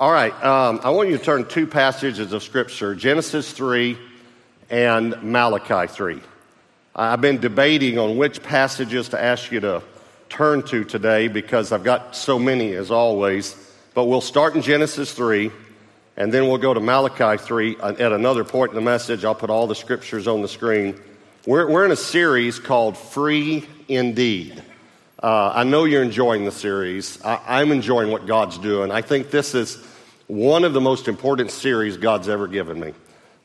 All 0.00 0.10
right, 0.10 0.32
um, 0.42 0.80
I 0.82 0.88
want 0.88 1.10
you 1.10 1.18
to 1.18 1.22
turn 1.22 1.46
two 1.46 1.66
passages 1.66 2.32
of 2.32 2.42
Scripture 2.42 2.94
Genesis 2.94 3.52
3 3.52 3.98
and 4.70 5.22
Malachi 5.22 5.92
3. 5.92 6.20
I've 6.96 7.20
been 7.20 7.38
debating 7.38 7.98
on 7.98 8.16
which 8.16 8.42
passages 8.42 9.10
to 9.10 9.22
ask 9.22 9.52
you 9.52 9.60
to 9.60 9.82
turn 10.30 10.62
to 10.68 10.84
today 10.84 11.28
because 11.28 11.70
I've 11.70 11.84
got 11.84 12.16
so 12.16 12.38
many 12.38 12.72
as 12.72 12.90
always. 12.90 13.54
But 13.92 14.06
we'll 14.06 14.22
start 14.22 14.56
in 14.56 14.62
Genesis 14.62 15.12
3 15.12 15.50
and 16.16 16.32
then 16.32 16.48
we'll 16.48 16.56
go 16.56 16.72
to 16.72 16.80
Malachi 16.80 17.36
3 17.36 17.76
at 17.80 18.12
another 18.12 18.42
point 18.42 18.70
in 18.70 18.76
the 18.76 18.80
message. 18.80 19.26
I'll 19.26 19.34
put 19.34 19.50
all 19.50 19.66
the 19.66 19.74
scriptures 19.74 20.26
on 20.26 20.40
the 20.40 20.48
screen. 20.48 20.98
We're, 21.46 21.68
we're 21.68 21.84
in 21.84 21.92
a 21.92 21.96
series 21.96 22.58
called 22.58 22.96
Free 22.96 23.66
Indeed. 23.86 24.62
Uh, 25.22 25.52
I 25.54 25.64
know 25.64 25.84
you're 25.84 26.02
enjoying 26.02 26.46
the 26.46 26.50
series. 26.50 27.22
I, 27.22 27.40
I'm 27.46 27.72
enjoying 27.72 28.10
what 28.10 28.26
God's 28.26 28.56
doing. 28.56 28.90
I 28.90 29.02
think 29.02 29.30
this 29.30 29.54
is 29.54 29.76
one 30.28 30.64
of 30.64 30.72
the 30.72 30.80
most 30.80 31.08
important 31.08 31.50
series 31.50 31.98
God's 31.98 32.26
ever 32.26 32.48
given 32.48 32.80
me. 32.80 32.94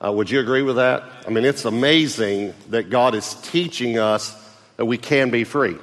Uh, 0.04 0.10
would 0.14 0.30
you 0.30 0.40
agree 0.40 0.62
with 0.62 0.78
that? 0.78 1.04
I 1.28 1.32
mean, 1.32 1.44
it's 1.44 1.66
amazing 1.66 2.54
that 2.70 2.90
God 2.90 3.14
is 3.14 3.34
teaching 3.42 4.00
us 4.00 4.34
that 4.78 4.86
we 4.86 4.98
can 4.98 5.32
be 5.32 5.44
free, 5.44 5.76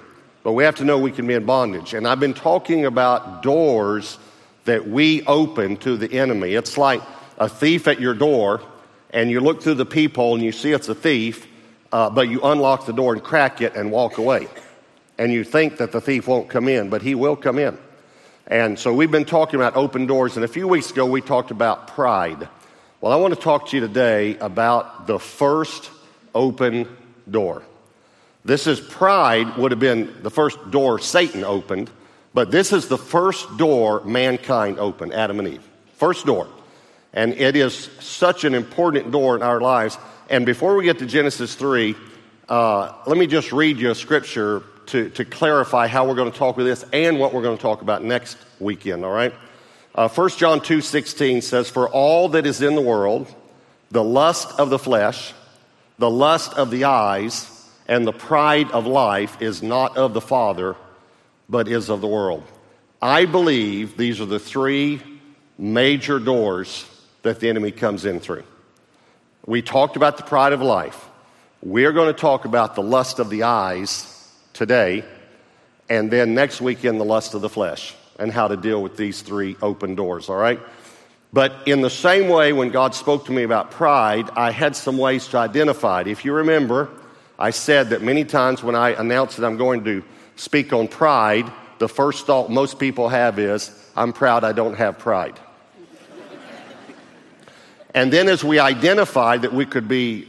but 0.42 0.52
we 0.52 0.64
have 0.64 0.76
to 0.76 0.84
know 0.84 0.98
we 0.98 1.12
can 1.12 1.26
be 1.26 1.34
in 1.34 1.44
bondage. 1.44 1.92
And 1.92 2.08
I've 2.08 2.20
been 2.20 2.32
talking 2.32 2.86
about 2.86 3.42
doors 3.42 4.16
that 4.64 4.88
we 4.88 5.22
open 5.26 5.76
to 5.78 5.98
the 5.98 6.10
enemy. 6.10 6.54
It's 6.54 6.78
like 6.78 7.02
a 7.36 7.50
thief 7.50 7.86
at 7.86 8.00
your 8.00 8.14
door, 8.14 8.62
and 9.10 9.30
you 9.30 9.40
look 9.40 9.62
through 9.62 9.74
the 9.74 9.84
peephole 9.84 10.36
and 10.36 10.42
you 10.42 10.52
see 10.52 10.72
it's 10.72 10.88
a 10.88 10.94
thief, 10.94 11.46
uh, 11.92 12.08
but 12.08 12.30
you 12.30 12.40
unlock 12.40 12.86
the 12.86 12.94
door 12.94 13.12
and 13.12 13.22
crack 13.22 13.60
it 13.60 13.76
and 13.76 13.92
walk 13.92 14.16
away 14.16 14.48
and 15.18 15.32
you 15.32 15.44
think 15.44 15.76
that 15.78 15.92
the 15.92 16.00
thief 16.00 16.26
won't 16.26 16.48
come 16.48 16.68
in, 16.68 16.90
but 16.90 17.02
he 17.02 17.14
will 17.14 17.36
come 17.36 17.58
in. 17.58 17.78
And 18.46 18.78
so 18.78 18.92
we've 18.92 19.10
been 19.10 19.24
talking 19.24 19.56
about 19.56 19.76
open 19.76 20.06
doors, 20.06 20.36
and 20.36 20.44
a 20.44 20.48
few 20.48 20.66
weeks 20.66 20.90
ago 20.90 21.06
we 21.06 21.20
talked 21.20 21.50
about 21.50 21.88
pride. 21.88 22.48
Well, 23.00 23.12
I 23.12 23.16
want 23.16 23.34
to 23.34 23.40
talk 23.40 23.68
to 23.68 23.76
you 23.76 23.80
today 23.80 24.36
about 24.38 25.06
the 25.06 25.18
first 25.18 25.90
open 26.34 26.88
door. 27.30 27.62
This 28.44 28.66
is 28.66 28.80
pride, 28.80 29.56
would 29.56 29.70
have 29.70 29.80
been 29.80 30.22
the 30.22 30.30
first 30.30 30.70
door 30.70 30.98
Satan 30.98 31.44
opened, 31.44 31.90
but 32.34 32.50
this 32.50 32.72
is 32.72 32.88
the 32.88 32.98
first 32.98 33.56
door 33.56 34.02
mankind 34.04 34.78
opened, 34.78 35.12
Adam 35.12 35.38
and 35.38 35.48
Eve. 35.48 35.68
First 35.96 36.26
door. 36.26 36.48
And 37.12 37.34
it 37.34 37.56
is 37.56 37.90
such 38.00 38.44
an 38.44 38.54
important 38.54 39.12
door 39.12 39.36
in 39.36 39.42
our 39.42 39.60
lives. 39.60 39.98
And 40.28 40.46
before 40.46 40.74
we 40.74 40.84
get 40.84 40.98
to 40.98 41.06
Genesis 41.06 41.54
3, 41.54 41.94
uh, 42.48 42.94
let 43.06 43.16
me 43.16 43.26
just 43.26 43.52
read 43.52 43.78
you 43.78 43.90
a 43.90 43.94
scripture 43.94 44.62
to, 44.86 45.10
to 45.10 45.24
clarify 45.24 45.86
how 45.86 46.06
we're 46.06 46.14
going 46.14 46.30
to 46.30 46.38
talk 46.38 46.56
with 46.56 46.66
this 46.66 46.84
and 46.92 47.18
what 47.18 47.32
we're 47.32 47.42
going 47.42 47.56
to 47.56 47.62
talk 47.62 47.82
about 47.82 48.02
next 48.02 48.36
weekend, 48.60 49.04
all 49.04 49.12
right? 49.12 49.34
Uh, 49.94 50.08
1 50.08 50.30
John 50.30 50.60
2 50.60 50.80
16 50.80 51.42
says, 51.42 51.68
For 51.68 51.88
all 51.88 52.30
that 52.30 52.46
is 52.46 52.62
in 52.62 52.74
the 52.74 52.80
world, 52.80 53.32
the 53.90 54.02
lust 54.02 54.58
of 54.58 54.70
the 54.70 54.78
flesh, 54.78 55.34
the 55.98 56.10
lust 56.10 56.54
of 56.54 56.70
the 56.70 56.84
eyes, 56.84 57.48
and 57.86 58.06
the 58.06 58.12
pride 58.12 58.70
of 58.70 58.86
life 58.86 59.40
is 59.42 59.62
not 59.62 59.96
of 59.96 60.14
the 60.14 60.20
Father, 60.20 60.76
but 61.48 61.68
is 61.68 61.90
of 61.90 62.00
the 62.00 62.08
world. 62.08 62.44
I 63.00 63.26
believe 63.26 63.96
these 63.96 64.20
are 64.20 64.26
the 64.26 64.38
three 64.38 65.02
major 65.58 66.18
doors 66.18 66.88
that 67.22 67.40
the 67.40 67.48
enemy 67.48 67.70
comes 67.70 68.04
in 68.04 68.20
through. 68.20 68.44
We 69.44 69.60
talked 69.60 69.96
about 69.96 70.16
the 70.16 70.22
pride 70.22 70.52
of 70.52 70.62
life. 70.62 71.08
We're 71.62 71.92
going 71.92 72.12
to 72.12 72.18
talk 72.18 72.44
about 72.44 72.74
the 72.74 72.82
lust 72.82 73.18
of 73.18 73.28
the 73.28 73.42
eyes 73.42 74.21
today, 74.52 75.04
and 75.88 76.10
then 76.10 76.34
next 76.34 76.60
weekend, 76.60 77.00
the 77.00 77.04
lust 77.04 77.34
of 77.34 77.40
the 77.40 77.48
flesh 77.48 77.94
and 78.18 78.30
how 78.30 78.48
to 78.48 78.56
deal 78.56 78.82
with 78.82 78.96
these 78.96 79.22
three 79.22 79.56
open 79.62 79.94
doors, 79.94 80.28
all 80.28 80.36
right? 80.36 80.60
But 81.32 81.54
in 81.66 81.80
the 81.80 81.90
same 81.90 82.28
way, 82.28 82.52
when 82.52 82.68
God 82.70 82.94
spoke 82.94 83.26
to 83.26 83.32
me 83.32 83.42
about 83.42 83.70
pride, 83.70 84.28
I 84.36 84.50
had 84.50 84.76
some 84.76 84.98
ways 84.98 85.26
to 85.28 85.38
identify 85.38 86.02
it. 86.02 86.06
If 86.06 86.24
you 86.24 86.34
remember, 86.34 86.90
I 87.38 87.50
said 87.50 87.90
that 87.90 88.02
many 88.02 88.24
times 88.24 88.62
when 88.62 88.74
I 88.74 88.90
announce 88.90 89.36
that 89.36 89.46
I'm 89.46 89.56
going 89.56 89.84
to 89.84 90.04
speak 90.36 90.72
on 90.72 90.88
pride, 90.88 91.50
the 91.78 91.88
first 91.88 92.26
thought 92.26 92.50
most 92.50 92.78
people 92.78 93.08
have 93.08 93.38
is, 93.38 93.70
I'm 93.96 94.12
proud 94.12 94.44
I 94.44 94.52
don't 94.52 94.74
have 94.74 94.98
pride. 94.98 95.40
and 97.94 98.12
then 98.12 98.28
as 98.28 98.44
we 98.44 98.58
identified 98.58 99.42
that 99.42 99.54
we 99.54 99.64
could 99.64 99.88
be 99.88 100.28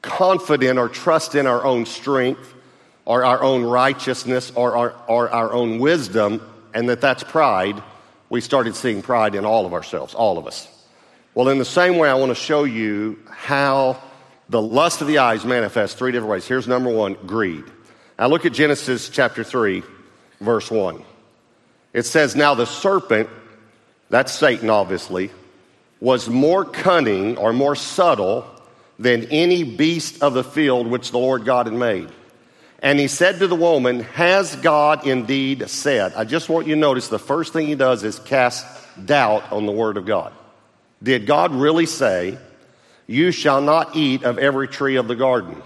confident 0.00 0.78
or 0.78 0.88
trust 0.88 1.34
in 1.34 1.46
our 1.48 1.64
own 1.64 1.86
strength, 1.86 2.53
or 3.06 3.24
our 3.24 3.42
own 3.42 3.62
righteousness 3.62 4.52
or 4.54 4.76
our, 4.76 4.94
or 5.08 5.28
our 5.30 5.52
own 5.52 5.78
wisdom, 5.78 6.40
and 6.72 6.88
that 6.88 7.00
that's 7.00 7.22
pride, 7.22 7.82
we 8.30 8.40
started 8.40 8.74
seeing 8.74 9.02
pride 9.02 9.34
in 9.34 9.44
all 9.44 9.66
of 9.66 9.72
ourselves, 9.72 10.14
all 10.14 10.38
of 10.38 10.46
us. 10.46 10.68
Well, 11.34 11.48
in 11.48 11.58
the 11.58 11.64
same 11.64 11.98
way, 11.98 12.08
I 12.08 12.14
want 12.14 12.30
to 12.30 12.34
show 12.34 12.64
you 12.64 13.18
how 13.28 14.00
the 14.48 14.62
lust 14.62 15.00
of 15.00 15.06
the 15.06 15.18
eyes 15.18 15.44
manifests 15.44 15.96
three 15.96 16.12
different 16.12 16.30
ways. 16.30 16.46
Here's 16.46 16.68
number 16.68 16.90
one 16.90 17.14
greed. 17.26 17.64
Now, 18.18 18.28
look 18.28 18.46
at 18.46 18.52
Genesis 18.52 19.08
chapter 19.08 19.42
3, 19.42 19.82
verse 20.40 20.70
1. 20.70 21.02
It 21.92 22.04
says, 22.04 22.36
Now 22.36 22.54
the 22.54 22.66
serpent, 22.66 23.28
that's 24.10 24.32
Satan 24.32 24.70
obviously, 24.70 25.30
was 26.00 26.28
more 26.28 26.64
cunning 26.64 27.36
or 27.36 27.52
more 27.52 27.74
subtle 27.74 28.46
than 28.98 29.24
any 29.26 29.64
beast 29.64 30.22
of 30.22 30.34
the 30.34 30.44
field 30.44 30.86
which 30.86 31.10
the 31.10 31.18
Lord 31.18 31.44
God 31.44 31.66
had 31.66 31.74
made. 31.74 32.08
And 32.84 33.00
he 33.00 33.08
said 33.08 33.38
to 33.38 33.46
the 33.46 33.56
woman, 33.56 34.00
Has 34.00 34.54
God 34.56 35.06
indeed 35.06 35.70
said? 35.70 36.12
I 36.14 36.24
just 36.24 36.50
want 36.50 36.66
you 36.66 36.74
to 36.74 36.80
notice 36.80 37.08
the 37.08 37.18
first 37.18 37.54
thing 37.54 37.66
he 37.66 37.74
does 37.74 38.04
is 38.04 38.18
cast 38.18 38.66
doubt 39.06 39.50
on 39.50 39.64
the 39.64 39.72
word 39.72 39.96
of 39.96 40.04
God. 40.04 40.34
Did 41.02 41.26
God 41.26 41.54
really 41.54 41.86
say, 41.86 42.36
You 43.06 43.30
shall 43.30 43.62
not 43.62 43.96
eat 43.96 44.22
of 44.24 44.36
every 44.36 44.68
tree 44.68 44.96
of 44.96 45.08
the 45.08 45.16
garden? 45.16 45.62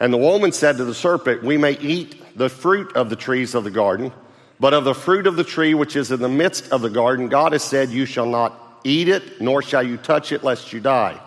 And 0.00 0.12
the 0.12 0.18
woman 0.18 0.52
said 0.52 0.76
to 0.76 0.84
the 0.84 0.94
serpent, 0.94 1.42
We 1.42 1.56
may 1.56 1.78
eat 1.78 2.36
the 2.36 2.50
fruit 2.50 2.94
of 2.94 3.08
the 3.08 3.16
trees 3.16 3.54
of 3.54 3.64
the 3.64 3.70
garden, 3.70 4.12
but 4.60 4.74
of 4.74 4.84
the 4.84 4.94
fruit 4.94 5.26
of 5.26 5.36
the 5.36 5.44
tree 5.44 5.72
which 5.72 5.96
is 5.96 6.12
in 6.12 6.20
the 6.20 6.28
midst 6.28 6.70
of 6.72 6.82
the 6.82 6.90
garden, 6.90 7.30
God 7.30 7.52
has 7.52 7.64
said, 7.64 7.88
You 7.88 8.04
shall 8.04 8.26
not 8.26 8.80
eat 8.84 9.08
it, 9.08 9.40
nor 9.40 9.62
shall 9.62 9.82
you 9.82 9.96
touch 9.96 10.30
it, 10.30 10.44
lest 10.44 10.74
you 10.74 10.80
die. 10.80 11.18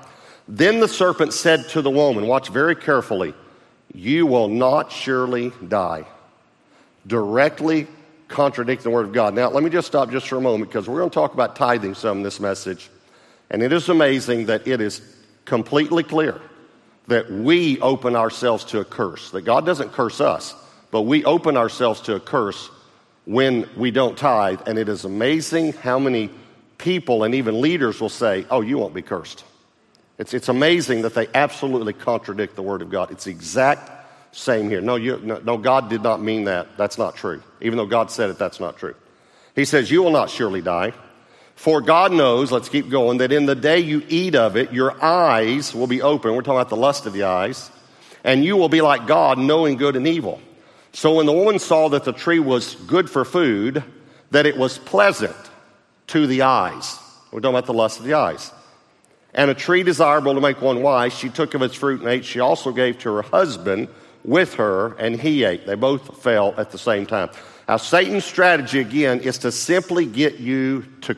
Then 0.47 0.79
the 0.79 0.87
serpent 0.87 1.33
said 1.33 1.69
to 1.69 1.81
the 1.81 1.89
woman, 1.89 2.27
Watch 2.27 2.49
very 2.49 2.75
carefully. 2.75 3.33
You 3.93 4.25
will 4.25 4.47
not 4.47 4.91
surely 4.91 5.51
die. 5.67 6.05
Directly 7.05 7.87
contradicting 8.27 8.83
the 8.83 8.89
Word 8.89 9.05
of 9.05 9.13
God. 9.13 9.35
Now, 9.35 9.49
let 9.49 9.63
me 9.63 9.69
just 9.69 9.87
stop 9.87 10.09
just 10.09 10.27
for 10.27 10.37
a 10.37 10.41
moment 10.41 10.69
because 10.69 10.89
we're 10.89 10.99
going 10.99 11.09
to 11.09 11.13
talk 11.13 11.33
about 11.33 11.55
tithing 11.55 11.93
some 11.93 12.17
in 12.17 12.23
this 12.23 12.39
message. 12.39 12.89
And 13.49 13.61
it 13.61 13.71
is 13.71 13.89
amazing 13.89 14.47
that 14.47 14.67
it 14.67 14.81
is 14.81 15.01
completely 15.45 16.03
clear 16.03 16.41
that 17.07 17.29
we 17.31 17.79
open 17.81 18.15
ourselves 18.15 18.65
to 18.65 18.79
a 18.79 18.85
curse, 18.85 19.31
that 19.31 19.41
God 19.41 19.65
doesn't 19.65 19.91
curse 19.91 20.21
us, 20.21 20.55
but 20.89 21.01
we 21.01 21.25
open 21.25 21.57
ourselves 21.57 22.01
to 22.01 22.15
a 22.15 22.19
curse 22.19 22.69
when 23.25 23.69
we 23.75 23.91
don't 23.91 24.17
tithe. 24.17 24.61
And 24.65 24.79
it 24.79 24.89
is 24.89 25.05
amazing 25.05 25.73
how 25.73 25.99
many 25.99 26.29
people 26.77 27.23
and 27.23 27.35
even 27.35 27.61
leaders 27.61 27.99
will 27.99 28.09
say, 28.09 28.45
Oh, 28.49 28.61
you 28.61 28.77
won't 28.77 28.93
be 28.93 29.01
cursed. 29.01 29.43
It's, 30.17 30.33
it's 30.33 30.49
amazing 30.49 31.01
that 31.03 31.15
they 31.15 31.27
absolutely 31.33 31.93
contradict 31.93 32.55
the 32.55 32.61
Word 32.61 32.81
of 32.81 32.89
God. 32.89 33.11
It's 33.11 33.25
the 33.25 33.31
exact 33.31 33.91
same 34.35 34.69
here. 34.69 34.81
No, 34.81 34.95
you, 34.95 35.19
no, 35.23 35.39
no, 35.39 35.57
God 35.57 35.89
did 35.89 36.03
not 36.03 36.21
mean 36.21 36.45
that. 36.45 36.77
That's 36.77 36.97
not 36.97 37.15
true. 37.15 37.41
Even 37.61 37.77
though 37.77 37.85
God 37.85 38.11
said 38.11 38.29
it, 38.29 38.37
that's 38.37 38.59
not 38.59 38.77
true. 38.77 38.95
He 39.55 39.65
says, 39.65 39.89
You 39.89 40.03
will 40.03 40.11
not 40.11 40.29
surely 40.29 40.61
die. 40.61 40.93
For 41.55 41.81
God 41.81 42.11
knows, 42.11 42.51
let's 42.51 42.69
keep 42.69 42.89
going, 42.89 43.19
that 43.19 43.31
in 43.31 43.45
the 43.45 43.55
day 43.55 43.79
you 43.79 44.03
eat 44.07 44.35
of 44.35 44.57
it, 44.57 44.73
your 44.73 45.01
eyes 45.03 45.73
will 45.73 45.85
be 45.85 46.01
open. 46.01 46.33
We're 46.33 46.41
talking 46.41 46.59
about 46.59 46.69
the 46.69 46.77
lust 46.77 47.05
of 47.05 47.13
the 47.13 47.23
eyes. 47.23 47.69
And 48.23 48.43
you 48.43 48.57
will 48.57 48.69
be 48.69 48.81
like 48.81 49.05
God, 49.05 49.37
knowing 49.37 49.77
good 49.77 49.95
and 49.95 50.07
evil. 50.07 50.41
So 50.93 51.15
when 51.15 51.25
the 51.25 51.33
woman 51.33 51.59
saw 51.59 51.89
that 51.89 52.05
the 52.05 52.13
tree 52.13 52.39
was 52.39 52.75
good 52.75 53.09
for 53.09 53.23
food, 53.23 53.83
that 54.31 54.45
it 54.45 54.57
was 54.57 54.77
pleasant 54.79 55.35
to 56.07 56.25
the 56.25 56.43
eyes. 56.43 56.97
We're 57.31 57.39
talking 57.39 57.55
about 57.55 57.65
the 57.65 57.73
lust 57.73 57.99
of 57.99 58.05
the 58.05 58.13
eyes 58.13 58.51
and 59.33 59.49
a 59.49 59.53
tree 59.53 59.83
desirable 59.83 60.35
to 60.35 60.41
make 60.41 60.61
one 60.61 60.81
wise. 60.81 61.13
She 61.13 61.29
took 61.29 61.53
of 61.53 61.61
its 61.61 61.75
fruit 61.75 62.01
and 62.01 62.09
ate. 62.09 62.25
She 62.25 62.39
also 62.39 62.71
gave 62.71 62.99
to 62.99 63.13
her 63.15 63.21
husband 63.23 63.87
with 64.23 64.55
her, 64.55 64.93
and 64.97 65.19
he 65.19 65.43
ate. 65.43 65.65
They 65.65 65.75
both 65.75 66.21
fell 66.21 66.53
at 66.57 66.71
the 66.71 66.77
same 66.77 67.05
time. 67.05 67.29
Now, 67.67 67.77
Satan's 67.77 68.25
strategy, 68.25 68.79
again, 68.79 69.19
is 69.21 69.39
to 69.39 69.51
simply 69.51 70.05
get 70.05 70.39
you 70.39 70.85
to 71.01 71.15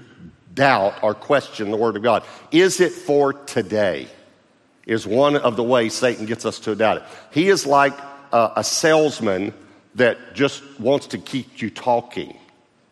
doubt 0.53 1.03
or 1.03 1.13
question 1.13 1.71
the 1.71 1.77
Word 1.77 1.97
of 1.97 2.03
God. 2.03 2.23
Is 2.51 2.79
it 2.79 2.91
for 2.91 3.33
today? 3.33 4.07
Is 4.85 5.05
one 5.05 5.35
of 5.35 5.55
the 5.55 5.63
ways 5.63 5.93
Satan 5.93 6.25
gets 6.25 6.45
us 6.45 6.59
to 6.61 6.75
doubt 6.75 6.97
it. 6.97 7.03
He 7.31 7.49
is 7.49 7.65
like 7.65 7.97
a, 8.31 8.53
a 8.57 8.63
salesman 8.63 9.53
that 9.95 10.35
just 10.35 10.63
wants 10.79 11.07
to 11.07 11.17
keep 11.17 11.61
you 11.61 11.69
talking. 11.69 12.37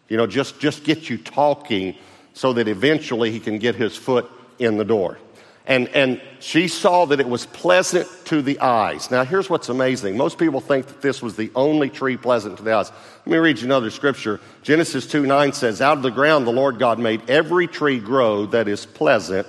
You 0.09 0.17
know, 0.17 0.25
just, 0.25 0.59
just 0.59 0.83
get 0.83 1.09
you 1.09 1.17
talking 1.17 1.95
so 2.33 2.53
that 2.53 2.67
eventually 2.67 3.31
he 3.31 3.39
can 3.39 3.59
get 3.59 3.75
his 3.75 3.95
foot 3.95 4.29
in 4.59 4.77
the 4.77 4.85
door. 4.85 5.17
And, 5.65 5.88
and 5.89 6.21
she 6.39 6.67
saw 6.67 7.05
that 7.05 7.21
it 7.21 7.29
was 7.29 7.45
pleasant 7.45 8.07
to 8.25 8.41
the 8.41 8.59
eyes. 8.59 9.09
Now, 9.09 9.23
here's 9.23 9.50
what's 9.50 9.69
amazing. 9.69 10.17
Most 10.17 10.38
people 10.38 10.59
think 10.59 10.88
that 10.88 11.01
this 11.01 11.21
was 11.21 11.38
the 11.38 11.51
only 11.55 11.89
tree 11.89 12.17
pleasant 12.17 12.57
to 12.57 12.63
the 12.63 12.73
eyes. 12.73 12.91
Let 13.25 13.27
me 13.27 13.38
read 13.38 13.59
you 13.59 13.65
another 13.65 13.89
scripture. 13.89 14.41
Genesis 14.61 15.07
2 15.07 15.25
9 15.25 15.53
says, 15.53 15.79
Out 15.79 15.97
of 15.97 16.03
the 16.03 16.11
ground 16.11 16.45
the 16.45 16.51
Lord 16.51 16.79
God 16.79 17.00
made 17.00 17.29
every 17.29 17.67
tree 17.67 18.00
grow 18.00 18.45
that 18.47 18.67
is 18.67 18.85
pleasant 18.85 19.47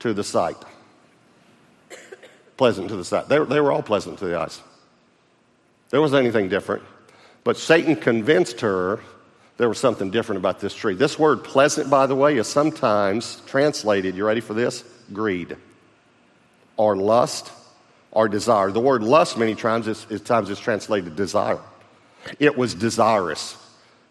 to 0.00 0.12
the 0.12 0.24
sight. 0.24 0.56
pleasant 2.56 2.88
to 2.88 2.96
the 2.96 3.04
sight. 3.04 3.28
They, 3.28 3.38
they 3.38 3.60
were 3.60 3.70
all 3.70 3.82
pleasant 3.82 4.18
to 4.18 4.26
the 4.26 4.36
eyes. 4.36 4.60
There 5.90 6.00
wasn't 6.00 6.24
anything 6.24 6.48
different. 6.48 6.82
But 7.44 7.58
Satan 7.58 7.94
convinced 7.94 8.62
her 8.62 9.00
there 9.56 9.68
was 9.68 9.78
something 9.78 10.10
different 10.10 10.38
about 10.38 10.60
this 10.60 10.74
tree. 10.74 10.94
This 10.94 11.18
word 11.18 11.44
pleasant, 11.44 11.88
by 11.88 12.06
the 12.06 12.14
way, 12.14 12.36
is 12.36 12.48
sometimes 12.48 13.40
translated, 13.46 14.16
you 14.16 14.26
ready 14.26 14.40
for 14.40 14.54
this? 14.54 14.84
Greed, 15.12 15.56
or 16.76 16.96
lust, 16.96 17.52
or 18.10 18.28
desire. 18.28 18.70
The 18.70 18.80
word 18.80 19.02
lust, 19.02 19.38
many 19.38 19.54
times, 19.54 19.86
is, 19.86 20.06
is 20.10 20.20
times 20.20 20.50
is 20.50 20.58
translated 20.58 21.14
desire. 21.14 21.60
It 22.38 22.56
was 22.56 22.74
desirous. 22.74 23.56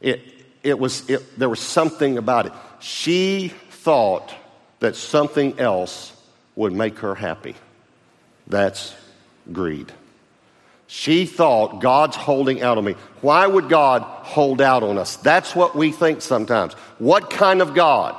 It, 0.02 0.22
it 0.62 0.80
was, 0.80 1.10
it, 1.10 1.38
there 1.38 1.50
was 1.50 1.60
something 1.60 2.18
about 2.18 2.46
it. 2.46 2.54
She 2.80 3.50
thought 3.70 4.34
that 4.80 4.96
something 4.96 5.60
else 5.60 6.14
would 6.56 6.74
make 6.74 7.00
her 7.00 7.16
happy. 7.16 7.56
That's 8.48 8.94
greed. 9.52 9.92
She 10.96 11.26
thought 11.26 11.82
God's 11.82 12.16
holding 12.16 12.62
out 12.62 12.78
on 12.78 12.86
me. 12.86 12.94
Why 13.22 13.48
would 13.48 13.68
God 13.68 14.04
hold 14.04 14.62
out 14.62 14.84
on 14.84 15.00
us? 15.00 15.16
That's 15.16 15.56
what 15.56 15.76
we 15.76 15.92
think 15.92 16.22
sometimes. 16.22 16.74
What 17.00 17.32
kind 17.32 17.64
of 17.64 17.74
God 17.74 18.16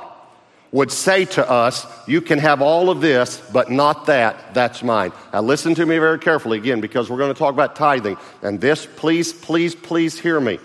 would 0.73 0.91
say 0.91 1.23
to 1.23 1.49
us, 1.49 1.87
You 2.05 2.19
can 2.19 2.37
have 2.39 2.61
all 2.61 2.89
of 2.89 2.99
this, 2.99 3.41
but 3.53 3.71
not 3.71 4.07
that. 4.07 4.53
That's 4.53 4.83
mine. 4.83 5.13
Now, 5.31 5.41
listen 5.41 5.73
to 5.75 5.85
me 5.85 5.99
very 5.99 6.19
carefully 6.19 6.57
again 6.57 6.81
because 6.81 7.09
we're 7.09 7.17
going 7.17 7.33
to 7.33 7.39
talk 7.39 7.53
about 7.53 7.77
tithing. 7.77 8.17
And 8.41 8.59
this, 8.59 8.85
please, 8.97 9.31
please, 9.31 9.73
please 9.73 10.19
hear 10.19 10.41
me. 10.41 10.59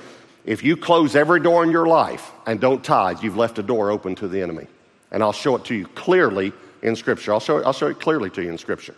If 0.45 0.65
you 0.65 0.77
close 0.77 1.15
every 1.15 1.39
door 1.39 1.63
in 1.63 1.71
your 1.71 1.87
life 1.87 2.33
and 2.45 2.59
don't 2.61 2.83
tithe, 2.83 3.23
you've 3.23 3.37
left 3.37 3.61
a 3.61 3.63
door 3.63 3.93
open 3.93 4.17
to 4.17 4.27
the 4.27 4.43
enemy. 4.43 4.67
And 5.13 5.23
I'll 5.23 5.33
show 5.33 5.55
it 5.55 5.65
to 5.67 5.77
you 5.77 5.87
clearly 5.87 6.53
in 6.83 6.97
Scripture. 6.97 7.33
I'll 7.33 7.39
show 7.39 7.59
it, 7.59 7.67
I'll 7.67 7.73
show 7.73 7.87
it 7.87 8.01
clearly 8.01 8.31
to 8.31 8.43
you 8.43 8.51
in 8.51 8.59
Scripture. 8.59 8.97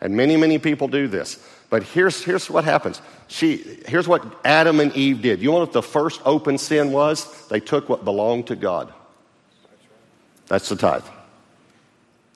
And 0.00 0.16
many, 0.16 0.36
many 0.36 0.58
people 0.58 0.86
do 0.86 1.08
this. 1.08 1.42
But 1.70 1.82
here's, 1.82 2.22
here's 2.22 2.48
what 2.48 2.64
happens. 2.64 3.00
She, 3.28 3.56
here's 3.86 4.06
what 4.06 4.24
Adam 4.44 4.80
and 4.80 4.94
Eve 4.94 5.22
did. 5.22 5.40
You 5.40 5.50
know 5.50 5.58
what 5.58 5.72
the 5.72 5.82
first 5.82 6.20
open 6.24 6.58
sin 6.58 6.92
was? 6.92 7.48
They 7.48 7.60
took 7.60 7.88
what 7.88 8.04
belonged 8.04 8.48
to 8.48 8.56
God. 8.56 8.92
That's 10.46 10.68
the 10.68 10.76
tithe. 10.76 11.04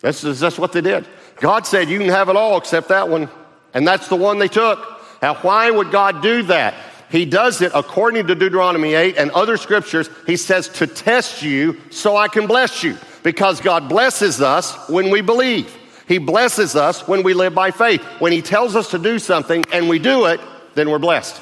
That's, 0.01 0.23
that's 0.23 0.59
what 0.59 0.73
they 0.73 0.81
did. 0.81 1.07
God 1.37 1.67
said, 1.67 1.89
You 1.89 1.99
can 1.99 2.09
have 2.09 2.29
it 2.29 2.37
all 2.37 2.57
except 2.57 2.89
that 2.89 3.09
one. 3.09 3.29
And 3.75 3.87
that's 3.87 4.09
the 4.09 4.17
one 4.17 4.39
they 4.39 4.49
took. 4.49 4.79
Now, 5.21 5.35
why 5.37 5.71
would 5.71 5.91
God 5.91 6.23
do 6.23 6.43
that? 6.45 6.75
He 7.11 7.25
does 7.25 7.63
it 7.63 7.73
according 7.75 8.27
to 8.27 8.35
Deuteronomy 8.35 8.95
8 8.95 9.17
and 9.17 9.31
other 9.31 9.57
scriptures. 9.57 10.11
He 10.27 10.37
says 10.37 10.69
to 10.71 10.87
test 10.87 11.43
you 11.43 11.81
so 11.91 12.17
I 12.17 12.29
can 12.29 12.47
bless 12.47 12.83
you 12.83 12.97
because 13.23 13.61
God 13.61 13.89
blesses 13.89 14.41
us 14.41 14.89
when 14.89 15.11
we 15.11 15.21
believe. 15.21 15.75
He 16.09 16.17
blesses 16.17 16.75
us 16.75 17.07
when 17.07 17.23
we 17.23 17.35
live 17.35 17.55
by 17.55 17.71
faith. 17.71 18.03
When 18.19 18.33
He 18.33 18.41
tells 18.41 18.75
us 18.75 18.91
to 18.93 18.99
do 18.99 19.19
something 19.19 19.65
and 19.73 19.89
we 19.89 19.99
do 19.99 20.25
it, 20.25 20.41
then 20.75 20.91
we're 20.91 20.99
blessed. 20.99 21.41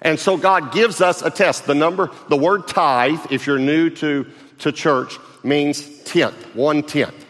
And 0.00 0.18
so 0.18 0.36
God 0.36 0.72
gives 0.72 1.00
us 1.00 1.22
a 1.22 1.30
test. 1.30 1.66
The 1.66 1.74
number, 1.74 2.10
the 2.28 2.36
word 2.36 2.66
tithe, 2.66 3.20
if 3.30 3.46
you're 3.46 3.58
new 3.58 3.90
to, 3.90 4.26
to 4.60 4.72
church, 4.72 5.18
means 5.44 6.02
tenth, 6.04 6.54
one 6.54 6.82
tenth. 6.82 7.26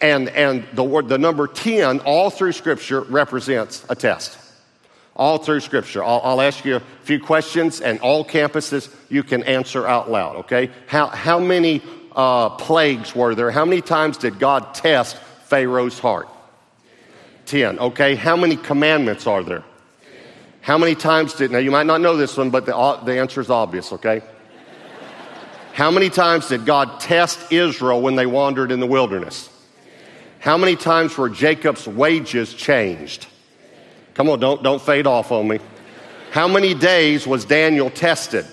And, 0.00 0.28
and 0.28 0.66
the 0.74 0.84
word, 0.84 1.08
the 1.08 1.18
number 1.18 1.46
10 1.46 2.00
all 2.00 2.30
through 2.30 2.52
scripture 2.52 3.00
represents 3.02 3.84
a 3.88 3.94
test. 3.94 4.38
All 5.16 5.38
through 5.38 5.60
scripture. 5.60 6.04
I'll, 6.04 6.20
I'll 6.22 6.40
ask 6.40 6.64
you 6.64 6.76
a 6.76 6.80
few 7.02 7.20
questions 7.20 7.80
and 7.80 7.98
all 8.00 8.24
campuses 8.24 8.94
you 9.08 9.22
can 9.22 9.42
answer 9.42 9.86
out 9.86 10.10
loud, 10.10 10.36
okay? 10.36 10.70
How, 10.86 11.08
how 11.08 11.38
many 11.38 11.82
uh, 12.14 12.50
plagues 12.50 13.14
were 13.14 13.34
there? 13.34 13.50
How 13.50 13.64
many 13.64 13.82
times 13.82 14.16
did 14.16 14.38
God 14.38 14.74
test 14.74 15.16
Pharaoh's 15.50 15.98
heart? 15.98 16.28
Ten. 17.44 17.80
Okay, 17.80 18.14
how 18.14 18.36
many 18.36 18.56
commandments 18.56 19.26
are 19.26 19.42
there? 19.42 19.64
How 20.60 20.78
many 20.78 20.94
times 20.94 21.34
did, 21.34 21.50
now 21.50 21.58
you 21.58 21.72
might 21.72 21.86
not 21.86 22.00
know 22.00 22.16
this 22.16 22.36
one, 22.36 22.50
but 22.50 22.66
the, 22.66 22.76
uh, 22.76 23.02
the 23.02 23.18
answer 23.18 23.40
is 23.40 23.50
obvious, 23.50 23.92
okay? 23.94 24.22
How 25.72 25.90
many 25.90 26.08
times 26.08 26.48
did 26.48 26.64
God 26.64 27.00
test 27.00 27.50
Israel 27.50 28.00
when 28.00 28.14
they 28.14 28.26
wandered 28.26 28.70
in 28.70 28.78
the 28.78 28.86
wilderness? 28.86 29.48
How 30.38 30.56
many 30.56 30.76
times 30.76 31.18
were 31.18 31.28
Jacob's 31.28 31.86
wages 31.86 32.54
changed? 32.54 33.26
Come 34.14 34.28
on, 34.28 34.38
don't, 34.38 34.62
don't 34.62 34.80
fade 34.80 35.06
off 35.08 35.32
on 35.32 35.48
me. 35.48 35.58
How 36.30 36.46
many 36.46 36.74
days 36.74 37.26
was 37.26 37.44
Daniel 37.44 37.90
tested? 37.90 38.46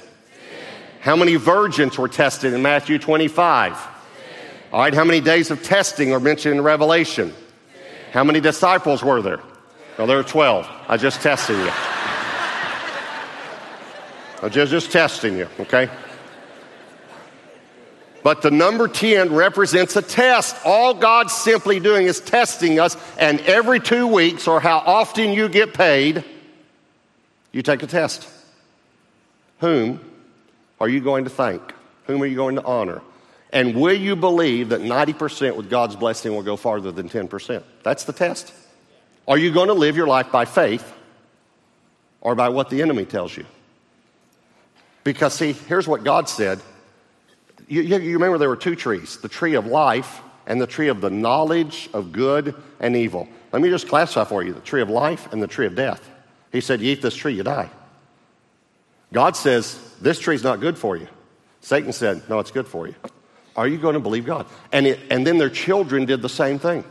How 1.01 1.15
many 1.15 1.35
virgins 1.35 1.95
were 1.97 2.07
tested 2.07 2.53
in 2.53 2.63
Matthew 2.63 2.97
25? 2.97 3.96
All 4.73 4.81
right, 4.81 4.93
how 4.93 5.05
many 5.05 5.21
days 5.21 5.49
of 5.49 5.63
testing 5.63 6.11
are 6.11 6.19
mentioned 6.19 6.55
in 6.55 6.61
Revelation? 6.61 7.33
How 8.11 8.25
many 8.25 8.41
disciples 8.41 9.01
were 9.01 9.21
there? 9.21 9.39
Well, 9.97 10.07
there 10.07 10.17
were 10.17 10.23
12. 10.23 10.67
I 10.89 10.97
just 10.97 11.21
testing 11.21 11.55
you. 11.57 11.71
I'm 14.41 14.51
just, 14.51 14.71
just 14.71 14.91
testing 14.91 15.37
you, 15.37 15.47
okay? 15.61 15.89
But 18.23 18.41
the 18.41 18.51
number 18.51 18.89
10 18.89 19.33
represents 19.33 19.95
a 19.95 20.01
test. 20.01 20.57
All 20.65 20.93
God's 20.93 21.33
simply 21.33 21.79
doing 21.79 22.07
is 22.07 22.19
testing 22.19 22.77
us, 22.77 22.97
and 23.17 23.39
every 23.41 23.79
two 23.79 24.05
weeks, 24.05 24.49
or 24.49 24.59
how 24.59 24.79
often 24.79 25.31
you 25.31 25.47
get 25.47 25.73
paid, 25.73 26.25
you 27.53 27.61
take 27.61 27.83
a 27.83 27.87
test. 27.87 28.27
Whom 29.61 30.01
are 30.81 30.89
you 30.89 30.99
going 30.99 31.23
to 31.23 31.29
thank? 31.29 31.61
Whom 32.05 32.21
are 32.21 32.25
you 32.25 32.35
going 32.35 32.55
to 32.55 32.65
honor? 32.65 33.01
And 33.51 33.75
will 33.75 33.95
you 33.95 34.15
believe 34.15 34.69
that 34.69 34.81
90% 34.81 35.55
with 35.55 35.69
God's 35.69 35.95
blessing 35.95 36.35
will 36.35 36.43
go 36.43 36.57
farther 36.57 36.91
than 36.91 37.09
10%? 37.09 37.63
That's 37.83 38.03
the 38.03 38.13
test. 38.13 38.53
Are 39.27 39.37
you 39.37 39.51
going 39.51 39.67
to 39.67 39.73
live 39.73 39.95
your 39.95 40.07
life 40.07 40.31
by 40.31 40.45
faith 40.45 40.93
or 42.21 42.35
by 42.35 42.49
what 42.49 42.69
the 42.69 42.81
enemy 42.81 43.05
tells 43.05 43.35
you? 43.35 43.45
Because, 45.03 45.33
see, 45.33 45.53
here's 45.53 45.87
what 45.87 46.03
God 46.03 46.27
said. 46.27 46.59
You, 47.69 47.81
you, 47.81 48.13
remember 48.13 48.37
there 48.37 48.49
were 48.49 48.55
two 48.57 48.75
trees 48.75 49.17
the 49.17 49.29
tree 49.29 49.55
of 49.55 49.65
life 49.65 50.21
and 50.45 50.59
the 50.59 50.67
tree 50.67 50.89
of 50.89 51.01
the 51.01 51.09
knowledge 51.09 51.89
of 51.93 52.11
good 52.11 52.55
and 52.79 52.95
evil. 52.95 53.27
Let 53.51 53.61
me 53.61 53.69
just 53.69 53.87
classify 53.87 54.25
for 54.25 54.43
you 54.43 54.53
the 54.53 54.61
tree 54.61 54.81
of 54.81 54.89
life 54.89 55.31
and 55.31 55.41
the 55.41 55.47
tree 55.47 55.65
of 55.65 55.75
death. 55.75 56.09
He 56.51 56.61
said, 56.61 56.81
You 56.81 56.91
eat 56.91 57.01
this 57.01 57.15
tree, 57.15 57.33
you 57.33 57.43
die. 57.43 57.69
God 59.13 59.35
says, 59.35 59.79
This 60.01 60.19
tree's 60.19 60.43
not 60.43 60.59
good 60.59 60.77
for 60.77 60.97
you. 60.97 61.07
Satan 61.61 61.93
said, 61.93 62.23
No, 62.29 62.39
it's 62.39 62.51
good 62.51 62.67
for 62.67 62.87
you. 62.87 62.95
Are 63.57 63.67
you 63.67 63.79
going 63.79 63.95
to 63.95 63.99
believe 63.99 64.25
God? 64.25 64.45
And, 64.71 64.85
it, 64.85 64.99
and 65.09 65.25
then 65.25 65.39
their 65.39 65.49
children 65.49 66.05
did 66.05 66.21
the 66.21 66.29
same 66.29 66.59
thing. 66.59 66.85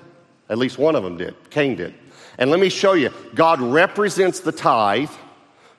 At 0.48 0.58
least 0.58 0.78
one 0.78 0.96
of 0.96 1.04
them 1.04 1.16
did. 1.16 1.34
Cain 1.50 1.76
did. 1.76 1.94
And 2.38 2.50
let 2.50 2.60
me 2.60 2.68
show 2.68 2.92
you 2.92 3.10
God 3.34 3.60
represents 3.60 4.40
the 4.40 4.52
tithe 4.52 5.10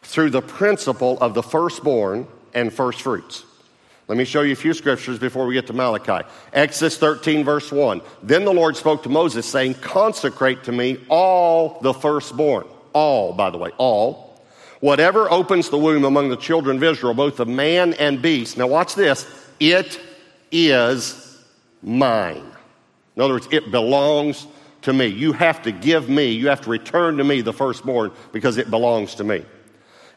through 0.01 0.29
the 0.29 0.41
principle 0.41 1.19
of 1.19 1.33
the 1.33 1.43
firstborn 1.43 2.25
and 2.53 2.73
first 2.73 3.01
fruits. 3.01 3.43
Let 4.07 4.17
me 4.17 4.23
show 4.23 4.41
you 4.41 4.53
a 4.53 4.55
few 4.55 4.73
scriptures 4.73 5.19
before 5.19 5.45
we 5.45 5.53
get 5.53 5.67
to 5.67 5.73
Malachi. 5.73 6.25
Exodus 6.53 6.97
13, 6.97 7.43
verse 7.43 7.69
1. 7.69 8.01
Then 8.23 8.45
the 8.45 8.53
Lord 8.53 8.77
spoke 8.77 9.03
to 9.03 9.09
Moses, 9.09 9.45
saying, 9.45 9.73
Consecrate 9.75 10.63
to 10.63 10.71
me 10.71 10.97
all 11.09 11.79
the 11.81 11.93
firstborn. 11.93 12.65
All, 12.93 13.33
by 13.33 13.49
the 13.49 13.57
way, 13.57 13.71
all. 13.77 14.41
Whatever 14.79 15.29
opens 15.29 15.69
the 15.69 15.77
womb 15.77 16.05
among 16.05 16.29
the 16.29 16.37
children 16.37 16.77
of 16.77 16.83
Israel, 16.83 17.13
both 17.13 17.41
of 17.41 17.49
man 17.49 17.95
and 17.95 18.21
beast. 18.21 18.57
Now 18.57 18.67
watch 18.67 18.95
this. 18.95 19.27
It 19.59 19.99
is 20.51 21.43
mine. 21.81 22.51
In 23.15 23.21
other 23.21 23.33
words, 23.33 23.47
it 23.51 23.71
belongs 23.71 24.45
to 24.83 24.93
me. 24.93 25.07
You 25.07 25.33
have 25.33 25.63
to 25.63 25.71
give 25.71 26.07
me, 26.07 26.31
you 26.31 26.49
have 26.49 26.61
to 26.61 26.69
return 26.69 27.17
to 27.17 27.23
me 27.23 27.41
the 27.41 27.53
firstborn 27.53 28.11
because 28.31 28.57
it 28.57 28.69
belongs 28.69 29.15
to 29.15 29.23
me. 29.23 29.43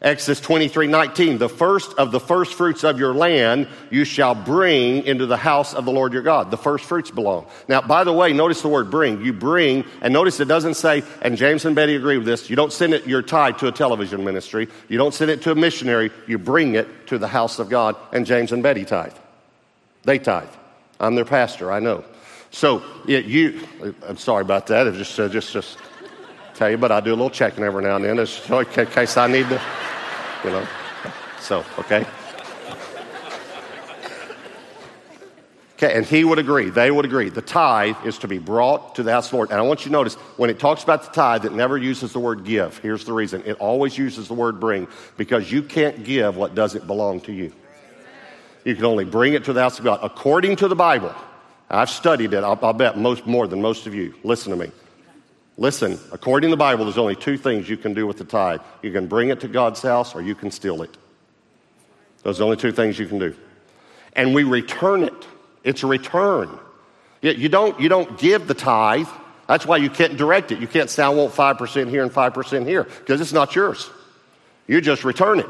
Exodus 0.01 0.39
23 0.39 0.87
19, 0.87 1.37
the 1.37 1.47
first 1.47 1.93
of 1.99 2.11
the 2.11 2.19
first 2.19 2.55
fruits 2.55 2.83
of 2.83 2.97
your 2.97 3.13
land 3.13 3.67
you 3.91 4.03
shall 4.03 4.33
bring 4.33 5.03
into 5.03 5.27
the 5.27 5.37
house 5.37 5.75
of 5.75 5.85
the 5.85 5.91
Lord 5.91 6.11
your 6.11 6.23
God. 6.23 6.49
The 6.49 6.57
first 6.57 6.85
fruits 6.85 7.11
belong. 7.11 7.45
Now, 7.67 7.81
by 7.81 8.03
the 8.03 8.11
way, 8.11 8.33
notice 8.33 8.63
the 8.63 8.67
word 8.67 8.89
bring. 8.89 9.23
You 9.23 9.31
bring, 9.31 9.85
and 10.01 10.11
notice 10.11 10.39
it 10.39 10.47
doesn't 10.47 10.73
say, 10.73 11.03
and 11.21 11.37
James 11.37 11.65
and 11.65 11.75
Betty 11.75 11.95
agree 11.95 12.17
with 12.17 12.25
this, 12.25 12.49
you 12.49 12.55
don't 12.55 12.73
send 12.73 12.95
it 12.95 13.05
your 13.05 13.21
tithe 13.21 13.57
to 13.59 13.67
a 13.67 13.71
television 13.71 14.25
ministry. 14.25 14.69
You 14.87 14.97
don't 14.97 15.13
send 15.13 15.29
it 15.29 15.43
to 15.43 15.51
a 15.51 15.55
missionary. 15.55 16.11
You 16.27 16.39
bring 16.39 16.73
it 16.73 17.07
to 17.07 17.19
the 17.19 17.27
house 17.27 17.59
of 17.59 17.69
God, 17.69 17.95
and 18.11 18.25
James 18.25 18.51
and 18.51 18.63
Betty 18.63 18.85
tithe. 18.85 19.13
They 20.03 20.19
tithe. 20.19 20.49
I'm 20.99 21.15
their 21.15 21.25
pastor, 21.25 21.71
I 21.71 21.79
know. 21.79 22.03
So 22.51 22.83
it, 23.07 23.25
you, 23.25 23.65
I'm 24.07 24.17
sorry 24.17 24.41
about 24.41 24.67
that. 24.67 24.87
It's 24.87 24.97
just, 24.97 25.19
uh, 25.19 25.29
just, 25.29 25.53
just 25.53 25.77
tell 26.55 26.69
you, 26.69 26.77
but 26.77 26.91
I 26.91 26.99
do 26.99 27.11
a 27.11 27.15
little 27.15 27.29
checking 27.29 27.63
every 27.63 27.83
now 27.83 27.95
and 27.95 28.05
then, 28.05 28.17
just 28.17 28.49
in 28.49 28.85
case 28.87 29.17
I 29.17 29.27
need 29.27 29.47
to, 29.49 29.61
you 30.43 30.49
know. 30.49 30.67
So, 31.39 31.65
okay. 31.79 32.05
Okay, 35.83 35.97
and 35.97 36.05
he 36.05 36.23
would 36.23 36.37
agree, 36.37 36.69
they 36.69 36.91
would 36.91 37.05
agree. 37.05 37.29
The 37.29 37.41
tithe 37.41 37.95
is 38.05 38.19
to 38.19 38.27
be 38.27 38.37
brought 38.37 38.93
to 38.95 39.03
the 39.03 39.11
house 39.11 39.25
of 39.25 39.31
the 39.31 39.37
Lord. 39.37 39.49
And 39.49 39.57
I 39.57 39.63
want 39.63 39.79
you 39.79 39.85
to 39.85 39.91
notice 39.91 40.13
when 40.37 40.51
it 40.51 40.59
talks 40.59 40.83
about 40.83 41.03
the 41.05 41.09
tithe, 41.09 41.43
it 41.43 41.53
never 41.53 41.75
uses 41.75 42.13
the 42.13 42.19
word 42.19 42.43
give. 42.43 42.77
Here's 42.77 43.03
the 43.03 43.13
reason 43.13 43.41
it 43.47 43.53
always 43.53 43.97
uses 43.97 44.27
the 44.27 44.35
word 44.35 44.59
bring 44.59 44.87
because 45.17 45.51
you 45.51 45.63
can't 45.63 46.03
give 46.03 46.37
what 46.37 46.53
doesn't 46.53 46.85
belong 46.85 47.21
to 47.21 47.33
you. 47.33 47.51
You 48.63 48.75
can 48.75 48.85
only 48.85 49.05
bring 49.05 49.33
it 49.33 49.45
to 49.45 49.53
the 49.53 49.61
house 49.61 49.79
of 49.79 49.85
God 49.85 49.99
according 50.03 50.57
to 50.57 50.67
the 50.67 50.75
Bible. 50.75 51.13
I've 51.69 51.89
studied 51.89 52.33
it, 52.33 52.43
I'll, 52.43 52.59
I'll 52.61 52.73
bet 52.73 52.97
most, 52.97 53.25
more 53.25 53.47
than 53.47 53.61
most 53.61 53.87
of 53.87 53.95
you. 53.95 54.13
Listen 54.23 54.51
to 54.51 54.57
me. 54.57 54.71
Listen, 55.57 55.99
according 56.11 56.49
to 56.49 56.53
the 56.53 56.57
Bible, 56.57 56.85
there's 56.85 56.97
only 56.97 57.15
two 57.15 57.37
things 57.37 57.69
you 57.69 57.77
can 57.77 57.93
do 57.93 58.07
with 58.07 58.17
the 58.17 58.25
tithe 58.25 58.61
you 58.81 58.91
can 58.91 59.07
bring 59.07 59.29
it 59.29 59.39
to 59.41 59.47
God's 59.47 59.81
house 59.81 60.15
or 60.15 60.21
you 60.21 60.35
can 60.35 60.51
steal 60.51 60.81
it. 60.81 60.95
Those 62.23 62.37
are 62.37 62.39
the 62.39 62.45
only 62.45 62.57
two 62.57 62.71
things 62.71 62.99
you 62.99 63.07
can 63.07 63.19
do. 63.19 63.35
And 64.13 64.33
we 64.33 64.43
return 64.43 65.03
it. 65.03 65.27
It's 65.63 65.83
a 65.83 65.87
return. 65.87 66.49
You 67.21 67.49
don't, 67.49 67.79
you 67.79 67.87
don't 67.87 68.17
give 68.17 68.47
the 68.47 68.53
tithe. 68.53 69.07
That's 69.47 69.65
why 69.65 69.77
you 69.77 69.89
can't 69.89 70.17
direct 70.17 70.51
it. 70.51 70.59
You 70.59 70.67
can't 70.67 70.89
say, 70.89 71.03
I 71.03 71.09
want 71.09 71.33
5% 71.33 71.89
here 71.89 72.03
and 72.03 72.11
5% 72.11 72.65
here, 72.65 72.83
because 72.83 73.21
it's 73.21 73.33
not 73.33 73.55
yours. 73.55 73.89
You 74.67 74.81
just 74.81 75.03
return 75.03 75.39
it. 75.39 75.45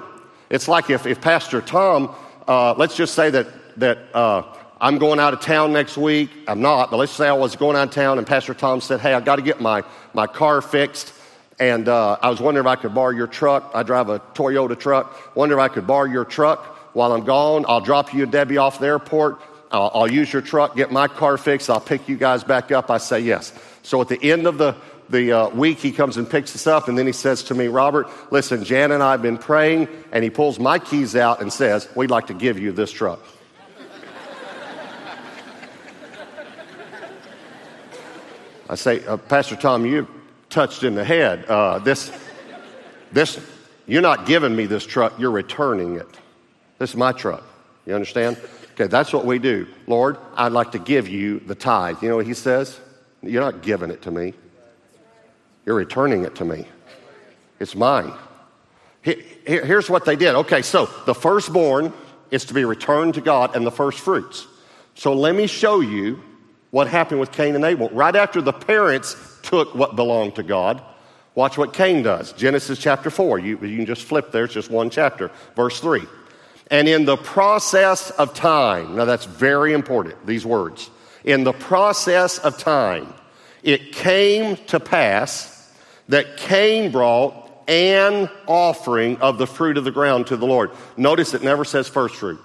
It's 0.50 0.68
like 0.68 0.90
if, 0.90 1.06
if 1.06 1.22
Pastor 1.22 1.62
Tom, 1.62 2.14
uh, 2.48 2.74
let's 2.78 2.96
just 2.96 3.14
say 3.14 3.30
that, 3.30 3.48
that 3.80 4.00
uh, 4.14 4.44
I'm 4.80 4.98
going 4.98 5.20
out 5.20 5.34
of 5.34 5.42
town 5.42 5.74
next 5.74 5.98
week. 5.98 6.30
I'm 6.48 6.62
not, 6.62 6.92
but 6.92 6.98
let's 6.98 7.12
say 7.12 7.28
I 7.28 7.34
was 7.34 7.56
going 7.56 7.78
out 7.78 7.90
of 7.90 7.94
town 7.94 8.18
and 8.18 8.26
Pastor 8.26 8.54
Tom 8.54 8.82
said, 8.82 9.00
Hey, 9.00 9.14
I've 9.14 9.26
got 9.26 9.36
to 9.38 9.42
get 9.42 9.62
my, 9.62 9.84
my 10.14 10.28
car 10.28 10.62
fixed. 10.62 11.14
And 11.60 11.88
uh, 11.88 12.18
I 12.22 12.30
was 12.30 12.42
wondering 12.42 12.66
if 12.66 12.70
I 12.70 12.76
could 12.76 12.96
borrow 12.96 13.12
your 13.12 13.28
truck. 13.28 13.72
I 13.76 13.84
drive 13.84 14.10
a 14.10 14.20
Toyota 14.20 14.78
truck. 14.80 15.36
Wonder 15.36 15.60
if 15.60 15.62
I 15.62 15.68
could 15.68 15.86
borrow 15.86 16.10
your 16.10 16.26
truck 16.26 16.66
while 16.96 17.14
I'm 17.14 17.24
gone. 17.24 17.66
I'll 17.68 17.82
drop 17.82 18.14
you 18.14 18.24
and 18.24 18.32
Debbie 18.32 18.58
off 18.58 18.80
the 18.80 18.88
airport. 18.88 19.40
I'll, 19.72 19.92
I'll 19.94 20.12
use 20.12 20.34
your 20.34 20.42
truck, 20.42 20.76
get 20.76 20.92
my 20.92 21.08
car 21.08 21.38
fixed. 21.38 21.70
I'll 21.70 21.80
pick 21.80 22.10
you 22.10 22.18
guys 22.18 22.44
back 22.44 22.72
up. 22.72 22.90
I 22.90 22.98
say 22.98 23.20
yes. 23.20 23.54
So 23.84 24.02
at 24.02 24.08
the 24.08 24.32
end 24.32 24.48
of 24.48 24.58
the, 24.58 24.76
the 25.12 25.32
uh, 25.32 25.50
week, 25.50 25.80
he 25.80 25.92
comes 25.92 26.18
and 26.18 26.30
picks 26.30 26.56
us 26.56 26.68
up, 26.68 26.88
and 26.88 26.98
then 26.98 27.06
he 27.06 27.12
says 27.12 27.44
to 27.44 27.54
me, 27.54 27.68
Robert, 27.68 28.08
listen, 28.32 28.64
Jan 28.64 28.92
and 28.92 29.04
I 29.04 29.12
have 29.12 29.22
been 29.22 29.38
praying, 29.38 29.88
and 30.12 30.24
he 30.24 30.30
pulls 30.30 30.60
my 30.60 30.80
keys 30.80 31.16
out 31.16 31.42
and 31.42 31.52
says, 31.52 31.88
We'd 31.96 32.10
like 32.10 32.28
to 32.28 32.34
give 32.34 32.58
you 32.58 32.72
this 32.72 32.92
truck. 32.92 33.20
I 38.70 38.76
say, 38.76 39.06
uh, 39.06 39.18
Pastor 39.18 39.58
Tom, 39.58 39.86
you 39.86 40.08
touched 40.50 40.84
in 40.84 40.96
the 40.96 41.04
head. 41.04 41.44
Uh, 41.46 41.80
this, 41.80 42.10
this, 43.12 43.38
you're 43.86 44.02
not 44.02 44.26
giving 44.26 44.56
me 44.56 44.66
this 44.66 44.86
truck, 44.86 45.20
you're 45.20 45.30
returning 45.30 45.98
it. 45.98 46.08
This 46.80 46.92
is 46.92 46.96
my 46.96 47.12
truck. 47.12 47.44
You 47.86 47.96
understand? 47.96 48.38
Okay, 48.74 48.88
that's 48.88 49.12
what 49.12 49.26
we 49.26 49.40
do. 49.40 49.68
Lord, 49.88 50.18
I'd 50.36 50.54
like 50.54 50.72
to 50.72 50.80
give 50.80 51.10
you 51.10 51.40
the 51.40 51.54
tithe. 51.54 52.02
You 52.02 52.08
know 52.08 52.16
what 52.16 52.26
he 52.26 52.34
says? 52.34 52.80
You're 53.22 53.42
not 53.42 53.62
giving 53.62 53.92
it 53.92 54.04
to 54.04 54.12
me, 54.12 54.34
you're 55.72 55.78
returning 55.78 56.26
it 56.26 56.36
to 56.36 56.44
me. 56.44 56.68
It's 57.58 57.76
mine. 57.76 58.12
Here's 59.04 59.90
what 59.90 60.04
they 60.04 60.18
did. 60.18 60.36
Okay, 60.36 60.62
so 60.62 60.90
the 61.06 61.16
firstborn 61.16 61.94
is 62.30 62.44
to 62.46 62.54
be 62.54 62.66
returned 62.66 63.14
to 63.14 63.22
God 63.22 63.56
and 63.56 63.66
the 63.66 63.72
first 63.72 64.00
fruits. 64.00 64.48
So 64.96 65.14
let 65.14 65.34
me 65.34 65.48
show 65.48 65.80
you 65.80 66.22
what 66.72 66.88
happened 66.88 67.22
with 67.22 67.32
Cain 67.32 67.56
and 67.56 67.64
Abel. 67.64 67.88
Right 67.88 68.18
after 68.18 68.42
the 68.42 68.52
parents 68.52 69.16
took 69.44 69.74
what 69.74 69.96
belonged 69.96 70.36
to 70.36 70.44
God, 70.44 70.84
watch 71.36 71.58
what 71.58 71.72
Cain 71.72 72.04
does. 72.04 72.34
Genesis 72.34 72.78
chapter 72.78 73.10
4. 73.10 73.40
You, 73.40 73.58
you 73.62 73.78
can 73.78 73.86
just 73.86 74.04
flip 74.04 74.34
there, 74.34 74.44
it's 74.44 74.54
just 74.54 74.70
one 74.70 74.90
chapter. 74.90 75.32
Verse 75.56 75.80
3. 75.80 76.02
And 76.70 76.90
in 76.90 77.06
the 77.06 77.16
process 77.16 78.12
of 78.12 78.34
time, 78.34 78.98
now 78.98 79.06
that's 79.06 79.26
very 79.26 79.72
important, 79.72 80.26
these 80.26 80.46
words. 80.46 80.90
In 81.24 81.46
the 81.46 81.54
process 81.54 82.40
of 82.40 82.58
time, 82.58 83.14
it 83.64 83.94
came 83.94 84.58
to 84.68 84.82
pass 84.82 85.51
that 86.12 86.36
Cain 86.36 86.92
brought 86.92 87.64
an 87.70 88.30
offering 88.46 89.18
of 89.22 89.38
the 89.38 89.48
fruit 89.48 89.78
of 89.78 89.86
the 89.86 89.92
ground 89.92 90.28
to 90.28 90.36
the 90.36 90.46
Lord. 90.46 90.72
Notice 90.98 91.34
it 91.34 91.42
never 91.42 91.64
says 91.64 91.88
first 91.88 92.16
fruit. 92.16 92.40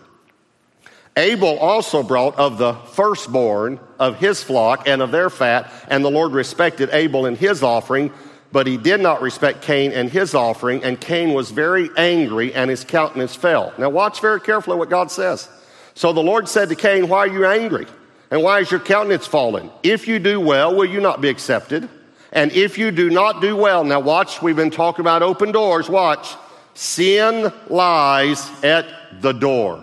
Abel 1.17 1.59
also 1.59 2.05
brought 2.05 2.37
of 2.37 2.59
the 2.59 2.75
firstborn 2.75 3.81
of 3.99 4.19
his 4.19 4.41
flock 4.41 4.87
and 4.87 5.03
of 5.03 5.11
their 5.11 5.29
fat, 5.29 5.73
and 5.89 6.05
the 6.05 6.11
Lord 6.11 6.31
respected 6.31 6.91
Abel 6.93 7.27
and 7.27 7.37
his 7.37 7.65
offering, 7.65 8.13
but 8.53 8.69
he 8.69 8.77
did 8.77 9.01
not 9.01 9.21
respect 9.21 9.63
Cain 9.63 9.91
and 9.91 10.11
his 10.11 10.33
offering, 10.33 10.85
and 10.85 11.01
Cain 11.01 11.33
was 11.33 11.51
very 11.51 11.91
angry, 11.97 12.55
and 12.55 12.71
his 12.71 12.85
countenance 12.85 13.35
fell. 13.35 13.75
Now, 13.79 13.91
watch 13.91 14.21
very 14.21 14.41
carefully 14.41 14.77
what 14.77 14.91
God 14.91 15.11
says. 15.11 15.49
So 15.95 16.13
the 16.13 16.23
Lord 16.23 16.49
said 16.49 16.69
to 16.69 16.77
Cain, 16.77 17.09
Why 17.09 17.19
are 17.21 17.27
you 17.27 17.47
angry? 17.47 17.87
And 18.31 18.45
why 18.45 18.61
is 18.61 18.71
your 18.71 18.81
countenance 18.81 19.27
fallen? 19.27 19.73
If 19.83 20.07
you 20.07 20.21
do 20.21 20.39
well, 20.39 20.77
will 20.77 20.89
you 20.89 21.01
not 21.01 21.21
be 21.21 21.29
accepted? 21.29 21.89
And 22.37 22.53
if 22.53 22.79
you 22.79 22.93
do 22.93 23.11
not 23.11 23.41
do 23.41 23.57
well, 23.57 23.83
now 23.83 23.99
watch, 23.99 24.41
we've 24.41 24.55
been 24.55 24.71
talking 24.71 25.01
about 25.01 25.23
open 25.23 25.51
doors. 25.51 25.89
Watch. 25.89 26.37
Sin 26.75 27.53
lies 27.69 28.49
at 28.63 28.87
the 29.21 29.33
door. 29.33 29.83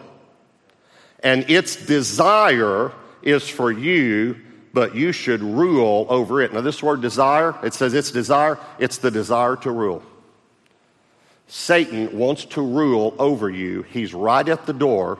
And 1.22 1.50
its 1.50 1.75
desire 1.75 2.93
is 3.22 3.50
for 3.50 3.72
you 3.72 4.39
but 4.74 4.95
you 4.95 5.12
should 5.12 5.41
rule 5.41 6.07
over 6.10 6.41
it. 6.41 6.51
Now, 6.51 6.62
this 6.62 6.81
word 6.81 7.00
desire, 7.01 7.55
it 7.63 7.75
says 7.75 7.93
it's 7.93 8.12
desire, 8.12 8.57
it's 8.79 8.98
the 8.98 9.12
desire 9.12 9.55
to 9.57 9.72
rule. 9.72 10.03
Satan 11.48 12.17
wants 12.17 12.45
to 12.45 12.62
rule 12.62 13.13
over 13.19 13.50
you. 13.50 13.83
He's 13.83 14.13
right 14.13 14.48
at 14.50 14.65
the 14.65 14.74
door, 14.74 15.19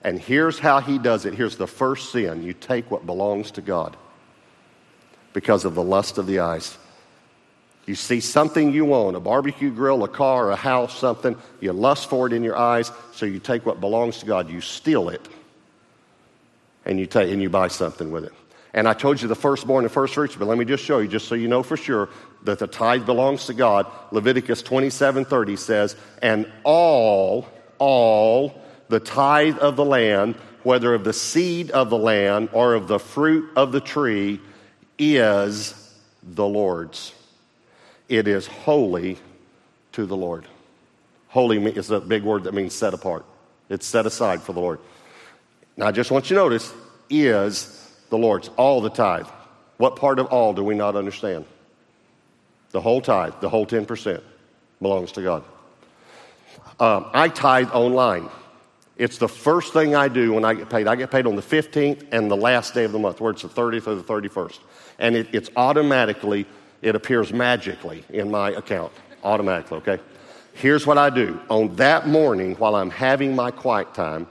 and 0.00 0.18
here's 0.18 0.58
how 0.58 0.80
he 0.80 0.98
does 0.98 1.26
it. 1.26 1.34
Here's 1.34 1.58
the 1.58 1.66
first 1.66 2.12
sin 2.12 2.42
you 2.42 2.54
take 2.54 2.90
what 2.90 3.04
belongs 3.04 3.50
to 3.52 3.60
God 3.60 3.96
because 5.34 5.66
of 5.66 5.74
the 5.74 5.82
lust 5.82 6.16
of 6.16 6.26
the 6.26 6.38
eyes. 6.38 6.78
You 7.86 7.94
see 7.94 8.20
something 8.20 8.72
you 8.72 8.86
want, 8.86 9.14
a 9.14 9.20
barbecue 9.20 9.70
grill, 9.70 10.04
a 10.04 10.08
car, 10.08 10.50
a 10.50 10.56
house, 10.56 10.96
something, 10.98 11.36
you 11.60 11.72
lust 11.74 12.08
for 12.08 12.26
it 12.26 12.32
in 12.32 12.42
your 12.42 12.56
eyes, 12.56 12.90
so 13.12 13.26
you 13.26 13.38
take 13.38 13.66
what 13.66 13.78
belongs 13.78 14.20
to 14.20 14.26
God, 14.26 14.48
you 14.48 14.62
steal 14.62 15.10
it, 15.10 15.20
and 16.86 16.98
you 16.98 17.04
take 17.04 17.30
and 17.30 17.42
you 17.42 17.50
buy 17.50 17.68
something 17.68 18.10
with 18.10 18.24
it. 18.24 18.32
And 18.72 18.88
I 18.88 18.94
told 18.94 19.20
you 19.20 19.28
the 19.28 19.36
firstborn 19.36 19.84
and 19.84 19.92
first 19.92 20.14
fruits, 20.14 20.34
but 20.34 20.48
let 20.48 20.56
me 20.56 20.64
just 20.64 20.82
show 20.82 20.98
you, 20.98 21.08
just 21.08 21.28
so 21.28 21.34
you 21.34 21.46
know 21.46 21.62
for 21.62 21.76
sure, 21.76 22.08
that 22.44 22.58
the 22.58 22.66
tithe 22.66 23.04
belongs 23.04 23.46
to 23.46 23.54
God. 23.54 23.86
Leviticus 24.10 24.62
27 24.62 25.26
30 25.26 25.56
says, 25.56 25.96
And 26.22 26.50
all, 26.64 27.46
all 27.78 28.60
the 28.88 28.98
tithe 28.98 29.58
of 29.58 29.76
the 29.76 29.84
land, 29.84 30.34
whether 30.64 30.92
of 30.94 31.04
the 31.04 31.12
seed 31.12 31.70
of 31.70 31.90
the 31.90 31.98
land 31.98 32.48
or 32.52 32.74
of 32.74 32.88
the 32.88 32.98
fruit 32.98 33.50
of 33.54 33.70
the 33.70 33.80
tree, 33.80 34.40
is 34.98 35.74
the 36.22 36.46
Lord's. 36.46 37.14
It 38.08 38.28
is 38.28 38.46
holy 38.46 39.18
to 39.92 40.06
the 40.06 40.16
Lord. 40.16 40.46
Holy 41.28 41.58
is 41.72 41.90
a 41.90 42.00
big 42.00 42.22
word 42.22 42.44
that 42.44 42.54
means 42.54 42.74
set 42.74 42.94
apart. 42.94 43.24
It's 43.68 43.86
set 43.86 44.06
aside 44.06 44.42
for 44.42 44.52
the 44.52 44.60
Lord. 44.60 44.78
Now, 45.76 45.86
I 45.86 45.92
just 45.92 46.10
want 46.10 46.30
you 46.30 46.36
to 46.36 46.42
notice, 46.42 46.72
is 47.10 47.90
the 48.10 48.18
Lord's, 48.18 48.50
all 48.56 48.80
the 48.80 48.90
tithe. 48.90 49.26
What 49.78 49.96
part 49.96 50.18
of 50.18 50.26
all 50.26 50.52
do 50.52 50.62
we 50.62 50.74
not 50.74 50.94
understand? 50.94 51.44
The 52.70 52.80
whole 52.80 53.00
tithe, 53.00 53.34
the 53.40 53.48
whole 53.48 53.66
10% 53.66 54.22
belongs 54.80 55.12
to 55.12 55.22
God. 55.22 55.44
Um, 56.78 57.06
I 57.12 57.28
tithe 57.28 57.70
online. 57.72 58.28
It's 58.96 59.18
the 59.18 59.28
first 59.28 59.72
thing 59.72 59.94
I 59.96 60.08
do 60.08 60.34
when 60.34 60.44
I 60.44 60.54
get 60.54 60.70
paid. 60.70 60.86
I 60.86 60.94
get 60.94 61.10
paid 61.10 61.26
on 61.26 61.34
the 61.34 61.42
15th 61.42 62.06
and 62.12 62.30
the 62.30 62.36
last 62.36 62.74
day 62.74 62.84
of 62.84 62.92
the 62.92 62.98
month, 62.98 63.20
where 63.20 63.32
it's 63.32 63.42
the 63.42 63.48
30th 63.48 63.88
or 63.88 63.94
the 63.96 64.02
31st. 64.02 64.58
And 64.98 65.16
it, 65.16 65.28
it's 65.32 65.50
automatically, 65.56 66.46
it 66.82 66.94
appears 66.94 67.32
magically 67.32 68.04
in 68.10 68.30
my 68.30 68.50
account. 68.50 68.92
Automatically, 69.22 69.78
okay? 69.78 69.98
Here's 70.54 70.86
what 70.86 70.98
I 70.98 71.10
do. 71.10 71.40
On 71.50 71.74
that 71.76 72.06
morning, 72.06 72.54
while 72.56 72.76
I'm 72.76 72.90
having 72.90 73.34
my 73.34 73.50
quiet 73.50 73.92
time, 73.94 74.26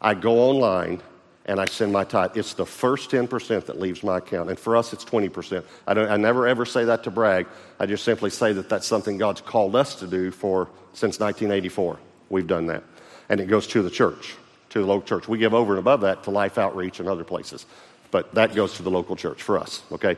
I 0.00 0.14
go 0.14 0.38
online 0.38 1.02
and 1.46 1.60
I 1.60 1.64
send 1.66 1.92
my 1.92 2.04
tithe. 2.04 2.36
It's 2.36 2.54
the 2.54 2.66
first 2.66 3.10
10% 3.10 3.66
that 3.66 3.80
leaves 3.80 4.02
my 4.02 4.18
account. 4.18 4.50
And 4.50 4.58
for 4.58 4.76
us, 4.76 4.92
it's 4.92 5.04
20%. 5.04 5.64
I, 5.86 5.94
don't, 5.94 6.10
I 6.10 6.16
never 6.16 6.46
ever 6.46 6.66
say 6.66 6.84
that 6.84 7.04
to 7.04 7.10
brag. 7.10 7.46
I 7.80 7.86
just 7.86 8.04
simply 8.04 8.30
say 8.30 8.52
that 8.52 8.68
that's 8.68 8.86
something 8.86 9.16
God's 9.16 9.40
called 9.40 9.76
us 9.76 9.94
to 9.96 10.06
do 10.06 10.30
for 10.30 10.68
since 10.92 11.20
1984. 11.20 11.98
We've 12.30 12.46
done 12.46 12.66
that. 12.66 12.82
And 13.28 13.40
it 13.40 13.46
goes 13.46 13.66
to 13.68 13.82
the 13.82 13.90
church, 13.90 14.34
to 14.70 14.80
the 14.80 14.86
local 14.86 15.06
church. 15.06 15.28
We 15.28 15.38
give 15.38 15.54
over 15.54 15.72
and 15.72 15.78
above 15.78 16.00
that 16.02 16.24
to 16.24 16.30
Life 16.30 16.58
Outreach 16.58 16.98
and 17.00 17.08
other 17.08 17.24
places. 17.24 17.66
But 18.10 18.34
that 18.34 18.54
goes 18.54 18.74
to 18.74 18.82
the 18.82 18.90
local 18.90 19.16
church 19.16 19.42
for 19.42 19.58
us, 19.58 19.82
okay? 19.92 20.16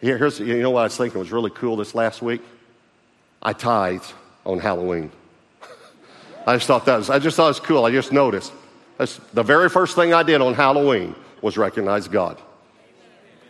Here, 0.00 0.18
here's, 0.18 0.40
you 0.40 0.60
know 0.60 0.70
what 0.70 0.80
I 0.80 0.84
was 0.84 0.96
thinking 0.96 1.18
was 1.18 1.32
really 1.32 1.50
cool 1.50 1.76
this 1.76 1.94
last 1.94 2.22
week? 2.22 2.42
I 3.42 3.52
tithed 3.52 4.12
on 4.46 4.58
Halloween. 4.58 5.10
I 6.46 6.54
just 6.56 6.66
thought 6.66 6.86
that 6.86 6.98
was, 6.98 7.10
I 7.10 7.18
just 7.18 7.36
thought 7.36 7.46
it 7.46 7.48
was 7.48 7.60
cool. 7.60 7.84
I 7.84 7.90
just 7.90 8.12
noticed. 8.12 8.52
That's 8.98 9.18
the 9.32 9.42
very 9.42 9.68
first 9.68 9.96
thing 9.96 10.14
I 10.14 10.22
did 10.22 10.40
on 10.40 10.54
Halloween 10.54 11.14
was 11.42 11.56
recognize 11.56 12.08
God. 12.08 12.40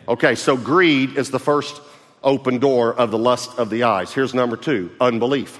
Okay, 0.07 0.35
so 0.35 0.57
greed 0.57 1.17
is 1.17 1.31
the 1.31 1.39
first 1.39 1.81
open 2.23 2.59
door 2.59 2.93
of 2.93 3.11
the 3.11 3.17
lust 3.17 3.57
of 3.57 3.69
the 3.69 3.83
eyes. 3.83 4.13
Here's 4.13 4.33
number 4.33 4.57
two 4.57 4.91
unbelief. 4.99 5.59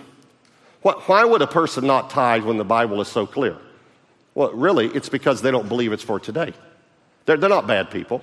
What, 0.82 1.08
Why 1.08 1.24
would 1.25 1.41
a 1.41 1.48
person 1.48 1.88
not 1.88 2.10
tithe 2.10 2.44
when 2.44 2.58
the 2.58 2.65
Bible 2.65 3.01
is 3.01 3.08
so 3.08 3.25
clear? 3.25 3.58
Well, 4.36 4.51
really, 4.51 4.88
it's 4.88 5.10
because 5.10 5.41
they 5.41 5.50
don't 5.50 5.67
believe 5.67 5.94
it's 5.94 6.03
for 6.03 6.20
today. 6.20 6.53
They're, 7.25 7.38
they're 7.38 7.50
not 7.50 7.67
bad 7.67 7.91
people. 7.91 8.22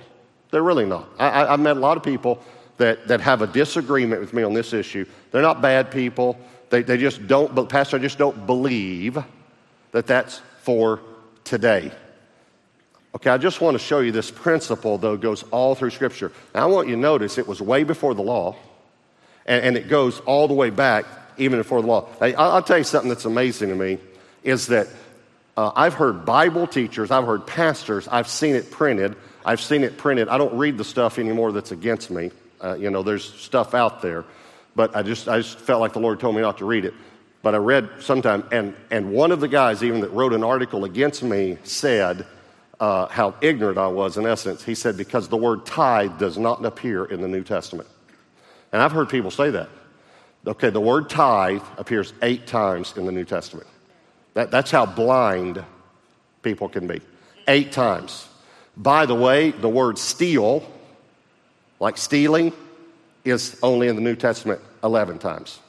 They're 0.51 0.63
really 0.63 0.85
not. 0.85 1.09
I, 1.19 1.47
have 1.51 1.59
met 1.59 1.77
a 1.77 1.79
lot 1.79 1.97
of 1.97 2.03
people 2.03 2.41
that, 2.77 3.07
that 3.07 3.21
have 3.21 3.41
a 3.41 3.47
disagreement 3.47 4.21
with 4.21 4.33
me 4.33 4.43
on 4.43 4.53
this 4.53 4.73
issue. 4.73 5.05
They're 5.31 5.41
not 5.41 5.61
bad 5.61 5.91
people. 5.91 6.37
They, 6.69 6.83
they 6.83 6.97
just 6.97 7.27
don't, 7.27 7.53
but 7.53 7.69
Pastor, 7.69 7.97
I 7.97 7.99
just 7.99 8.17
don't 8.17 8.45
believe 8.45 9.17
that 9.91 10.07
that's 10.07 10.41
for 10.61 10.99
today. 11.43 11.91
Okay, 13.15 13.29
I 13.29 13.37
just 13.37 13.61
want 13.61 13.75
to 13.75 13.79
show 13.79 13.99
you 13.99 14.11
this 14.11 14.31
principle, 14.31 14.97
though, 14.97 15.17
goes 15.17 15.43
all 15.51 15.75
through 15.75 15.91
Scripture. 15.91 16.31
Now, 16.55 16.63
I 16.63 16.65
want 16.65 16.87
you 16.87 16.95
to 16.95 17.01
notice 17.01 17.37
it 17.37 17.47
was 17.47 17.61
way 17.61 17.83
before 17.83 18.15
the 18.15 18.23
law, 18.23 18.55
and, 19.45 19.63
and 19.63 19.77
it 19.77 19.87
goes 19.87 20.19
all 20.21 20.47
the 20.47 20.53
way 20.53 20.71
back, 20.71 21.05
even 21.37 21.59
before 21.59 21.81
the 21.81 21.87
law. 21.87 22.07
I, 22.19 22.31
will 22.31 22.61
tell 22.63 22.79
you 22.79 22.83
something 22.83 23.09
that's 23.09 23.25
amazing 23.25 23.69
to 23.69 23.75
me 23.75 23.99
is 24.43 24.67
that 24.67 24.87
uh, 25.55 25.71
I've 25.75 25.93
heard 25.93 26.25
Bible 26.25 26.67
teachers, 26.67 27.11
I've 27.11 27.25
heard 27.25 27.45
pastors, 27.45 28.07
I've 28.07 28.27
seen 28.27 28.55
it 28.55 28.71
printed. 28.71 29.15
I've 29.45 29.59
seen 29.59 29.83
it 29.83 29.97
printed. 29.97 30.29
I 30.29 30.37
don't 30.37 30.57
read 30.57 30.77
the 30.77 30.85
stuff 30.85 31.19
anymore 31.19 31.51
that's 31.51 31.71
against 31.71 32.09
me. 32.09 32.31
Uh, 32.63 32.75
you 32.75 32.89
know, 32.89 33.03
there's 33.03 33.25
stuff 33.33 33.73
out 33.73 34.01
there, 34.01 34.23
but 34.73 34.95
I 34.95 35.03
just, 35.03 35.27
I 35.27 35.39
just 35.39 35.59
felt 35.59 35.81
like 35.81 35.91
the 35.91 35.99
Lord 35.99 36.19
told 36.19 36.35
me 36.35 36.41
not 36.41 36.59
to 36.59 36.65
read 36.65 36.85
it. 36.85 36.93
But 37.41 37.53
I 37.53 37.57
read 37.57 37.89
sometime, 37.99 38.45
and, 38.53 38.73
and 38.89 39.11
one 39.11 39.33
of 39.33 39.41
the 39.41 39.49
guys, 39.49 39.83
even 39.83 39.99
that 39.99 40.11
wrote 40.11 40.31
an 40.31 40.45
article 40.45 40.85
against 40.85 41.23
me, 41.23 41.57
said, 41.63 42.25
uh, 42.79 43.07
how 43.07 43.35
ignorant 43.41 43.77
I 43.77 43.87
was 43.87 44.17
in 44.17 44.25
essence. 44.25 44.63
He 44.63 44.75
said, 44.75 44.95
because 44.95 45.27
the 45.27 45.35
word 45.35 45.65
tithe 45.65 46.17
does 46.17 46.37
not 46.37 46.63
appear 46.63 47.03
in 47.03 47.21
the 47.21 47.27
New 47.27 47.43
Testament. 47.43 47.89
And 48.71 48.81
I've 48.81 48.93
heard 48.93 49.09
people 49.09 49.29
say 49.29 49.49
that. 49.49 49.69
Okay, 50.47 50.69
the 50.69 50.79
word 50.79 51.09
tithe 51.09 51.63
appears 51.77 52.13
eight 52.21 52.47
times 52.47 52.93
in 52.95 53.05
the 53.05 53.11
New 53.11 53.25
Testament. 53.25 53.67
That, 54.33 54.51
that's 54.51 54.71
how 54.71 54.85
blind 54.85 55.63
people 56.41 56.69
can 56.69 56.87
be. 56.87 57.01
Eight 57.47 57.71
times. 57.71 58.27
By 58.75 59.05
the 59.05 59.15
way, 59.15 59.51
the 59.51 59.69
word 59.69 59.97
steal, 59.97 60.67
like 61.79 61.97
stealing, 61.97 62.53
is 63.23 63.57
only 63.61 63.87
in 63.87 63.95
the 63.95 64.01
New 64.01 64.15
Testament 64.15 64.61
11 64.83 65.19
times. 65.19 65.59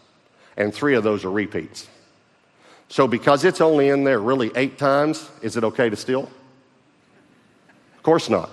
And 0.57 0.75
three 0.75 0.95
of 0.95 1.05
those 1.05 1.25
are 1.25 1.31
repeats. 1.31 1.89
So, 2.89 3.09
because 3.09 3.45
it's 3.45 3.61
only 3.61 3.89
in 3.89 4.05
there 4.05 4.21
really 4.21 4.51
eight 4.55 4.79
times, 4.79 5.29
is 5.43 5.57
it 5.57 5.65
okay 5.65 5.91
to 5.91 5.97
steal? 5.97 6.31
Of 7.97 8.03
course 8.03 8.29
not. 8.29 8.51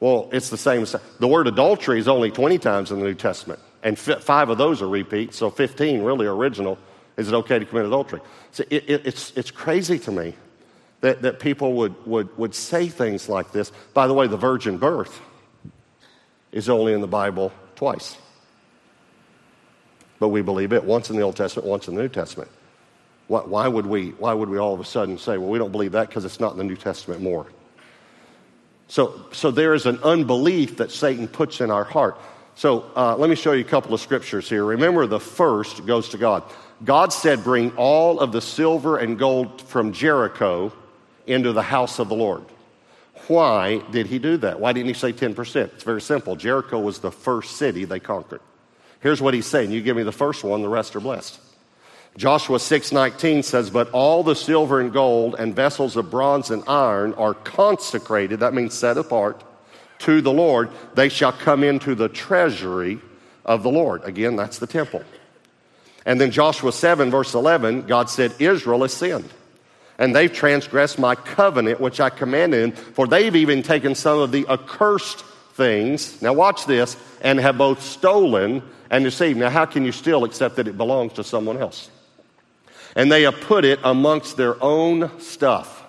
Well, 0.00 0.28
it's 0.32 0.50
the 0.50 0.58
same. 0.58 0.84
The 1.20 1.28
word 1.28 1.46
adultery 1.46 1.98
is 1.98 2.08
only 2.08 2.30
20 2.30 2.58
times 2.58 2.90
in 2.90 2.98
the 2.98 3.04
New 3.04 3.14
Testament, 3.14 3.60
and 3.82 3.98
five 3.98 4.48
of 4.48 4.58
those 4.58 4.82
are 4.82 4.88
repeats, 4.88 5.36
so 5.36 5.48
15 5.48 6.02
really 6.02 6.26
original. 6.26 6.76
Is 7.16 7.28
it 7.28 7.34
okay 7.34 7.58
to 7.58 7.64
commit 7.64 7.86
adultery? 7.86 8.20
So 8.52 8.64
it, 8.70 8.84
it, 8.88 9.06
it's, 9.06 9.32
it's 9.36 9.50
crazy 9.50 9.98
to 10.00 10.10
me 10.10 10.34
that, 11.00 11.22
that 11.22 11.40
people 11.40 11.74
would, 11.74 12.06
would, 12.06 12.36
would 12.38 12.54
say 12.54 12.88
things 12.88 13.28
like 13.28 13.52
this. 13.52 13.70
By 13.92 14.06
the 14.06 14.14
way, 14.14 14.26
the 14.26 14.36
virgin 14.36 14.78
birth 14.78 15.20
is 16.52 16.68
only 16.68 16.92
in 16.92 17.00
the 17.00 17.06
Bible 17.06 17.52
twice. 17.76 18.16
But 20.18 20.28
we 20.28 20.42
believe 20.42 20.72
it 20.72 20.84
once 20.84 21.10
in 21.10 21.16
the 21.16 21.22
Old 21.22 21.36
Testament, 21.36 21.68
once 21.68 21.88
in 21.88 21.94
the 21.94 22.02
New 22.02 22.08
Testament. 22.08 22.50
Why, 23.26 23.40
why, 23.40 23.68
would, 23.68 23.86
we, 23.86 24.10
why 24.10 24.32
would 24.32 24.48
we 24.48 24.58
all 24.58 24.74
of 24.74 24.80
a 24.80 24.84
sudden 24.84 25.18
say, 25.18 25.36
well, 25.36 25.48
we 25.48 25.58
don't 25.58 25.72
believe 25.72 25.92
that 25.92 26.08
because 26.08 26.24
it's 26.24 26.40
not 26.40 26.52
in 26.52 26.58
the 26.58 26.64
New 26.64 26.76
Testament 26.76 27.20
more? 27.20 27.46
So, 28.88 29.24
so 29.32 29.50
there 29.50 29.74
is 29.74 29.86
an 29.86 29.98
unbelief 30.02 30.76
that 30.76 30.90
Satan 30.90 31.26
puts 31.26 31.60
in 31.60 31.70
our 31.70 31.84
heart. 31.84 32.20
So 32.54 32.90
uh, 32.94 33.16
let 33.16 33.30
me 33.30 33.36
show 33.36 33.52
you 33.52 33.62
a 33.62 33.68
couple 33.68 33.94
of 33.94 34.00
scriptures 34.00 34.48
here. 34.48 34.64
Remember, 34.64 35.06
the 35.06 35.20
first 35.20 35.86
goes 35.86 36.10
to 36.10 36.18
God. 36.18 36.44
God 36.84 37.12
said, 37.12 37.44
Bring 37.44 37.72
all 37.76 38.20
of 38.20 38.32
the 38.32 38.40
silver 38.40 38.98
and 38.98 39.18
gold 39.18 39.62
from 39.62 39.92
Jericho 39.92 40.72
into 41.26 41.52
the 41.52 41.62
house 41.62 41.98
of 41.98 42.08
the 42.08 42.14
Lord. 42.14 42.44
Why 43.28 43.78
did 43.90 44.06
he 44.06 44.18
do 44.18 44.36
that? 44.38 44.60
Why 44.60 44.72
didn't 44.72 44.88
he 44.88 44.94
say 44.94 45.12
10%? 45.12 45.56
It's 45.74 45.84
very 45.84 46.00
simple. 46.00 46.36
Jericho 46.36 46.80
was 46.80 46.98
the 46.98 47.12
first 47.12 47.56
city 47.56 47.84
they 47.84 48.00
conquered. 48.00 48.40
Here's 49.00 49.22
what 49.22 49.34
he's 49.34 49.46
saying 49.46 49.70
You 49.70 49.80
give 49.80 49.96
me 49.96 50.02
the 50.02 50.12
first 50.12 50.44
one, 50.44 50.62
the 50.62 50.68
rest 50.68 50.96
are 50.96 51.00
blessed. 51.00 51.40
Joshua 52.16 52.58
6:19 52.58 53.42
says, 53.42 53.70
"But 53.70 53.90
all 53.92 54.22
the 54.22 54.34
silver 54.34 54.80
and 54.80 54.92
gold 54.92 55.34
and 55.38 55.56
vessels 55.56 55.96
of 55.96 56.10
bronze 56.10 56.50
and 56.50 56.62
iron 56.68 57.14
are 57.14 57.32
consecrated, 57.32 58.40
that 58.40 58.52
means 58.52 58.74
set 58.74 58.98
apart, 58.98 59.42
to 60.02 60.20
the 60.20 60.32
Lord. 60.32 60.70
They 60.94 61.08
shall 61.08 61.32
come 61.32 61.64
into 61.64 61.94
the 61.94 62.08
treasury 62.08 63.00
of 63.44 63.62
the 63.62 63.70
Lord." 63.70 64.02
Again, 64.04 64.36
that's 64.36 64.58
the 64.58 64.66
temple. 64.66 65.02
And 66.04 66.20
then 66.20 66.30
Joshua 66.30 66.72
7 66.72 67.10
verse 67.10 67.34
11, 67.34 67.82
God 67.82 68.10
said, 68.10 68.32
"Israel 68.38 68.82
has 68.82 68.92
sinned." 68.92 69.30
And 69.98 70.16
they've 70.16 70.32
transgressed 70.32 70.98
my 70.98 71.14
covenant 71.14 71.80
which 71.80 72.00
I 72.00 72.10
commanded 72.10 72.76
them, 72.76 72.84
for 72.94 73.06
they've 73.06 73.36
even 73.36 73.62
taken 73.62 73.94
some 73.94 74.18
of 74.18 74.32
the 74.32 74.46
accursed 74.48 75.24
things. 75.54 76.20
Now 76.22 76.32
watch 76.32 76.66
this, 76.66 76.96
and 77.20 77.38
have 77.38 77.58
both 77.58 77.82
stolen 77.82 78.62
and 78.90 79.04
deceived. 79.04 79.38
Now 79.38 79.50
how 79.50 79.66
can 79.66 79.84
you 79.84 79.92
steal 79.92 80.24
except 80.24 80.56
that 80.56 80.66
it 80.66 80.76
belongs 80.76 81.12
to 81.14 81.24
someone 81.24 81.58
else? 81.58 81.90
and 82.94 83.10
they 83.10 83.22
have 83.22 83.40
put 83.40 83.64
it 83.64 83.78
amongst 83.84 84.36
their 84.36 84.62
own 84.62 85.10
stuff. 85.20 85.81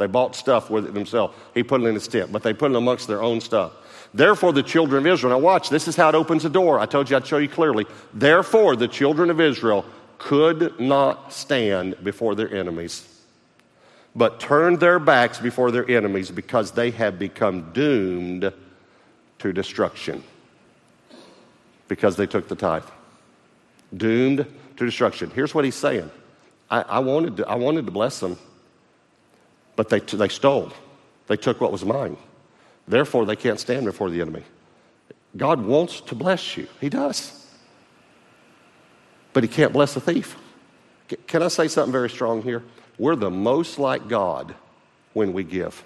They 0.00 0.06
bought 0.06 0.34
stuff 0.34 0.70
with 0.70 0.86
it 0.86 0.94
themselves. 0.94 1.36
He 1.52 1.62
put 1.62 1.82
it 1.82 1.84
in 1.84 1.92
his 1.92 2.08
tent, 2.08 2.32
but 2.32 2.42
they 2.42 2.54
put 2.54 2.70
it 2.70 2.76
amongst 2.76 3.06
their 3.06 3.22
own 3.22 3.42
stuff. 3.42 3.72
Therefore, 4.14 4.50
the 4.50 4.62
children 4.62 5.06
of 5.06 5.12
Israel, 5.12 5.38
now 5.38 5.44
watch, 5.44 5.68
this 5.68 5.86
is 5.88 5.94
how 5.94 6.08
it 6.08 6.14
opens 6.14 6.42
the 6.42 6.48
door. 6.48 6.80
I 6.80 6.86
told 6.86 7.10
you 7.10 7.16
I'd 7.16 7.26
show 7.26 7.36
you 7.36 7.50
clearly. 7.50 7.84
Therefore, 8.14 8.76
the 8.76 8.88
children 8.88 9.28
of 9.28 9.42
Israel 9.42 9.84
could 10.16 10.80
not 10.80 11.34
stand 11.34 12.02
before 12.02 12.34
their 12.34 12.50
enemies, 12.50 13.06
but 14.16 14.40
turned 14.40 14.80
their 14.80 14.98
backs 14.98 15.38
before 15.38 15.70
their 15.70 15.88
enemies 15.88 16.30
because 16.30 16.72
they 16.72 16.90
had 16.90 17.18
become 17.18 17.70
doomed 17.74 18.50
to 19.40 19.52
destruction 19.52 20.24
because 21.88 22.16
they 22.16 22.26
took 22.26 22.48
the 22.48 22.56
tithe. 22.56 22.84
Doomed 23.94 24.46
to 24.78 24.86
destruction. 24.86 25.30
Here's 25.34 25.54
what 25.54 25.66
he's 25.66 25.74
saying 25.74 26.10
I, 26.70 26.80
I, 26.80 26.98
wanted, 27.00 27.36
to, 27.36 27.46
I 27.46 27.56
wanted 27.56 27.84
to 27.84 27.92
bless 27.92 28.18
them, 28.20 28.38
but 29.80 29.88
they, 29.88 30.00
they 30.00 30.28
stole. 30.28 30.70
They 31.26 31.38
took 31.38 31.58
what 31.58 31.72
was 31.72 31.86
mine. 31.86 32.18
Therefore, 32.86 33.24
they 33.24 33.34
can't 33.34 33.58
stand 33.58 33.86
before 33.86 34.10
the 34.10 34.20
enemy. 34.20 34.42
God 35.38 35.62
wants 35.62 36.02
to 36.02 36.14
bless 36.14 36.58
you, 36.58 36.68
He 36.82 36.90
does. 36.90 37.46
But 39.32 39.42
He 39.42 39.48
can't 39.48 39.72
bless 39.72 39.96
a 39.96 40.00
thief. 40.02 40.36
Can 41.26 41.42
I 41.42 41.48
say 41.48 41.66
something 41.66 41.92
very 41.92 42.10
strong 42.10 42.42
here? 42.42 42.62
We're 42.98 43.16
the 43.16 43.30
most 43.30 43.78
like 43.78 44.06
God 44.06 44.54
when 45.14 45.32
we 45.32 45.44
give 45.44 45.82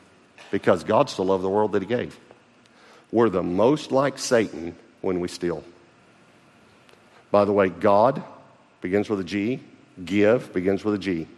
because 0.50 0.82
God 0.82 1.08
so 1.08 1.22
loved 1.22 1.44
the 1.44 1.48
world 1.48 1.70
that 1.70 1.82
He 1.82 1.86
gave. 1.86 2.18
We're 3.12 3.28
the 3.28 3.44
most 3.44 3.92
like 3.92 4.18
Satan 4.18 4.74
when 5.02 5.20
we 5.20 5.28
steal. 5.28 5.62
By 7.30 7.44
the 7.44 7.52
way, 7.52 7.68
God 7.68 8.24
begins 8.80 9.08
with 9.08 9.20
a 9.20 9.24
G, 9.24 9.60
Give 10.04 10.52
begins 10.52 10.84
with 10.84 10.96
a 10.96 10.98
G. 10.98 11.28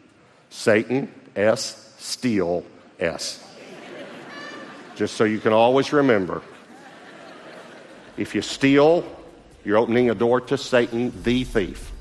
Satan, 0.48 1.12
S, 1.36 1.85
steal, 1.98 2.64
S. 2.98 3.42
Just 4.94 5.16
so 5.16 5.24
you 5.24 5.38
can 5.38 5.52
always 5.52 5.92
remember. 5.92 6.42
If 8.16 8.34
you 8.34 8.42
steal, 8.42 9.04
you're 9.64 9.76
opening 9.76 10.10
a 10.10 10.14
door 10.14 10.40
to 10.42 10.56
Satan, 10.56 11.12
the 11.22 11.44
thief. 11.44 11.92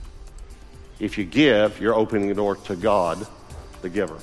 If 0.99 1.17
you 1.17 1.25
give, 1.25 1.79
you're 1.81 1.95
opening 1.95 2.31
a 2.31 2.33
door 2.33 2.55
to 2.55 2.75
God, 2.75 3.25
the 3.81 3.89
giver. 3.89 4.17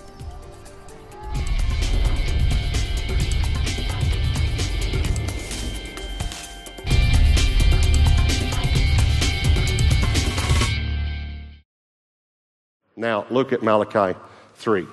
Now, 12.96 13.26
look 13.30 13.52
at 13.52 13.62
Malachi 13.62 14.16
3. 14.54 14.86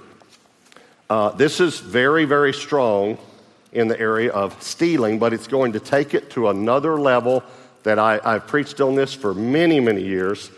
Uh, 1.10 1.32
this 1.32 1.60
is 1.60 1.80
very, 1.80 2.26
very 2.26 2.54
strong 2.54 3.17
in 3.72 3.88
the 3.88 4.00
area 4.00 4.32
of 4.32 4.62
stealing, 4.62 5.17
but 5.17 5.34
it's 5.34 5.48
going 5.48 5.74
to 5.74 5.80
take 5.80 6.13
it 6.13 6.30
to 6.32 6.50
another 6.50 7.00
level 7.00 7.43
that 7.84 7.98
I, 7.98 8.19
I've 8.24 8.45
preached 8.45 8.80
on 8.80 8.93
this 8.93 9.13
for 9.13 9.34
many, 9.34 9.80
many 9.80 10.04
years, 10.04 10.52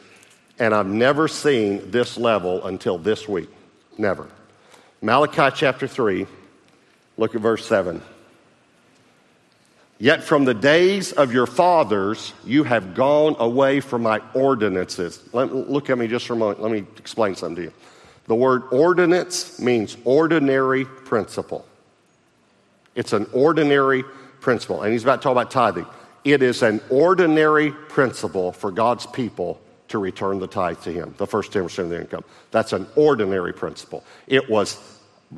and 0.59 0.73
I've 0.73 0.87
never 0.87 1.29
seen 1.29 1.89
this 1.91 2.17
level 2.17 2.65
until 2.65 2.97
this 2.97 3.29
week. 3.29 3.49
Never. 3.97 4.27
Malachi 5.01 5.55
chapter 5.55 5.87
3, 5.87 6.27
look 7.17 7.33
at 7.33 7.41
verse 7.41 7.65
7. 7.65 8.01
Yet 9.99 10.23
from 10.23 10.45
the 10.45 10.53
days 10.53 11.13
of 11.13 11.31
your 11.31 11.45
fathers, 11.45 12.33
you 12.43 12.63
have 12.63 12.95
gone 12.95 13.35
away 13.39 13.79
from 13.79 14.01
my 14.01 14.19
ordinances. 14.33 15.21
Let, 15.31 15.53
look 15.53 15.89
at 15.89 15.97
me 15.97 16.07
just 16.07 16.25
for 16.27 16.33
a 16.33 16.37
moment. 16.37 16.61
Let 16.61 16.71
me 16.71 16.85
explain 16.97 17.35
something 17.35 17.55
to 17.55 17.61
you. 17.63 17.73
The 18.31 18.35
word 18.35 18.63
ordinance 18.71 19.59
means 19.59 19.97
ordinary 20.05 20.85
principle. 20.85 21.65
It's 22.95 23.11
an 23.11 23.27
ordinary 23.33 24.03
principle. 24.39 24.83
And 24.83 24.93
he's 24.93 25.03
about 25.03 25.17
to 25.17 25.23
talk 25.23 25.33
about 25.33 25.51
tithing. 25.51 25.85
It 26.23 26.41
is 26.41 26.61
an 26.61 26.79
ordinary 26.89 27.71
principle 27.71 28.53
for 28.53 28.71
God's 28.71 29.05
people 29.05 29.59
to 29.89 29.97
return 29.97 30.39
the 30.39 30.47
tithe 30.47 30.79
to 30.83 30.93
him, 30.93 31.13
the 31.17 31.27
first 31.27 31.51
10% 31.51 31.77
of 31.79 31.89
their 31.89 31.99
income. 31.99 32.23
That's 32.51 32.71
an 32.71 32.87
ordinary 32.95 33.51
principle. 33.51 34.01
It 34.27 34.49
was 34.49 34.79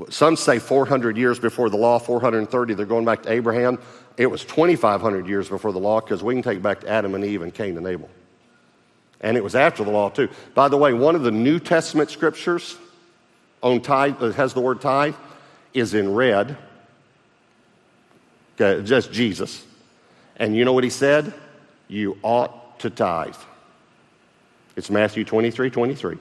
Some 0.09 0.35
say 0.35 0.59
400 0.59 1.17
years 1.17 1.39
before 1.39 1.69
the 1.69 1.77
law, 1.77 1.99
430, 1.99 2.73
they're 2.73 2.85
going 2.85 3.05
back 3.05 3.23
to 3.23 3.31
Abraham. 3.31 3.79
It 4.17 4.27
was 4.27 4.43
2,500 4.43 5.27
years 5.27 5.49
before 5.49 5.71
the 5.71 5.79
law 5.79 5.99
because 5.99 6.23
we 6.23 6.33
can 6.33 6.43
take 6.43 6.57
it 6.57 6.63
back 6.63 6.81
to 6.81 6.89
Adam 6.89 7.13
and 7.15 7.23
Eve 7.23 7.41
and 7.41 7.53
Cain 7.53 7.77
and 7.77 7.85
Abel. 7.85 8.09
And 9.21 9.37
it 9.37 9.43
was 9.43 9.55
after 9.55 9.83
the 9.83 9.91
law, 9.91 10.09
too. 10.09 10.29
By 10.53 10.67
the 10.67 10.77
way, 10.77 10.93
one 10.93 11.15
of 11.15 11.23
the 11.23 11.31
New 11.31 11.59
Testament 11.59 12.09
scriptures 12.09 12.77
on 13.63 13.81
tithe 13.81 14.19
that 14.19 14.35
has 14.35 14.53
the 14.53 14.61
word 14.61 14.81
tithe 14.81 15.15
is 15.73 15.93
in 15.93 16.13
red. 16.13 16.55
Okay, 18.61 18.83
just 18.83 19.11
Jesus. 19.11 19.65
And 20.35 20.55
you 20.55 20.65
know 20.65 20.73
what 20.73 20.83
he 20.83 20.89
said? 20.89 21.33
You 21.87 22.17
ought 22.21 22.79
to 22.79 22.89
tithe. 22.89 23.35
It's 24.75 24.89
Matthew 24.89 25.23
23 25.23 25.69
23. 25.69 26.17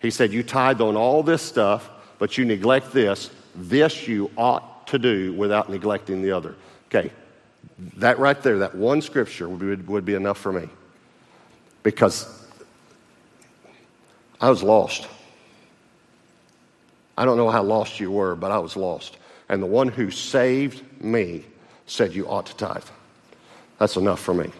He 0.00 0.10
said, 0.10 0.32
You 0.32 0.42
tithe 0.42 0.80
on 0.80 0.96
all 0.96 1.22
this 1.22 1.42
stuff, 1.42 1.88
but 2.18 2.36
you 2.36 2.44
neglect 2.44 2.92
this. 2.92 3.30
This 3.54 4.06
you 4.06 4.30
ought 4.36 4.86
to 4.88 4.98
do 4.98 5.32
without 5.32 5.70
neglecting 5.70 6.22
the 6.22 6.32
other. 6.32 6.54
Okay, 6.88 7.10
that 7.96 8.18
right 8.18 8.40
there, 8.42 8.58
that 8.58 8.74
one 8.74 9.00
scripture 9.00 9.48
would 9.48 9.58
be, 9.58 9.92
would 9.92 10.04
be 10.04 10.14
enough 10.14 10.38
for 10.38 10.52
me. 10.52 10.68
Because 11.82 12.46
I 14.40 14.50
was 14.50 14.62
lost. 14.62 15.08
I 17.16 17.24
don't 17.24 17.36
know 17.36 17.50
how 17.50 17.62
lost 17.62 18.00
you 18.00 18.10
were, 18.10 18.34
but 18.34 18.50
I 18.50 18.58
was 18.58 18.76
lost. 18.76 19.18
And 19.48 19.62
the 19.62 19.66
one 19.66 19.88
who 19.88 20.10
saved 20.10 20.82
me 21.02 21.44
said, 21.86 22.14
You 22.14 22.28
ought 22.28 22.46
to 22.46 22.56
tithe. 22.56 22.84
That's 23.78 23.96
enough 23.96 24.20
for 24.20 24.34
me. 24.34 24.50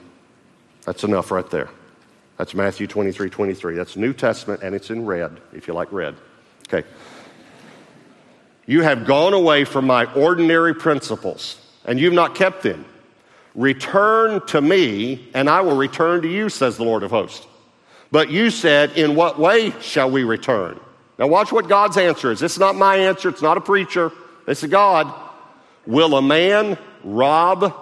That's 0.85 1.05
enough 1.05 1.31
right 1.31 1.49
there. 1.51 1.69
That's 2.37 2.55
Matthew 2.55 2.87
23 2.87 3.31
23. 3.31 3.75
That's 3.75 3.97
New 3.97 4.13
Testament, 4.13 4.63
and 4.63 4.75
it's 4.75 4.91
in 4.91 5.07
red, 5.07 5.41
if 5.53 5.67
you 5.67 5.75
like 5.75 5.93
red. 5.93 6.17
Okay. 6.69 6.87
You 8.67 8.83
have 8.83 9.07
gone 9.07 9.35
away 9.35 9.65
from 9.65 9.87
my 9.87 10.07
ordinary 10.15 10.75
principles, 10.75 11.61
and 11.85 12.01
you've 12.01 12.15
not 12.15 12.35
kept 12.35 12.63
them. 12.63 12.85
Return 13.55 14.45
to 14.49 14.61
me, 14.61 15.29
and 15.35 15.49
I 15.49 15.61
will 15.61 15.77
return 15.77 16.23
to 16.23 16.29
you, 16.29 16.49
says 16.49 16.77
the 16.77 16.85
Lord 16.85 17.03
of 17.03 17.11
hosts. 17.11 17.47
But 18.11 18.31
you 18.31 18.51
said, 18.51 18.93
In 18.97 19.15
what 19.15 19.39
way 19.39 19.73
shall 19.81 20.11
we 20.11 20.25
return? 20.25 20.81
Now, 21.19 21.29
watch 21.29 21.53
what 21.53 21.69
God's 21.69 21.97
answer 21.97 22.33
is. 22.33 22.41
This 22.41 22.53
is 22.53 22.59
not 22.59 22.77
my 22.77 22.97
answer, 22.97 23.29
it's 23.29 23.43
not 23.43 23.57
a 23.57 23.61
preacher, 23.61 24.13
this 24.47 24.63
is 24.63 24.71
God. 24.71 25.13
Will 25.87 26.17
a 26.17 26.23
man 26.23 26.79
rob 27.03 27.75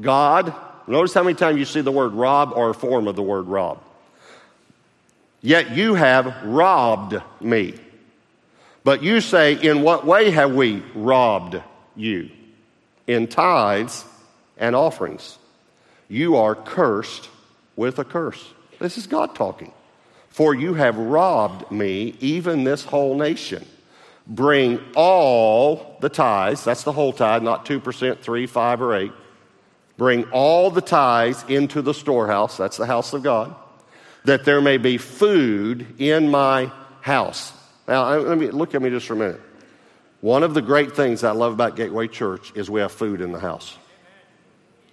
God? 0.00 0.54
Notice 0.86 1.14
how 1.14 1.22
many 1.22 1.34
times 1.34 1.58
you 1.58 1.64
see 1.64 1.80
the 1.80 1.92
word 1.92 2.12
rob 2.12 2.52
or 2.54 2.70
a 2.70 2.74
form 2.74 3.06
of 3.06 3.16
the 3.16 3.22
word 3.22 3.46
rob. 3.46 3.82
Yet 5.40 5.70
you 5.72 5.94
have 5.94 6.44
robbed 6.44 7.20
me. 7.40 7.74
But 8.84 9.02
you 9.02 9.20
say, 9.20 9.54
In 9.54 9.82
what 9.82 10.06
way 10.06 10.30
have 10.30 10.54
we 10.54 10.82
robbed 10.94 11.60
you? 11.96 12.30
In 13.06 13.26
tithes 13.26 14.04
and 14.58 14.76
offerings. 14.76 15.38
You 16.08 16.36
are 16.36 16.54
cursed 16.54 17.28
with 17.76 17.98
a 17.98 18.04
curse. 18.04 18.52
This 18.78 18.98
is 18.98 19.06
God 19.06 19.34
talking. 19.34 19.72
For 20.30 20.54
you 20.54 20.74
have 20.74 20.96
robbed 20.96 21.70
me, 21.70 22.16
even 22.20 22.64
this 22.64 22.84
whole 22.84 23.16
nation. 23.16 23.66
Bring 24.26 24.80
all 24.94 25.96
the 26.00 26.08
tithes, 26.08 26.64
that's 26.64 26.84
the 26.84 26.92
whole 26.92 27.12
tithe, 27.12 27.42
not 27.42 27.66
2%, 27.66 28.18
3, 28.18 28.46
5, 28.46 28.82
or 28.82 28.94
8. 28.94 29.12
Bring 29.96 30.24
all 30.30 30.70
the 30.70 30.80
tithes 30.80 31.44
into 31.48 31.82
the 31.82 31.92
storehouse, 31.92 32.56
that's 32.56 32.76
the 32.76 32.86
house 32.86 33.12
of 33.12 33.22
God, 33.22 33.54
that 34.24 34.44
there 34.44 34.60
may 34.60 34.78
be 34.78 34.98
food 34.98 35.84
in 35.98 36.30
my 36.30 36.70
house. 37.00 37.52
Now, 37.88 38.16
let 38.16 38.38
me 38.38 38.50
look 38.50 38.74
at 38.74 38.80
me 38.80 38.88
just 38.88 39.06
for 39.06 39.14
a 39.14 39.16
minute. 39.16 39.40
One 40.20 40.42
of 40.42 40.54
the 40.54 40.62
great 40.62 40.94
things 40.94 41.24
I 41.24 41.32
love 41.32 41.52
about 41.52 41.76
Gateway 41.76 42.06
Church 42.06 42.52
is 42.54 42.70
we 42.70 42.80
have 42.80 42.92
food 42.92 43.20
in 43.20 43.32
the 43.32 43.40
house. 43.40 43.76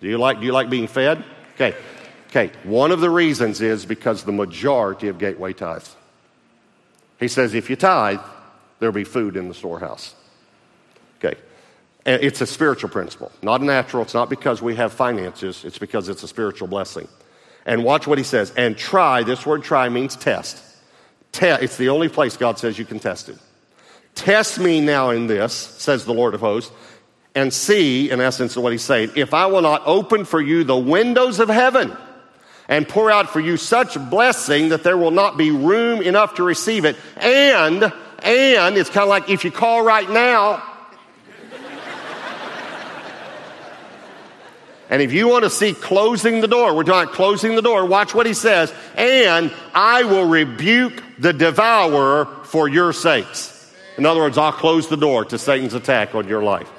Do 0.01 0.07
you 0.07 0.17
like, 0.17 0.39
do 0.39 0.45
you 0.45 0.51
like 0.51 0.69
being 0.69 0.87
fed? 0.87 1.23
Okay. 1.55 1.75
Okay, 2.29 2.51
one 2.63 2.91
of 2.91 2.99
the 2.99 3.09
reasons 3.09 3.61
is 3.61 3.85
because 3.85 4.23
the 4.23 4.31
majority 4.31 5.07
of 5.07 5.17
gateway 5.17 5.53
tithes. 5.53 5.95
He 7.19 7.27
says, 7.27 7.53
if 7.53 7.69
you 7.69 7.75
tithe, 7.75 8.19
there'll 8.79 8.93
be 8.93 9.05
food 9.05 9.37
in 9.37 9.47
the 9.47 9.53
storehouse. 9.53 10.13
Okay, 11.17 11.39
and 12.05 12.21
it's 12.21 12.41
a 12.41 12.47
spiritual 12.47 12.89
principle, 12.89 13.31
not 13.41 13.61
a 13.61 13.65
natural. 13.65 14.03
It's 14.03 14.13
not 14.13 14.29
because 14.29 14.61
we 14.61 14.75
have 14.75 14.93
finances, 14.93 15.63
it's 15.63 15.79
because 15.79 16.09
it's 16.09 16.23
a 16.23 16.27
spiritual 16.27 16.67
blessing. 16.67 17.07
And 17.65 17.83
watch 17.83 18.07
what 18.07 18.17
he 18.17 18.23
says. 18.23 18.53
And 18.55 18.77
try, 18.77 19.23
this 19.23 19.45
word 19.45 19.63
try 19.63 19.89
means 19.89 20.15
test. 20.15 20.63
Te- 21.33 21.47
it's 21.47 21.75
the 21.75 21.89
only 21.89 22.07
place 22.07 22.37
God 22.37 22.57
says 22.59 22.79
you 22.79 22.85
can 22.85 22.99
test 22.99 23.27
it. 23.27 23.37
Test 24.15 24.57
me 24.57 24.79
now 24.79 25.09
in 25.09 25.27
this, 25.27 25.53
says 25.53 26.05
the 26.05 26.13
Lord 26.13 26.33
of 26.33 26.39
hosts, 26.39 26.71
and 27.35 27.53
see, 27.53 28.09
in 28.09 28.19
essence, 28.21 28.55
of 28.55 28.63
what 28.63 28.71
he's 28.71 28.83
saying, 28.83 29.11
if 29.15 29.33
I 29.33 29.45
will 29.47 29.61
not 29.61 29.83
open 29.85 30.25
for 30.25 30.41
you 30.41 30.63
the 30.63 30.77
windows 30.77 31.39
of 31.39 31.49
heaven 31.49 31.95
and 32.67 32.87
pour 32.87 33.09
out 33.09 33.29
for 33.29 33.39
you 33.39 33.57
such 33.57 33.97
blessing 34.09 34.69
that 34.69 34.83
there 34.83 34.97
will 34.97 35.11
not 35.11 35.37
be 35.37 35.51
room 35.51 36.01
enough 36.01 36.35
to 36.35 36.43
receive 36.43 36.85
it. 36.85 36.97
And, 37.17 37.83
and 38.23 38.77
it's 38.77 38.89
kind 38.89 39.03
of 39.03 39.09
like 39.09 39.29
if 39.29 39.45
you 39.45 39.51
call 39.51 39.83
right 39.83 40.09
now, 40.09 40.63
And 44.89 45.01
if 45.01 45.11
you 45.11 45.27
want 45.27 45.43
to 45.43 45.49
see 45.49 45.73
closing 45.73 46.39
the 46.39 46.47
door, 46.47 46.73
we're 46.73 46.83
talking 46.83 47.13
closing 47.13 47.55
the 47.55 47.61
door, 47.61 47.85
watch 47.85 48.15
what 48.15 48.25
he 48.25 48.33
says. 48.33 48.73
And 48.95 49.51
I 49.73 50.03
will 50.03 50.25
rebuke 50.25 51.03
the 51.19 51.33
devourer 51.33 52.25
for 52.45 52.69
your 52.69 52.93
sakes. 52.93 53.53
In 53.97 54.05
other 54.05 54.21
words, 54.21 54.37
I'll 54.37 54.53
close 54.53 54.87
the 54.87 54.95
door 54.95 55.25
to 55.25 55.37
Satan's 55.37 55.73
attack 55.73 56.15
on 56.15 56.29
your 56.29 56.41
life 56.41 56.71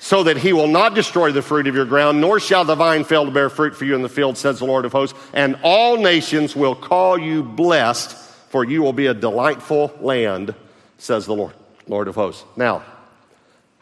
so 0.00 0.22
that 0.22 0.38
he 0.38 0.54
will 0.54 0.66
not 0.66 0.94
destroy 0.94 1.30
the 1.30 1.42
fruit 1.42 1.66
of 1.66 1.74
your 1.74 1.84
ground, 1.84 2.20
nor 2.20 2.40
shall 2.40 2.64
the 2.64 2.74
vine 2.74 3.04
fail 3.04 3.26
to 3.26 3.30
bear 3.30 3.50
fruit 3.50 3.76
for 3.76 3.84
you 3.84 3.94
in 3.94 4.00
the 4.00 4.08
field, 4.08 4.36
says 4.36 4.58
the 4.58 4.64
Lord 4.64 4.86
of 4.86 4.92
hosts. 4.92 5.16
And 5.34 5.58
all 5.62 5.98
nations 5.98 6.56
will 6.56 6.74
call 6.74 7.18
you 7.18 7.42
blessed, 7.42 8.16
for 8.48 8.64
you 8.64 8.82
will 8.82 8.94
be 8.94 9.06
a 9.06 9.14
delightful 9.14 9.94
land, 10.00 10.54
says 10.96 11.26
the 11.26 11.34
Lord, 11.34 11.52
Lord 11.86 12.08
of 12.08 12.14
hosts. 12.14 12.44
Now, 12.56 12.82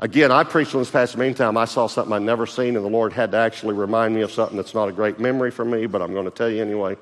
again, 0.00 0.32
I 0.32 0.42
preached 0.42 0.74
on 0.74 0.80
this 0.80 0.90
passage 0.90 1.16
many 1.16 1.34
times. 1.34 1.56
I 1.56 1.66
saw 1.66 1.86
something 1.86 2.12
I'd 2.12 2.22
never 2.22 2.46
seen, 2.46 2.74
and 2.74 2.84
the 2.84 2.90
Lord 2.90 3.12
had 3.12 3.30
to 3.30 3.38
actually 3.38 3.74
remind 3.74 4.12
me 4.12 4.22
of 4.22 4.32
something 4.32 4.56
that's 4.56 4.74
not 4.74 4.88
a 4.88 4.92
great 4.92 5.20
memory 5.20 5.52
for 5.52 5.64
me, 5.64 5.86
but 5.86 6.02
I'm 6.02 6.12
going 6.12 6.24
to 6.24 6.32
tell 6.32 6.50
you 6.50 6.60
anyway, 6.60 6.96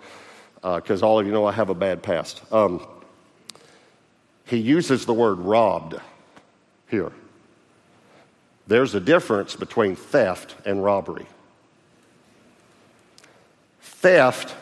because 0.56 1.02
uh, 1.02 1.06
all 1.06 1.18
of 1.18 1.26
you 1.26 1.32
know 1.32 1.46
I 1.46 1.52
have 1.52 1.70
a 1.70 1.74
bad 1.74 2.02
past. 2.02 2.42
Um, 2.52 2.86
he 4.44 4.58
uses 4.58 5.06
the 5.06 5.14
word 5.14 5.38
robbed 5.38 5.98
here. 6.88 7.12
There's 8.66 8.94
a 8.94 9.00
difference 9.00 9.54
between 9.54 9.94
theft 9.94 10.56
and 10.64 10.82
robbery. 10.82 11.26
Theft 13.80 14.54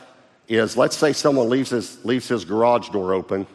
is, 0.49 0.77
let's 0.77 0.97
say 0.97 1.13
someone 1.13 1.49
leaves 1.49 1.71
his, 1.71 2.05
leaves 2.05 2.29
his 2.29 2.45
garage 2.45 2.91
door 2.91 3.15
open, 3.15 3.47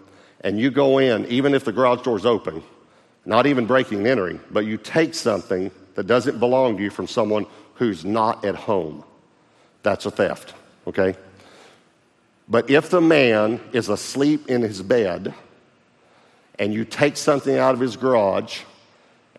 and 0.41 0.59
you 0.59 0.71
go 0.71 0.97
in, 0.97 1.25
even 1.27 1.53
if 1.53 1.63
the 1.65 1.71
garage 1.71 2.01
door 2.01 2.17
is 2.17 2.25
open, 2.25 2.63
not 3.25 3.45
even 3.45 3.65
breaking 3.65 3.99
and 3.99 4.07
entering, 4.07 4.39
but 4.51 4.65
you 4.65 4.77
take 4.77 5.13
something 5.13 5.71
that 5.95 6.07
doesn't 6.07 6.39
belong 6.39 6.77
to 6.77 6.83
you 6.83 6.89
from 6.89 7.07
someone 7.07 7.45
who's 7.75 8.03
not 8.03 8.43
at 8.43 8.55
home. 8.55 9.03
That's 9.83 10.05
a 10.05 10.11
theft, 10.11 10.53
okay? 10.87 11.15
But 12.47 12.69
if 12.69 12.89
the 12.89 13.01
man 13.01 13.61
is 13.73 13.89
asleep 13.89 14.49
in 14.49 14.61
his 14.61 14.81
bed 14.81 15.33
and 16.57 16.73
you 16.73 16.83
take 16.83 17.15
something 17.15 17.55
out 17.55 17.75
of 17.75 17.79
his 17.79 17.95
garage 17.95 18.61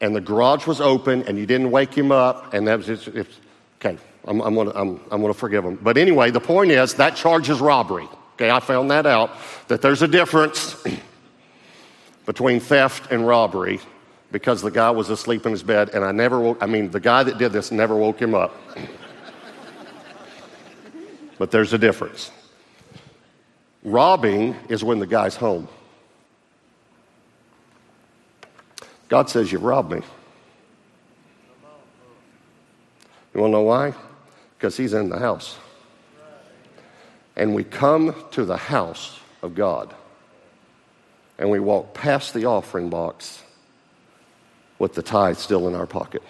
and 0.01 0.17
the 0.17 0.21
garage 0.21 0.67
was 0.67 0.81
open 0.81 1.23
and 1.25 1.39
you 1.39 1.47
didn't 1.47 1.71
wake 1.71 1.95
him 1.95 2.11
up, 2.11 2.55
and 2.55 2.67
that 2.67 2.79
was 2.79 2.87
just, 2.87 3.09
okay, 3.09 3.99
I'm, 4.27 4.41
I'm, 4.41 4.55
gonna, 4.55 4.73
I'm, 4.75 5.01
I'm 5.11 5.21
gonna 5.21 5.35
forgive 5.35 5.65
him. 5.65 5.77
But 5.77 5.97
anyway, 5.97 6.31
the 6.31 6.41
point 6.41 6.71
is 6.71 6.95
that 6.95 7.17
charges 7.17 7.61
robbery. 7.61 8.09
Okay, 8.35 8.51
I 8.51 8.61
found 8.61 8.91
that 8.91 9.07
out, 9.07 9.31
that 9.69 9.83
there's 9.83 10.03
a 10.03 10.09
difference 10.09 10.83
between 12.27 12.61
theft 12.61 13.13
and 13.13 13.27
robbery 13.27 13.81
because 14.33 14.63
the 14.63 14.71
guy 14.71 14.91
was 14.91 15.11
asleep 15.11 15.45
in 15.45 15.53
his 15.53 15.63
bed 15.63 15.91
and 15.91 16.05
I 16.05 16.13
never 16.13 16.41
woke, 16.41 16.63
I 16.63 16.67
mean, 16.67 16.91
the 16.91 17.01
guy 17.01 17.23
that 17.23 17.37
did 17.37 17.53
this 17.53 17.71
never 17.71 17.97
woke 17.97 18.21
him 18.21 18.35
up. 18.35 18.55
but 21.39 21.51
there's 21.51 21.73
a 21.73 21.79
difference. 21.79 22.31
Robbing 23.83 24.55
is 24.69 24.85
when 24.85 24.99
the 24.99 25.07
guy's 25.07 25.37
home. 25.37 25.69
God 29.11 29.29
says, 29.29 29.53
You've 29.53 29.65
robbed 29.65 29.93
me. 29.93 30.01
You 33.35 33.41
want 33.41 33.51
to 33.51 33.59
know 33.59 33.63
why? 33.63 33.93
Because 34.57 34.77
He's 34.77 34.95
in 34.95 35.11
the 35.11 35.19
house. 35.19 35.59
And 37.37 37.55
we 37.55 37.65
come 37.65 38.15
to 38.33 38.45
the 38.45 38.57
house 38.57 39.21
of 39.43 39.55
God 39.55 39.95
and 41.39 41.51
we 41.51 41.59
walk 41.59 41.95
past 41.95 42.35
the 42.35 42.45
offering 42.45 42.91
box 42.91 43.43
with 44.79 44.95
the 44.95 45.03
tithe 45.03 45.37
still 45.37 45.69
in 45.69 45.75
our 45.75 45.87
pocket. 45.87 46.23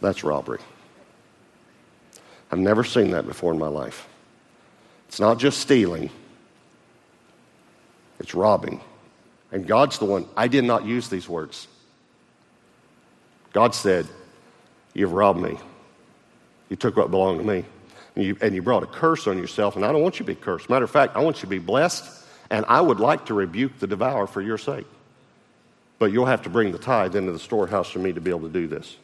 That's 0.00 0.24
robbery. 0.24 0.60
I've 2.50 2.58
never 2.58 2.84
seen 2.84 3.10
that 3.10 3.26
before 3.26 3.52
in 3.52 3.58
my 3.58 3.68
life. 3.68 4.08
It's 5.08 5.20
not 5.20 5.38
just 5.38 5.60
stealing, 5.60 6.10
it's 8.18 8.34
robbing. 8.34 8.80
And 9.50 9.66
God's 9.66 9.98
the 9.98 10.04
one, 10.04 10.26
I 10.36 10.48
did 10.48 10.64
not 10.64 10.84
use 10.84 11.08
these 11.08 11.28
words. 11.28 11.66
God 13.52 13.74
said, 13.74 14.06
You've 14.94 15.12
robbed 15.12 15.40
me. 15.40 15.56
You 16.68 16.76
took 16.76 16.96
what 16.96 17.10
belonged 17.10 17.38
to 17.38 17.46
me. 17.46 17.64
And 18.16 18.24
you, 18.24 18.36
and 18.40 18.54
you 18.54 18.62
brought 18.62 18.82
a 18.82 18.86
curse 18.86 19.26
on 19.28 19.38
yourself, 19.38 19.76
and 19.76 19.84
I 19.84 19.92
don't 19.92 20.02
want 20.02 20.18
you 20.18 20.26
to 20.26 20.32
be 20.32 20.34
cursed. 20.34 20.68
Matter 20.68 20.84
of 20.84 20.90
fact, 20.90 21.16
I 21.16 21.20
want 21.20 21.36
you 21.36 21.42
to 21.42 21.46
be 21.46 21.60
blessed, 21.60 22.04
and 22.50 22.64
I 22.66 22.80
would 22.80 22.98
like 22.98 23.26
to 23.26 23.34
rebuke 23.34 23.78
the 23.78 23.86
devourer 23.86 24.26
for 24.26 24.42
your 24.42 24.58
sake. 24.58 24.86
But 25.98 26.06
you'll 26.06 26.26
have 26.26 26.42
to 26.42 26.50
bring 26.50 26.72
the 26.72 26.78
tithe 26.78 27.14
into 27.14 27.32
the 27.32 27.38
storehouse 27.38 27.88
for 27.88 28.00
me 28.00 28.12
to 28.12 28.20
be 28.20 28.30
able 28.30 28.42
to 28.42 28.48
do 28.48 28.66
this. 28.66 28.96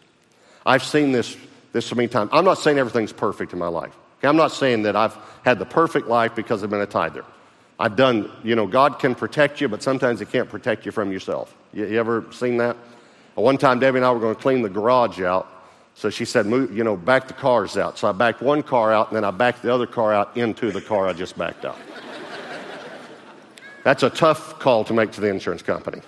I've 0.67 0.83
seen 0.83 1.13
this, 1.13 1.37
this 1.73 1.87
so 1.87 1.95
many 1.95 2.09
times. 2.09 2.31
I'm 2.33 2.45
not 2.45 2.59
saying 2.59 2.79
everything's 2.79 3.13
perfect 3.13 3.53
in 3.53 3.59
my 3.59 3.69
life. 3.69 3.95
Okay? 4.19 4.29
I'm 4.29 4.37
not 4.37 4.53
saying 4.53 4.83
that 4.83 4.97
I've 4.97 5.17
had 5.45 5.59
the 5.59 5.67
perfect 5.67 6.09
life 6.09 6.35
because 6.35 6.65
I've 6.65 6.71
been 6.71 6.81
a 6.81 6.87
tither. 6.87 7.25
I've 7.79 7.97
done, 7.97 8.31
you 8.43 8.55
know, 8.55 8.67
God 8.67 8.99
can 8.99 9.15
protect 9.15 9.61
you, 9.61 9.69
but 9.69 9.83
sometimes 9.83 10.21
He 10.21 10.27
can't 10.27 10.49
protect 10.49 10.87
you 10.87 10.93
from 10.93 11.11
yourself. 11.11 11.55
You, 11.73 11.87
you 11.87 11.99
ever 11.99 12.25
seen 12.31 12.57
that? 12.59 12.77
One 13.35 13.59
time, 13.59 13.81
Debbie 13.81 13.99
and 13.99 14.07
I 14.07 14.13
were 14.13 14.21
going 14.21 14.35
to 14.35 14.41
clean 14.41 14.63
the 14.63 14.69
garage 14.69 15.21
out. 15.21 15.49
So 15.97 16.11
she 16.11 16.25
said, 16.25 16.47
Move, 16.47 16.77
you 16.77 16.85
know, 16.85 16.97
back 16.97 17.29
the 17.29 17.35
cars 17.35 17.77
out. 17.77 17.99
So 17.99 18.09
I 18.09 18.13
backed 18.13 18.43
one 18.43 18.63
car 18.63 18.93
out, 18.93 19.09
and 19.09 19.17
then 19.17 19.25
I 19.25 19.31
backed 19.31 19.63
the 19.63 19.73
other 19.73 19.87
car 19.87 20.13
out 20.13 20.37
into 20.37 20.71
the 20.71 20.81
car 20.81 21.09
I 21.09 21.13
just 21.13 21.37
backed 21.37 21.65
out. 21.65 21.79
That's 23.83 24.03
a 24.03 24.11
tough 24.11 24.59
call 24.61 24.85
to 24.85 24.95
make 24.95 25.13
to 25.13 25.21
the 25.21 25.29
insurance 25.29 25.63
company. 25.63 26.01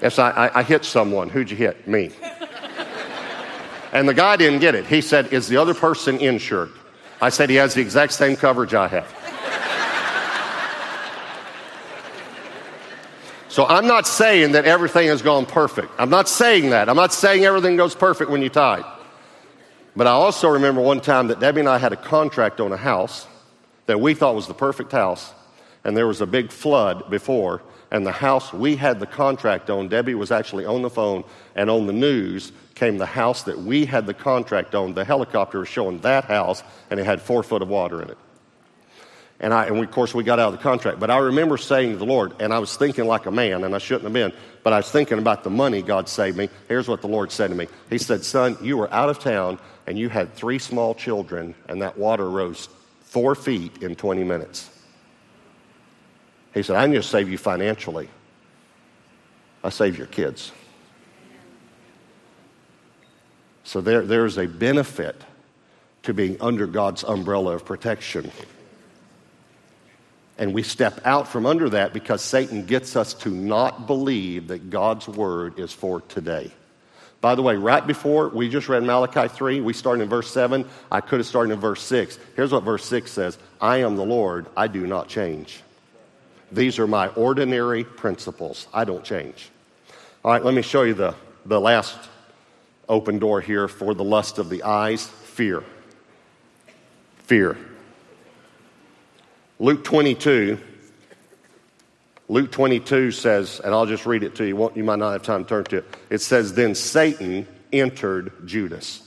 Yes, 0.00 0.18
I, 0.18 0.30
I, 0.30 0.60
I 0.60 0.62
hit 0.62 0.84
someone. 0.84 1.28
Who'd 1.28 1.50
you 1.50 1.56
hit? 1.56 1.86
Me. 1.86 2.10
And 3.92 4.08
the 4.08 4.14
guy 4.14 4.36
didn't 4.36 4.60
get 4.60 4.74
it. 4.74 4.86
He 4.86 5.00
said, 5.00 5.32
Is 5.32 5.48
the 5.48 5.56
other 5.56 5.74
person 5.74 6.18
insured? 6.18 6.70
I 7.20 7.28
said, 7.28 7.50
He 7.50 7.56
has 7.56 7.74
the 7.74 7.80
exact 7.80 8.12
same 8.12 8.36
coverage 8.36 8.72
I 8.72 8.88
have. 8.88 9.19
So 13.50 13.66
I'm 13.66 13.88
not 13.88 14.06
saying 14.06 14.52
that 14.52 14.64
everything 14.64 15.08
has 15.08 15.22
gone 15.22 15.44
perfect. 15.44 15.90
I'm 15.98 16.08
not 16.08 16.28
saying 16.28 16.70
that. 16.70 16.88
I'm 16.88 16.94
not 16.94 17.12
saying 17.12 17.44
everything 17.44 17.74
goes 17.74 17.96
perfect 17.96 18.30
when 18.30 18.42
you 18.42 18.48
tithe. 18.48 18.84
But 19.96 20.06
I 20.06 20.10
also 20.10 20.48
remember 20.50 20.80
one 20.80 21.00
time 21.00 21.26
that 21.26 21.40
Debbie 21.40 21.58
and 21.58 21.68
I 21.68 21.78
had 21.78 21.92
a 21.92 21.96
contract 21.96 22.60
on 22.60 22.70
a 22.72 22.76
house 22.76 23.26
that 23.86 24.00
we 24.00 24.14
thought 24.14 24.36
was 24.36 24.46
the 24.46 24.54
perfect 24.54 24.92
house, 24.92 25.34
and 25.82 25.96
there 25.96 26.06
was 26.06 26.20
a 26.20 26.26
big 26.26 26.52
flood 26.52 27.10
before, 27.10 27.60
and 27.90 28.06
the 28.06 28.12
house 28.12 28.52
we 28.52 28.76
had 28.76 29.00
the 29.00 29.06
contract 29.06 29.68
on, 29.68 29.88
Debbie 29.88 30.14
was 30.14 30.30
actually 30.30 30.64
on 30.64 30.82
the 30.82 30.90
phone, 30.90 31.24
and 31.56 31.68
on 31.68 31.88
the 31.88 31.92
news 31.92 32.52
came 32.76 32.98
the 32.98 33.04
house 33.04 33.42
that 33.42 33.58
we 33.58 33.84
had 33.84 34.06
the 34.06 34.14
contract 34.14 34.76
on. 34.76 34.94
The 34.94 35.04
helicopter 35.04 35.58
was 35.58 35.68
showing 35.68 35.98
that 36.02 36.26
house, 36.26 36.62
and 36.88 37.00
it 37.00 37.04
had 37.04 37.20
four 37.20 37.42
foot 37.42 37.62
of 37.62 37.68
water 37.68 38.00
in 38.00 38.10
it. 38.10 38.18
And, 39.40 39.54
I, 39.54 39.66
and 39.66 39.78
we, 39.78 39.86
of 39.86 39.90
course, 39.90 40.14
we 40.14 40.22
got 40.22 40.38
out 40.38 40.52
of 40.52 40.58
the 40.58 40.62
contract. 40.62 41.00
But 41.00 41.10
I 41.10 41.16
remember 41.16 41.56
saying 41.56 41.92
to 41.92 41.96
the 41.96 42.04
Lord, 42.04 42.34
and 42.40 42.52
I 42.52 42.58
was 42.58 42.76
thinking 42.76 43.06
like 43.06 43.24
a 43.24 43.30
man, 43.30 43.64
and 43.64 43.74
I 43.74 43.78
shouldn't 43.78 44.04
have 44.04 44.12
been, 44.12 44.32
but 44.62 44.74
I 44.74 44.76
was 44.76 44.90
thinking 44.90 45.18
about 45.18 45.44
the 45.44 45.50
money 45.50 45.80
God 45.80 46.10
saved 46.10 46.36
me. 46.36 46.50
Here's 46.68 46.88
what 46.88 47.00
the 47.00 47.08
Lord 47.08 47.32
said 47.32 47.48
to 47.48 47.54
me 47.54 47.66
He 47.88 47.96
said, 47.96 48.22
Son, 48.22 48.58
you 48.60 48.76
were 48.76 48.92
out 48.92 49.08
of 49.08 49.18
town, 49.18 49.58
and 49.86 49.98
you 49.98 50.10
had 50.10 50.34
three 50.34 50.58
small 50.58 50.94
children, 50.94 51.54
and 51.68 51.80
that 51.80 51.96
water 51.96 52.28
rose 52.28 52.68
four 53.00 53.34
feet 53.34 53.82
in 53.82 53.96
20 53.96 54.24
minutes. 54.24 54.68
He 56.52 56.62
said, 56.62 56.76
I 56.76 56.82
didn't 56.82 56.96
just 56.96 57.10
save 57.10 57.30
you 57.30 57.38
financially, 57.38 58.10
I 59.64 59.70
saved 59.70 59.96
your 59.96 60.06
kids. 60.06 60.52
So 63.64 63.80
there, 63.80 64.04
there's 64.04 64.36
a 64.36 64.46
benefit 64.46 65.16
to 66.02 66.12
being 66.12 66.36
under 66.40 66.66
God's 66.66 67.04
umbrella 67.04 67.54
of 67.54 67.64
protection. 67.64 68.32
And 70.40 70.54
we 70.54 70.62
step 70.62 71.02
out 71.04 71.28
from 71.28 71.44
under 71.44 71.68
that 71.68 71.92
because 71.92 72.22
Satan 72.22 72.64
gets 72.64 72.96
us 72.96 73.12
to 73.12 73.28
not 73.28 73.86
believe 73.86 74.48
that 74.48 74.70
God's 74.70 75.06
word 75.06 75.58
is 75.58 75.70
for 75.70 76.00
today. 76.00 76.50
By 77.20 77.34
the 77.34 77.42
way, 77.42 77.56
right 77.56 77.86
before 77.86 78.30
we 78.30 78.48
just 78.48 78.66
read 78.70 78.82
Malachi 78.82 79.28
3, 79.28 79.60
we 79.60 79.74
started 79.74 80.04
in 80.04 80.08
verse 80.08 80.32
7. 80.32 80.66
I 80.90 81.02
could 81.02 81.18
have 81.18 81.26
started 81.26 81.52
in 81.52 81.60
verse 81.60 81.82
6. 81.82 82.18
Here's 82.36 82.52
what 82.52 82.62
verse 82.62 82.86
6 82.86 83.12
says 83.12 83.36
I 83.60 83.82
am 83.82 83.96
the 83.96 84.04
Lord, 84.04 84.46
I 84.56 84.66
do 84.66 84.86
not 84.86 85.08
change. 85.08 85.60
These 86.50 86.78
are 86.78 86.86
my 86.86 87.08
ordinary 87.08 87.84
principles. 87.84 88.66
I 88.72 88.86
don't 88.86 89.04
change. 89.04 89.50
All 90.24 90.32
right, 90.32 90.42
let 90.42 90.54
me 90.54 90.62
show 90.62 90.84
you 90.84 90.94
the, 90.94 91.14
the 91.44 91.60
last 91.60 91.98
open 92.88 93.18
door 93.18 93.42
here 93.42 93.68
for 93.68 93.92
the 93.92 94.04
lust 94.04 94.38
of 94.38 94.48
the 94.48 94.62
eyes 94.62 95.06
fear. 95.06 95.62
Fear. 97.24 97.58
Luke 99.60 99.84
22. 99.84 100.58
Luke 102.28 102.50
22 102.50 103.10
says, 103.10 103.60
and 103.62 103.74
I'll 103.74 103.84
just 103.84 104.06
read 104.06 104.22
it 104.22 104.36
to 104.36 104.44
you. 104.46 104.72
You 104.74 104.84
might 104.84 104.98
not 104.98 105.12
have 105.12 105.22
time 105.22 105.44
to 105.44 105.48
turn 105.48 105.64
to 105.64 105.76
it. 105.78 105.96
It 106.08 106.22
says, 106.22 106.54
Then 106.54 106.74
Satan 106.74 107.46
entered 107.70 108.32
Judas. 108.46 109.02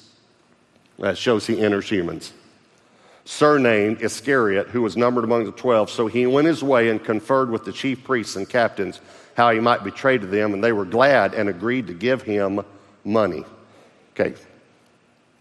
That 0.99 1.17
shows 1.17 1.47
he 1.47 1.59
enters 1.59 1.89
humans. 1.89 2.33
Surnamed 3.25 4.03
Iscariot, 4.03 4.67
who 4.67 4.83
was 4.83 4.95
numbered 4.95 5.23
among 5.23 5.45
the 5.45 5.51
twelve. 5.51 5.89
So 5.89 6.05
he 6.05 6.27
went 6.27 6.45
his 6.45 6.63
way 6.63 6.89
and 6.89 7.03
conferred 7.03 7.49
with 7.49 7.65
the 7.65 7.71
chief 7.71 8.03
priests 8.03 8.35
and 8.35 8.47
captains 8.47 9.01
how 9.35 9.49
he 9.49 9.59
might 9.59 9.83
betray 9.83 10.19
to 10.19 10.27
them, 10.27 10.53
and 10.53 10.63
they 10.63 10.71
were 10.71 10.85
glad 10.85 11.33
and 11.33 11.49
agreed 11.49 11.87
to 11.87 11.93
give 11.95 12.21
him 12.21 12.63
money. 13.03 13.43
Okay. 14.11 14.35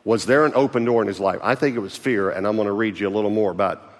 Was 0.04 0.24
there 0.24 0.46
an 0.46 0.52
open 0.54 0.86
door 0.86 1.02
in 1.02 1.08
his 1.08 1.20
life? 1.20 1.38
I 1.42 1.54
think 1.54 1.76
it 1.76 1.80
was 1.80 1.98
fear, 1.98 2.30
and 2.30 2.46
I'm 2.46 2.56
going 2.56 2.66
to 2.66 2.72
read 2.72 2.98
you 2.98 3.08
a 3.08 3.10
little 3.10 3.30
more 3.30 3.50
about 3.50 3.91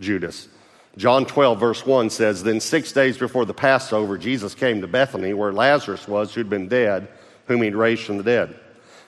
Judas. 0.00 0.48
John 0.96 1.24
12, 1.24 1.60
verse 1.60 1.86
1 1.86 2.10
says, 2.10 2.42
Then 2.42 2.60
six 2.60 2.92
days 2.92 3.16
before 3.16 3.44
the 3.44 3.54
Passover, 3.54 4.18
Jesus 4.18 4.54
came 4.54 4.80
to 4.80 4.88
Bethany, 4.88 5.34
where 5.34 5.52
Lazarus 5.52 6.08
was, 6.08 6.34
who'd 6.34 6.50
been 6.50 6.68
dead, 6.68 7.08
whom 7.46 7.62
he'd 7.62 7.76
raised 7.76 8.02
from 8.02 8.16
the 8.16 8.24
dead. 8.24 8.58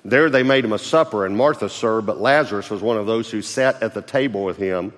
There 0.04 0.30
they 0.30 0.42
made 0.42 0.64
him 0.64 0.72
a 0.72 0.78
supper, 0.78 1.26
and 1.26 1.36
Martha 1.36 1.68
served, 1.68 2.06
but 2.06 2.20
Lazarus 2.20 2.70
was 2.70 2.82
one 2.82 2.96
of 2.96 3.06
those 3.06 3.30
who 3.30 3.42
sat 3.42 3.82
at 3.82 3.94
the 3.94 4.02
table 4.02 4.44
with 4.44 4.56
him. 4.56 4.92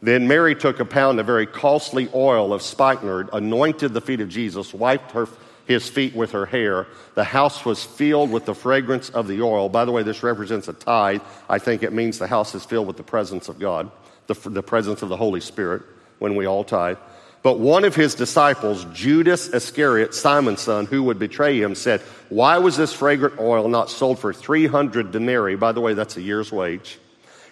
Then 0.00 0.28
Mary 0.28 0.54
took 0.54 0.78
a 0.78 0.84
pound 0.84 1.18
of 1.18 1.26
very 1.26 1.46
costly 1.46 2.08
oil 2.14 2.52
of 2.52 2.62
spikenard, 2.62 3.30
anointed 3.32 3.92
the 3.92 4.00
feet 4.00 4.20
of 4.20 4.28
Jesus, 4.28 4.72
wiped 4.72 5.10
her, 5.12 5.28
his 5.66 5.88
feet 5.88 6.14
with 6.14 6.32
her 6.32 6.46
hair. 6.46 6.86
The 7.14 7.24
house 7.24 7.64
was 7.64 7.84
filled 7.84 8.30
with 8.30 8.46
the 8.46 8.54
fragrance 8.54 9.10
of 9.10 9.26
the 9.26 9.42
oil. 9.42 9.68
By 9.68 9.84
the 9.84 9.92
way, 9.92 10.02
this 10.02 10.22
represents 10.22 10.68
a 10.68 10.72
tithe. 10.72 11.20
I 11.48 11.58
think 11.58 11.82
it 11.82 11.92
means 11.92 12.18
the 12.18 12.28
house 12.28 12.54
is 12.54 12.64
filled 12.64 12.86
with 12.86 12.96
the 12.96 13.02
presence 13.02 13.48
of 13.48 13.58
God 13.58 13.90
the, 14.28 14.34
the 14.48 14.62
presence 14.62 15.02
of 15.02 15.08
the 15.08 15.16
Holy 15.16 15.40
Spirit 15.40 15.82
when 16.20 16.36
we 16.36 16.46
all 16.46 16.62
tithe. 16.62 16.98
But 17.42 17.58
one 17.58 17.84
of 17.84 17.94
his 17.94 18.14
disciples, 18.14 18.84
Judas 18.92 19.48
Iscariot, 19.48 20.14
Simon's 20.14 20.60
son, 20.60 20.86
who 20.86 21.04
would 21.04 21.18
betray 21.18 21.60
him, 21.60 21.74
said, 21.74 22.00
Why 22.28 22.58
was 22.58 22.76
this 22.76 22.92
fragrant 22.92 23.38
oil 23.38 23.68
not 23.68 23.90
sold 23.90 24.18
for 24.18 24.32
300 24.32 25.12
denarii? 25.12 25.56
By 25.56 25.72
the 25.72 25.80
way, 25.80 25.94
that's 25.94 26.16
a 26.16 26.22
year's 26.22 26.50
wage. 26.50 26.98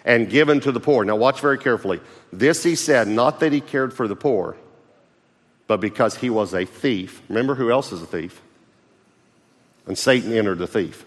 And 0.03 0.29
given 0.29 0.59
to 0.61 0.71
the 0.71 0.79
poor. 0.79 1.03
Now, 1.03 1.15
watch 1.15 1.41
very 1.41 1.57
carefully. 1.57 1.99
This 2.31 2.63
he 2.63 2.75
said, 2.75 3.07
not 3.07 3.39
that 3.41 3.51
he 3.51 3.59
cared 3.59 3.93
for 3.93 4.07
the 4.07 4.15
poor, 4.15 4.55
but 5.67 5.81
because 5.81 6.15
he 6.15 6.29
was 6.29 6.53
a 6.53 6.65
thief. 6.65 7.21
Remember 7.27 7.55
who 7.55 7.71
else 7.71 7.91
is 7.91 8.01
a 8.01 8.05
thief? 8.05 8.41
And 9.85 9.97
Satan 9.97 10.33
entered 10.33 10.59
the 10.59 10.67
thief. 10.67 11.05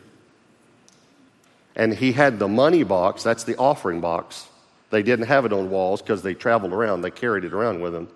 And 1.77 1.95
he 1.95 2.13
had 2.13 2.39
the 2.39 2.49
money 2.49 2.83
box, 2.83 3.23
that's 3.23 3.45
the 3.45 3.57
offering 3.57 4.01
box, 4.01 4.47
they 4.91 5.03
didn't 5.03 5.27
have 5.27 5.45
it 5.45 5.53
on 5.53 5.71
walls 5.71 6.03
because 6.03 6.23
they 6.23 6.35
traveled 6.35 6.73
around, 6.73 7.03
they 7.03 7.11
carried 7.11 7.45
it 7.45 7.53
around 7.53 7.81
with 7.81 7.93
them. 7.93 8.09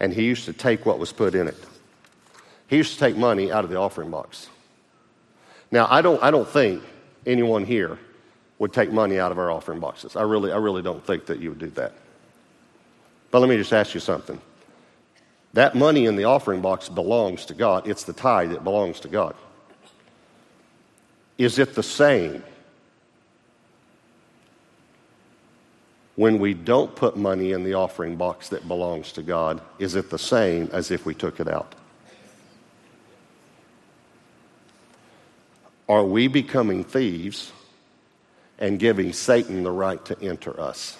And 0.00 0.12
he 0.12 0.24
used 0.24 0.44
to 0.46 0.52
take 0.52 0.86
what 0.86 0.98
was 0.98 1.12
put 1.12 1.34
in 1.34 1.48
it. 1.48 1.56
He 2.68 2.76
used 2.76 2.94
to 2.94 2.98
take 2.98 3.16
money 3.16 3.52
out 3.52 3.64
of 3.64 3.70
the 3.70 3.76
offering 3.76 4.10
box. 4.10 4.48
Now, 5.70 5.86
I 5.90 6.02
don't, 6.02 6.22
I 6.22 6.30
don't 6.30 6.48
think 6.48 6.82
anyone 7.26 7.64
here 7.64 7.98
would 8.58 8.72
take 8.72 8.92
money 8.92 9.18
out 9.18 9.32
of 9.32 9.38
our 9.38 9.50
offering 9.50 9.80
boxes. 9.80 10.16
I 10.16 10.22
really, 10.22 10.52
I 10.52 10.56
really 10.56 10.82
don't 10.82 11.04
think 11.04 11.26
that 11.26 11.40
you 11.40 11.50
would 11.50 11.58
do 11.58 11.70
that. 11.70 11.92
But 13.30 13.40
let 13.40 13.48
me 13.48 13.56
just 13.56 13.72
ask 13.72 13.94
you 13.94 14.00
something. 14.00 14.40
That 15.54 15.74
money 15.74 16.06
in 16.06 16.16
the 16.16 16.24
offering 16.24 16.60
box 16.60 16.88
belongs 16.88 17.46
to 17.46 17.54
God. 17.54 17.86
It's 17.88 18.04
the 18.04 18.12
tithe 18.12 18.50
that 18.50 18.64
belongs 18.64 19.00
to 19.00 19.08
God. 19.08 19.34
Is 21.38 21.58
it 21.58 21.74
the 21.74 21.82
same 21.82 22.44
when 26.16 26.38
we 26.38 26.54
don't 26.54 26.94
put 26.94 27.16
money 27.16 27.52
in 27.52 27.64
the 27.64 27.74
offering 27.74 28.16
box 28.16 28.50
that 28.50 28.66
belongs 28.68 29.12
to 29.12 29.22
God, 29.22 29.60
is 29.78 29.96
it 29.96 30.10
the 30.10 30.18
same 30.18 30.68
as 30.72 30.90
if 30.90 31.04
we 31.04 31.14
took 31.14 31.40
it 31.40 31.48
out? 31.48 31.74
Are 35.88 36.04
we 36.04 36.28
becoming 36.28 36.84
thieves 36.84 37.52
and 38.58 38.78
giving 38.78 39.12
Satan 39.12 39.64
the 39.64 39.72
right 39.72 40.02
to 40.06 40.20
enter 40.22 40.58
us? 40.58 40.96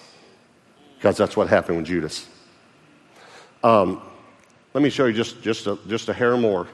Because 0.95 1.17
that's 1.17 1.35
what 1.35 1.47
happened 1.47 1.77
with 1.77 1.87
Judas. 1.87 2.27
Um, 3.63 4.01
let 4.73 4.83
me 4.83 4.89
show 4.89 5.05
you 5.05 5.13
just, 5.13 5.41
just, 5.41 5.65
a, 5.65 5.79
just 5.87 6.09
a 6.09 6.13
hair 6.13 6.35
more 6.37 6.67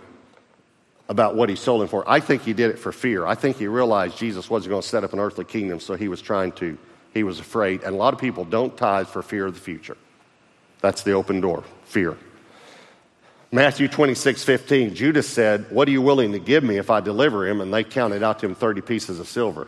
about 1.07 1.35
what 1.35 1.47
he 1.47 1.55
sold 1.55 1.81
him 1.83 1.87
for. 1.87 2.09
I 2.09 2.19
think 2.19 2.41
he 2.41 2.53
did 2.53 2.71
it 2.71 2.79
for 2.79 2.91
fear. 2.91 3.25
I 3.25 3.35
think 3.35 3.57
he 3.57 3.67
realized 3.67 4.17
Jesus 4.17 4.49
wasn't 4.49 4.71
going 4.71 4.81
to 4.81 4.87
set 4.87 5.03
up 5.03 5.13
an 5.13 5.19
earthly 5.19 5.45
kingdom, 5.45 5.79
so 5.79 5.93
he 5.95 6.07
was 6.07 6.21
trying 6.21 6.51
to 6.53 6.77
he 7.13 7.23
was 7.23 7.39
afraid. 7.39 7.83
And 7.83 7.93
a 7.93 7.97
lot 7.97 8.13
of 8.13 8.19
people 8.19 8.45
don't 8.45 8.75
tithe 8.75 9.07
for 9.07 9.21
fear 9.21 9.45
of 9.45 9.53
the 9.53 9.59
future. 9.59 9.97
That's 10.81 11.03
the 11.03 11.11
open 11.11 11.41
door 11.41 11.63
fear. 11.85 12.17
Matthew 13.53 13.89
26, 13.89 14.45
15, 14.45 14.95
Judas 14.95 15.27
said, 15.27 15.69
What 15.71 15.87
are 15.87 15.91
you 15.91 16.01
willing 16.01 16.31
to 16.31 16.39
give 16.39 16.63
me 16.63 16.77
if 16.77 16.89
I 16.89 17.01
deliver 17.01 17.45
him? 17.45 17.59
And 17.59 17.73
they 17.73 17.83
counted 17.83 18.23
out 18.23 18.39
to 18.39 18.45
him 18.45 18.55
30 18.55 18.79
pieces 18.81 19.19
of 19.19 19.27
silver. 19.27 19.67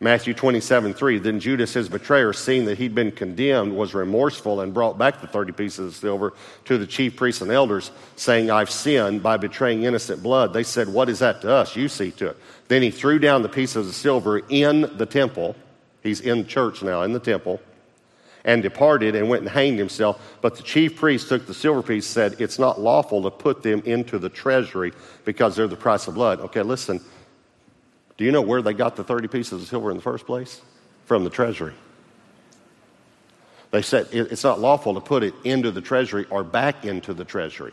Matthew 0.00 0.34
27, 0.34 0.92
3, 0.92 1.18
then 1.18 1.38
Judas, 1.38 1.72
his 1.72 1.88
betrayer, 1.88 2.32
seeing 2.32 2.64
that 2.64 2.78
he'd 2.78 2.94
been 2.94 3.12
condemned, 3.12 3.76
was 3.76 3.94
remorseful 3.94 4.60
and 4.60 4.74
brought 4.74 4.98
back 4.98 5.20
the 5.20 5.28
30 5.28 5.52
pieces 5.52 5.86
of 5.86 5.94
silver 5.94 6.34
to 6.64 6.76
the 6.76 6.86
chief 6.86 7.14
priests 7.14 7.40
and 7.40 7.52
elders, 7.52 7.92
saying, 8.16 8.50
I've 8.50 8.68
sinned 8.68 9.22
by 9.22 9.36
betraying 9.36 9.84
innocent 9.84 10.20
blood. 10.20 10.52
They 10.52 10.64
said, 10.64 10.88
What 10.88 11.08
is 11.08 11.20
that 11.20 11.40
to 11.42 11.52
us? 11.52 11.76
You 11.76 11.88
see 11.88 12.10
to 12.12 12.30
it. 12.30 12.36
Then 12.66 12.82
he 12.82 12.90
threw 12.90 13.20
down 13.20 13.42
the 13.42 13.48
pieces 13.48 13.86
of 13.86 13.94
silver 13.94 14.38
in 14.48 14.96
the 14.96 15.06
temple. 15.06 15.54
He's 16.04 16.20
in 16.20 16.46
church 16.46 16.84
now, 16.84 17.02
in 17.02 17.12
the 17.12 17.18
temple 17.18 17.60
and 18.44 18.62
departed 18.62 19.14
and 19.14 19.28
went 19.28 19.42
and 19.42 19.50
hanged 19.50 19.78
himself. 19.78 20.36
But 20.40 20.56
the 20.56 20.62
chief 20.62 20.96
priest 20.96 21.28
took 21.28 21.46
the 21.46 21.54
silver 21.54 21.82
piece, 21.82 22.06
said, 22.06 22.36
It's 22.40 22.58
not 22.58 22.80
lawful 22.80 23.22
to 23.22 23.30
put 23.30 23.62
them 23.62 23.82
into 23.86 24.18
the 24.18 24.28
treasury 24.28 24.92
because 25.24 25.56
they're 25.56 25.66
the 25.66 25.76
price 25.76 26.06
of 26.06 26.14
blood. 26.14 26.40
Okay, 26.40 26.62
listen. 26.62 27.00
Do 28.16 28.24
you 28.24 28.30
know 28.30 28.42
where 28.42 28.62
they 28.62 28.74
got 28.74 28.96
the 28.96 29.02
30 29.02 29.28
pieces 29.28 29.62
of 29.62 29.68
silver 29.68 29.90
in 29.90 29.96
the 29.96 30.02
first 30.02 30.26
place? 30.26 30.60
From 31.06 31.24
the 31.24 31.30
treasury. 31.30 31.74
They 33.70 33.82
said 33.82 34.08
it's 34.12 34.44
not 34.44 34.60
lawful 34.60 34.94
to 34.94 35.00
put 35.00 35.24
it 35.24 35.34
into 35.42 35.72
the 35.72 35.80
treasury 35.80 36.26
or 36.30 36.44
back 36.44 36.84
into 36.84 37.12
the 37.12 37.24
treasury. 37.24 37.72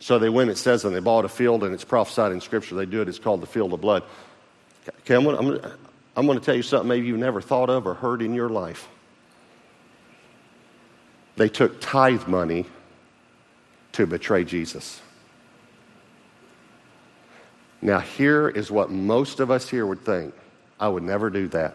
So 0.00 0.18
they 0.18 0.28
went, 0.28 0.50
it 0.50 0.58
says, 0.58 0.84
and 0.84 0.94
they 0.94 1.00
bought 1.00 1.24
a 1.24 1.28
field, 1.28 1.62
and 1.62 1.72
it's 1.72 1.84
prophesied 1.84 2.32
in 2.32 2.40
Scripture. 2.40 2.74
They 2.74 2.84
do 2.84 3.00
it, 3.00 3.08
it's 3.08 3.20
called 3.20 3.40
the 3.40 3.46
field 3.46 3.72
of 3.72 3.80
blood. 3.80 4.02
Okay, 5.00 5.14
I'm 5.14 5.24
going 5.24 5.60
to, 5.60 5.78
I'm 6.16 6.26
going 6.26 6.38
to 6.38 6.44
tell 6.44 6.54
you 6.54 6.62
something 6.62 6.88
maybe 6.88 7.06
you've 7.06 7.18
never 7.18 7.40
thought 7.40 7.70
of 7.70 7.86
or 7.86 7.94
heard 7.94 8.22
in 8.22 8.34
your 8.34 8.48
life. 8.48 8.88
They 11.36 11.48
took 11.48 11.80
tithe 11.80 12.28
money 12.28 12.66
to 13.92 14.06
betray 14.06 14.44
Jesus. 14.44 15.00
Now, 17.82 17.98
here 17.98 18.48
is 18.48 18.70
what 18.70 18.90
most 18.90 19.40
of 19.40 19.50
us 19.50 19.68
here 19.68 19.86
would 19.86 20.04
think 20.04 20.34
I 20.78 20.88
would 20.88 21.02
never 21.02 21.30
do 21.30 21.48
that. 21.48 21.74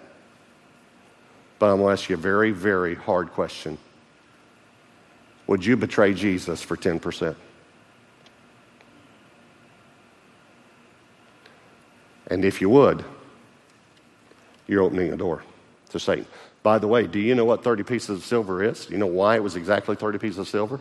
But 1.60 1.71
I'm 1.71 1.78
going 1.78 1.95
to 1.95 2.02
ask 2.02 2.10
you 2.10 2.15
a 2.15 2.17
very, 2.17 2.52
very 2.52 2.95
hard 2.95 3.32
question. 3.32 3.78
Would 5.47 5.65
you 5.65 5.75
betray 5.75 6.13
Jesus 6.13 6.62
for 6.62 6.78
10%? 6.78 7.36
And 12.28 12.45
if 12.45 12.62
you 12.62 12.69
would, 12.69 13.04
you're 14.70 14.84
opening 14.84 15.12
a 15.12 15.18
door 15.18 15.44
to 15.90 16.00
Satan. 16.00 16.26
By 16.62 16.78
the 16.78 16.88
way, 16.88 17.08
do 17.08 17.20
you 17.20 17.36
know 17.36 17.46
what 17.46 17.64
30 17.64 17.84
pieces 17.84 18.10
of 18.18 18.24
silver 18.24 18.64
is? 18.64 18.86
Do 18.86 18.94
you 18.94 19.00
know 19.00 19.08
why 19.08 19.36
it 19.36 19.44
was 19.44 19.56
exactly 19.56 19.96
30 19.96 20.20
pieces 20.20 20.38
of 20.38 20.48
silver? 20.48 20.80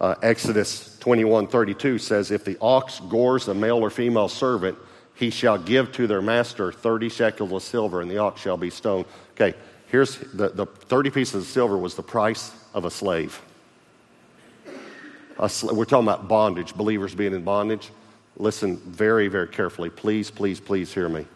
Uh, 0.00 0.14
Exodus 0.22 0.98
21 0.98 1.46
32 1.46 1.98
says, 1.98 2.30
If 2.30 2.44
the 2.44 2.58
ox 2.60 3.00
gores 3.00 3.48
a 3.48 3.54
male 3.54 3.78
or 3.78 3.90
female 3.90 4.28
servant, 4.28 4.76
he 5.14 5.30
shall 5.30 5.56
give 5.56 5.92
to 5.92 6.06
their 6.06 6.20
master 6.20 6.72
30 6.72 7.08
shekels 7.08 7.52
of 7.52 7.62
silver, 7.62 8.02
and 8.02 8.10
the 8.10 8.18
ox 8.18 8.40
shall 8.40 8.56
be 8.56 8.68
stoned. 8.68 9.06
Okay, 9.32 9.56
here's 9.88 10.18
the, 10.18 10.50
the 10.50 10.66
30 10.66 11.10
pieces 11.10 11.34
of 11.42 11.46
silver 11.46 11.78
was 11.78 11.94
the 11.94 12.02
price 12.02 12.52
of 12.74 12.84
a 12.84 12.90
slave. 12.90 13.40
A 15.38 15.48
sl- 15.48 15.74
we're 15.74 15.84
talking 15.84 16.08
about 16.08 16.28
bondage, 16.28 16.74
believers 16.74 17.14
being 17.14 17.32
in 17.32 17.44
bondage. 17.44 17.90
Listen 18.36 18.76
very, 18.76 19.28
very 19.28 19.48
carefully. 19.48 19.88
Please, 19.88 20.30
please, 20.30 20.60
please 20.60 20.92
hear 20.92 21.08
me. 21.08 21.26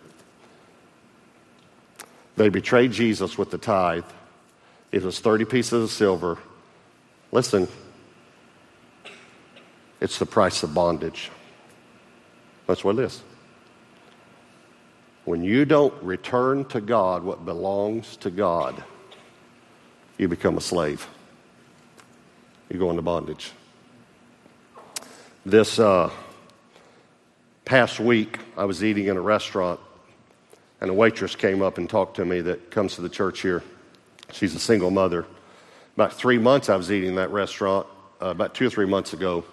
They 2.40 2.48
betrayed 2.48 2.92
Jesus 2.92 3.36
with 3.36 3.50
the 3.50 3.58
tithe. 3.58 4.06
It 4.92 5.02
was 5.02 5.20
30 5.20 5.44
pieces 5.44 5.84
of 5.84 5.90
silver. 5.90 6.38
Listen, 7.32 7.68
it's 10.00 10.18
the 10.18 10.24
price 10.24 10.62
of 10.62 10.72
bondage. 10.72 11.30
That's 12.66 12.82
what 12.82 12.98
it 12.98 13.02
is. 13.02 13.22
When 15.26 15.44
you 15.44 15.66
don't 15.66 15.92
return 16.02 16.64
to 16.68 16.80
God 16.80 17.24
what 17.24 17.44
belongs 17.44 18.16
to 18.16 18.30
God, 18.30 18.82
you 20.16 20.26
become 20.26 20.56
a 20.56 20.62
slave. 20.62 21.06
You 22.70 22.78
go 22.78 22.88
into 22.88 23.02
bondage. 23.02 23.52
This 25.44 25.78
uh, 25.78 26.08
past 27.66 28.00
week, 28.00 28.38
I 28.56 28.64
was 28.64 28.82
eating 28.82 29.08
in 29.08 29.18
a 29.18 29.20
restaurant 29.20 29.78
and 30.80 30.90
a 30.90 30.94
waitress 30.94 31.36
came 31.36 31.62
up 31.62 31.78
and 31.78 31.88
talked 31.88 32.16
to 32.16 32.24
me 32.24 32.40
that 32.40 32.70
comes 32.70 32.94
to 32.94 33.02
the 33.02 33.08
church 33.08 33.40
here. 33.40 33.62
She's 34.32 34.54
a 34.54 34.58
single 34.58 34.90
mother. 34.90 35.26
About 35.94 36.12
three 36.12 36.38
months 36.38 36.68
I 36.68 36.76
was 36.76 36.90
eating 36.90 37.10
in 37.10 37.14
that 37.16 37.30
restaurant, 37.30 37.86
uh, 38.22 38.26
about 38.26 38.54
two 38.54 38.66
or 38.66 38.70
three 38.70 38.86
months 38.86 39.12
ago, 39.12 39.44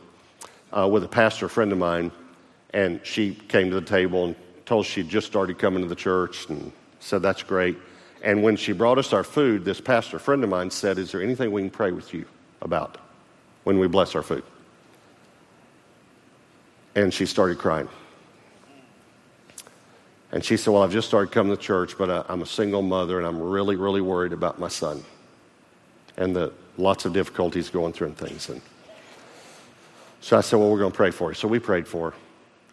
uh, 0.72 0.88
with 0.88 1.04
a 1.04 1.08
pastor 1.08 1.50
friend 1.50 1.72
of 1.72 1.78
mine. 1.78 2.12
And 2.74 3.02
she 3.04 3.34
came 3.34 3.70
to 3.70 3.80
the 3.80 3.86
table 3.86 4.26
and 4.26 4.36
told 4.66 4.86
us 4.86 4.92
she'd 4.92 5.10
just 5.10 5.28
started 5.28 5.58
coming 5.58 5.82
to 5.82 5.90
the 5.90 5.96
church 5.96 6.48
and 6.50 6.72
said, 7.00 7.22
That's 7.22 7.44
great. 7.44 7.78
And 8.22 8.44
when 8.44 8.56
she 8.56 8.72
brought 8.72 8.98
us 8.98 9.13
our 9.13 9.24
food, 9.24 9.66
this 9.66 9.82
pastor 9.82 10.20
friend 10.20 10.44
of 10.44 10.50
mine 10.50 10.72
said, 10.72 10.98
Is 10.98 11.12
there 11.12 11.22
anything 11.22 11.52
we 11.52 11.62
can 11.62 11.70
pray 11.70 11.92
with 11.92 12.13
you 12.13 12.26
about 12.62 12.98
when 13.63 13.80
we 13.80 13.88
bless 13.88 14.16
our 14.16 14.24
food? 14.24 14.44
And 16.96 17.13
she 17.13 17.26
started 17.26 17.58
crying. 17.58 17.90
And 20.32 20.44
she 20.44 20.58
said, 20.58 20.74
Well, 20.74 20.84
I've 20.84 20.92
just 20.92 21.08
started 21.08 21.32
coming 21.32 21.56
to 21.56 21.62
church, 21.62 21.98
but 21.98 22.10
uh, 22.10 22.24
I'm 22.28 22.42
a 22.42 22.46
single 22.46 22.82
mother 22.82 23.18
and 23.18 23.28
I'm 23.28 23.42
really, 23.42 23.76
really 23.76 24.02
worried 24.02 24.34
about 24.34 24.60
my 24.60 24.68
son 24.68 25.04
and 26.18 26.36
the 26.36 26.52
lots 26.78 27.06
of 27.06 27.13
difficulties 27.13 27.70
going 27.70 27.94
through 27.94 28.08
and 28.08 28.18
things. 28.18 28.50
And 28.50 28.62
so 30.20 30.38
I 30.38 30.42
said, 30.42 30.58
Well, 30.60 30.70
we're 30.70 30.80
going 30.80 30.92
to 30.92 30.98
pray 30.98 31.12
for 31.12 31.32
you. 31.32 31.36
So 31.36 31.48
we 31.48 31.60
prayed 31.60 31.88
for 31.88 32.12
her. 32.12 32.18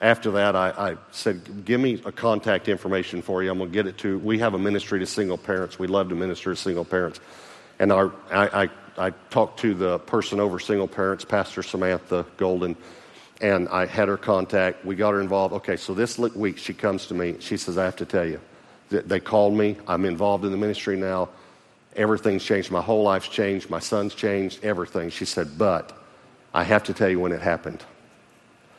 After 0.01 0.33
that, 0.33 0.57
I, 0.57 0.71
I 0.71 0.97
said, 1.13 1.65
Give 1.65 1.81
me 1.81 2.03
a 2.05 2.13
contact 2.13 2.69
information 2.69 3.23
for 3.23 3.43
you. 3.43 3.51
I'm 3.51 3.59
going 3.59 3.71
to 3.71 3.75
get 3.75 3.87
it 3.87 3.99
to. 3.99 4.19
We 4.19 4.41
have 4.41 4.55
a 4.55 4.59
ministry 4.59 4.99
to 4.99 5.07
single 5.07 5.39
parents. 5.39 5.79
We 5.79 5.87
love 5.87 6.09
to 6.09 6.15
minister 6.15 6.51
to 6.51 6.57
single 6.57 6.85
parents. 6.85 7.21
And 7.79 7.93
our, 7.93 8.13
I, 8.31 8.65
I, 8.65 8.71
I 9.07 9.11
talked 9.31 9.61
to 9.61 9.75
the 9.75 9.99
person 10.01 10.41
over 10.41 10.59
single 10.59 10.89
parents, 10.89 11.25
Pastor 11.25 11.63
Samantha 11.63 12.27
Golden 12.37 12.77
and 13.41 13.69
I 13.69 13.87
had 13.87 14.09
her 14.09 14.17
contact. 14.17 14.85
We 14.85 14.95
got 14.95 15.13
her 15.13 15.21
involved. 15.21 15.55
Okay, 15.55 15.77
so 15.77 15.95
this 15.95 16.19
week 16.19 16.59
she 16.59 16.75
comes 16.75 17.07
to 17.07 17.15
me. 17.15 17.37
She 17.41 17.57
says, 17.57 17.79
I 17.79 17.85
have 17.85 17.97
to 17.97 18.07
tell 18.07 18.27
you, 18.27 18.41
they 18.91 19.21
called 19.21 19.55
me. 19.55 19.77
I'm 19.87 20.05
involved 20.05 20.45
in 20.45 20.51
the 20.51 20.57
ministry 20.57 20.97
now. 20.97 21.31
Everything's 21.97 22.45
changed. 22.45 22.71
My 22.71 22.81
whole 22.81 23.03
life's 23.03 23.29
changed. 23.29 23.71
My 23.71 23.79
son's 23.79 24.15
changed. 24.15 24.65
Everything. 24.65 25.11
She 25.11 25.25
said, 25.25 25.59
but 25.59 25.97
I 26.53 26.65
have 26.65 26.85
to 26.85 26.95
tell 26.95 27.09
you 27.09 27.21
when 27.21 27.33
it 27.33 27.41
happened. 27.41 27.85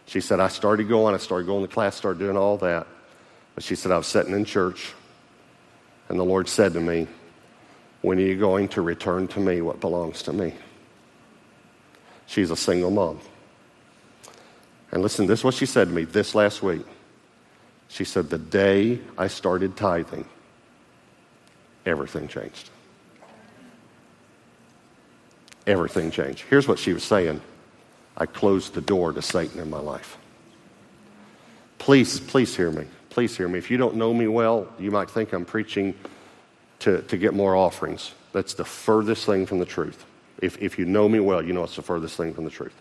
She 0.06 0.22
said, 0.22 0.40
I 0.40 0.48
started 0.48 0.88
going. 0.88 1.16
I 1.16 1.18
started 1.18 1.48
going 1.48 1.66
to 1.66 1.74
class, 1.74 1.96
started 1.96 2.20
doing 2.20 2.38
all 2.38 2.58
that. 2.58 2.88
But 3.56 3.64
she 3.64 3.76
said, 3.76 3.92
I 3.92 3.98
was 3.98 4.08
sitting 4.08 4.34
in 4.34 4.46
church, 4.46 4.94
and 6.10 6.20
the 6.20 6.26
Lord 6.26 6.48
said 6.48 6.74
to 6.74 6.82
me, 6.82 7.08
When 8.02 8.18
are 8.20 8.22
you 8.22 8.38
going 8.38 8.68
to 8.70 8.82
return 8.82 9.28
to 9.30 9.40
me 9.40 9.62
what 9.62 9.80
belongs 9.80 10.24
to 10.24 10.34
me? 10.34 10.54
She's 12.28 12.52
a 12.52 12.56
single 12.56 12.92
mom. 12.92 13.22
And 14.96 15.04
listen, 15.04 15.28
this 15.28 15.40
is 15.40 15.44
what 15.44 15.54
she 15.54 15.66
said 15.66 15.90
to 15.90 15.94
me 15.94 16.06
this 16.06 16.34
last 16.34 16.64
week. 16.64 16.86
She 17.90 18.06
said, 18.06 18.30
The 18.30 18.38
day 18.38 19.02
I 19.18 19.28
started 19.28 19.76
tithing, 19.76 20.24
everything 21.86 22.30
changed. 22.30 22.70
Everything 25.68 26.12
changed. 26.12 26.46
Here's 26.50 26.66
what 26.66 26.80
she 26.80 26.94
was 26.94 27.04
saying 27.04 27.42
I 28.16 28.26
closed 28.26 28.74
the 28.74 28.80
door 28.80 29.12
to 29.12 29.22
Satan 29.22 29.60
in 29.60 29.70
my 29.70 29.82
life. 29.82 30.18
Please, 31.78 32.22
please 32.22 32.56
hear 32.56 32.72
me. 32.72 32.86
Please 33.10 33.36
hear 33.36 33.50
me. 33.50 33.60
If 33.60 33.70
you 33.70 33.76
don't 33.76 33.96
know 33.96 34.14
me 34.14 34.30
well, 34.30 34.66
you 34.80 34.92
might 34.92 35.10
think 35.10 35.34
I'm 35.34 35.44
preaching 35.44 35.94
to, 36.80 37.02
to 37.02 37.18
get 37.18 37.34
more 37.34 37.54
offerings. 37.54 38.14
That's 38.32 38.54
the 38.54 38.64
furthest 38.64 39.26
thing 39.26 39.46
from 39.46 39.60
the 39.60 39.66
truth. 39.66 40.06
If, 40.42 40.58
if 40.62 40.80
you 40.80 40.86
know 40.86 41.10
me 41.10 41.20
well, 41.20 41.44
you 41.44 41.52
know 41.52 41.66
it's 41.66 41.76
the 41.76 41.82
furthest 41.82 42.16
thing 42.16 42.34
from 42.34 42.46
the 42.46 42.50
truth. 42.50 42.74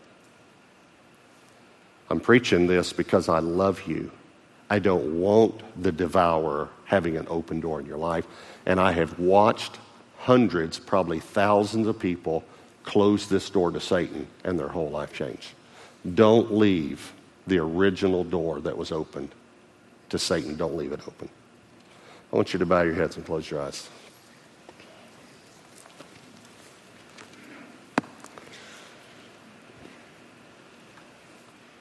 I'm 2.10 2.20
preaching 2.20 2.66
this 2.66 2.92
because 2.92 3.28
I 3.28 3.38
love 3.38 3.86
you. 3.86 4.10
I 4.70 4.78
don't 4.78 5.20
want 5.20 5.62
the 5.82 5.92
devourer 5.92 6.68
having 6.84 7.16
an 7.16 7.26
open 7.28 7.60
door 7.60 7.80
in 7.80 7.86
your 7.86 7.98
life. 7.98 8.26
And 8.66 8.80
I 8.80 8.92
have 8.92 9.18
watched 9.18 9.78
hundreds, 10.18 10.78
probably 10.78 11.20
thousands 11.20 11.86
of 11.86 11.98
people 11.98 12.44
close 12.82 13.28
this 13.28 13.48
door 13.50 13.70
to 13.70 13.80
Satan 13.80 14.26
and 14.44 14.58
their 14.58 14.68
whole 14.68 14.90
life 14.90 15.12
change. 15.12 15.55
Don't 16.14 16.52
leave 16.52 17.12
the 17.46 17.59
original 17.59 18.24
door 18.24 18.61
that 18.61 18.76
was 18.76 18.92
opened 18.92 19.30
to 20.11 20.18
Satan. 20.18 20.57
Don't 20.57 20.76
leave 20.76 20.92
it 20.92 21.00
open. 21.07 21.28
I 22.32 22.36
want 22.36 22.52
you 22.52 22.59
to 22.59 22.66
bow 22.66 22.82
your 22.82 22.94
heads 22.94 23.16
and 23.16 23.24
close 23.24 23.50
your 23.50 23.61
eyes. 23.61 23.88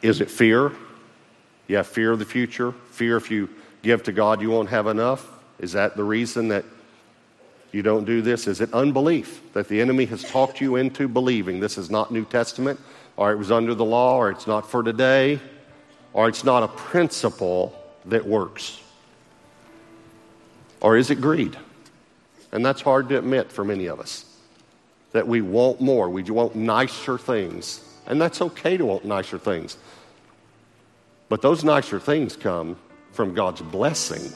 Is 0.04 0.22
it 0.22 0.30
fear? 0.30 0.74
You 1.68 1.78
have 1.78 1.88
fear 1.88 2.12
of 2.12 2.20
the 2.20 2.26
future? 2.26 2.74
Fear 2.91 3.18
if 3.18 3.32
you 3.32 3.49
give 3.82 4.04
to 4.04 4.12
God, 4.12 4.41
you 4.41 4.51
won't 4.51 4.70
have 4.70 4.86
enough? 4.86 5.28
Is 5.60 5.72
that 5.72 5.95
the 5.95 6.04
reason 6.04 6.49
that 6.49 6.66
you 7.72 7.82
don't 7.82 8.04
do 8.04 8.22
this? 8.22 8.45
Is 8.45 8.62
it 8.62 8.72
unbelief 8.74 9.41
that 9.54 9.70
the 9.70 9.80
enemy 9.80 10.06
has 10.06 10.24
talked 10.24 10.60
you 10.60 10.76
into 10.76 11.08
believing? 11.08 11.60
This 11.60 11.78
is 11.78 11.89
not 11.89 12.12
New 12.12 12.26
Testament. 12.26 12.80
or 13.16 13.32
it 13.32 13.38
was 13.38 13.51
under 13.51 13.76
the 13.76 13.86
law, 13.86 14.18
or 14.18 14.32
it's 14.32 14.47
not 14.47 14.70
for 14.70 14.82
today, 14.82 15.39
or 16.14 16.28
it's 16.28 16.43
not 16.43 16.64
a 16.64 16.68
principle 16.68 17.80
that 18.06 18.26
works? 18.26 18.82
Or 20.82 20.97
is 20.97 21.12
it 21.12 21.22
greed? 21.22 21.56
And 22.51 22.66
that's 22.66 22.82
hard 22.82 23.08
to 23.10 23.18
admit 23.20 23.51
for 23.51 23.64
many 23.64 23.86
of 23.86 23.99
us 23.99 24.26
that 25.12 25.28
we 25.28 25.41
want 25.41 25.80
more, 25.80 26.10
we 26.10 26.24
want 26.24 26.56
nicer 26.56 27.20
things. 27.20 27.93
And 28.08 28.22
that's 28.22 28.41
okay 28.41 28.78
to 28.78 28.86
want 28.86 29.06
nicer 29.06 29.38
things. 29.38 29.78
But 31.30 31.41
those 31.41 31.64
nicer 31.64 31.99
things 31.99 32.36
come 32.36 32.78
from 33.12 33.34
God's 33.34 33.62
blessing, 33.62 34.32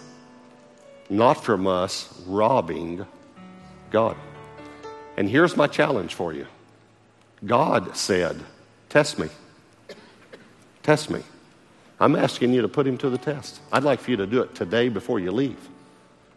not 1.10 1.44
from 1.44 1.68
us 1.68 2.22
robbing 2.26 3.06
God. 3.92 4.16
And 5.18 5.30
here's 5.30 5.58
my 5.58 5.68
challenge 5.68 6.14
for 6.14 6.34
you 6.34 6.48
God 7.46 7.96
said, 7.96 8.42
Test 8.90 9.20
me. 9.20 9.28
Test 10.84 11.10
me. 11.10 11.22
I'm 12.00 12.16
asking 12.16 12.54
you 12.54 12.62
to 12.62 12.68
put 12.68 12.88
him 12.88 12.98
to 13.00 13.10
the 13.10 13.18
test. 13.18 13.60
I'd 13.72 13.84
like 13.84 14.00
for 14.00 14.12
you 14.12 14.18
to 14.18 14.28
do 14.28 14.42
it 14.42 14.56
today 14.56 14.88
before 14.88 15.20
you 15.20 15.32
leave. 15.32 15.58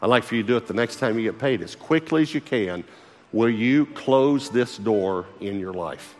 I'd 0.03 0.09
like 0.09 0.25
for 0.25 0.35
you 0.35 0.43
to 0.43 0.49
do 0.49 0.57
it 0.57 0.67
the 0.67 0.75
next 0.75 0.97
time 0.97 1.19
you 1.19 1.31
get 1.31 1.39
paid 1.39 1.61
as 1.63 1.77
quickly 1.77 2.23
as 2.23 2.35
you 2.35 2.41
can. 2.41 2.83
Will 3.33 3.51
you 3.51 3.87
close 3.87 4.49
this 4.49 4.79
door 4.79 5.27
in 5.41 5.61
your 5.61 5.73
life? 5.73 6.15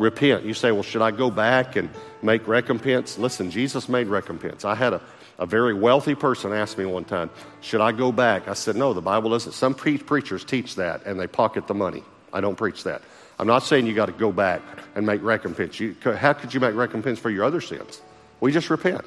Repent. 0.00 0.44
You 0.44 0.54
say, 0.54 0.72
well, 0.72 0.82
should 0.82 1.02
I 1.02 1.10
go 1.10 1.30
back 1.30 1.76
and 1.76 1.90
make 2.22 2.46
recompense? 2.48 3.18
Listen, 3.18 3.50
Jesus 3.50 3.88
made 3.88 4.06
recompense. 4.06 4.64
I 4.64 4.74
had 4.74 4.92
a, 4.94 5.00
a 5.38 5.46
very 5.46 5.74
wealthy 5.74 6.14
person 6.14 6.52
ask 6.52 6.78
me 6.78 6.84
one 6.84 7.04
time, 7.04 7.30
should 7.60 7.80
I 7.80 7.92
go 7.92 8.10
back? 8.10 8.48
I 8.48 8.54
said, 8.54 8.76
no, 8.76 8.92
the 8.92 9.00
Bible 9.00 9.30
doesn't. 9.30 9.52
Some 9.52 9.74
pre- 9.74 9.98
preachers 9.98 10.44
teach 10.44 10.74
that 10.76 11.04
and 11.06 11.18
they 11.18 11.26
pocket 11.26 11.66
the 11.66 11.74
money. 11.74 12.02
I 12.32 12.40
don't 12.40 12.56
preach 12.56 12.84
that. 12.84 13.02
I'm 13.38 13.46
not 13.46 13.62
saying 13.62 13.86
you 13.86 13.94
got 13.94 14.06
to 14.06 14.12
go 14.12 14.32
back 14.32 14.60
and 14.94 15.06
make 15.06 15.22
recompense. 15.22 15.80
You, 15.80 15.96
how 16.02 16.32
could 16.32 16.52
you 16.52 16.60
make 16.60 16.74
recompense 16.74 17.18
for 17.18 17.30
your 17.30 17.44
other 17.44 17.60
sins? 17.60 18.00
We 18.40 18.52
just 18.52 18.70
repent. 18.70 19.02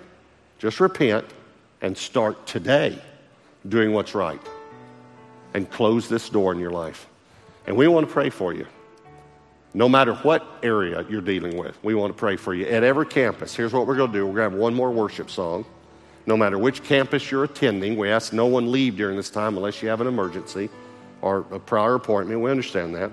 Just 0.60 0.80
repent 0.80 1.26
and 1.82 1.98
start 1.98 2.48
today 2.48 3.00
doing 3.68 3.94
what's 3.94 4.16
right 4.16 4.42
and 5.54 5.70
close 5.70 6.10
this 6.10 6.30
door 6.30 6.52
in 6.52 6.60
your 6.60 6.72
life. 6.72 7.08
And 7.68 7.78
we 7.78 7.88
want 7.88 8.08
to 8.08 8.12
pray 8.12 8.30
for 8.30 8.54
you. 8.54 8.66
No 9.74 9.90
matter 9.90 10.14
what 10.16 10.46
area 10.62 11.04
you're 11.10 11.22
dealing 11.22 11.58
with, 11.58 11.82
we 11.84 11.96
want 11.96 12.14
to 12.14 12.18
pray 12.18 12.36
for 12.36 12.54
you. 12.54 12.66
At 12.68 12.84
every 12.84 13.08
campus, 13.08 13.56
here's 13.56 13.74
what 13.74 13.88
we're 13.88 13.96
going 13.96 14.12
to 14.12 14.18
do 14.18 14.26
we're 14.26 14.34
going 14.36 14.50
to 14.50 14.52
have 14.52 14.60
one 14.60 14.74
more 14.76 14.92
worship 14.92 15.32
song. 15.32 15.66
No 16.26 16.38
matter 16.38 16.58
which 16.58 16.84
campus 16.84 17.30
you're 17.32 17.44
attending, 17.44 17.98
we 17.98 18.10
ask 18.10 18.32
no 18.32 18.46
one 18.46 18.72
leave 18.72 18.96
during 18.96 19.18
this 19.18 19.30
time 19.30 19.58
unless 19.58 19.82
you 19.82 19.90
have 19.90 20.00
an 20.00 20.08
emergency 20.08 20.70
or 21.22 21.46
a 21.52 21.60
prior 21.60 21.96
appointment. 21.96 22.40
We 22.40 22.52
understand 22.52 22.96
that. 22.96 23.12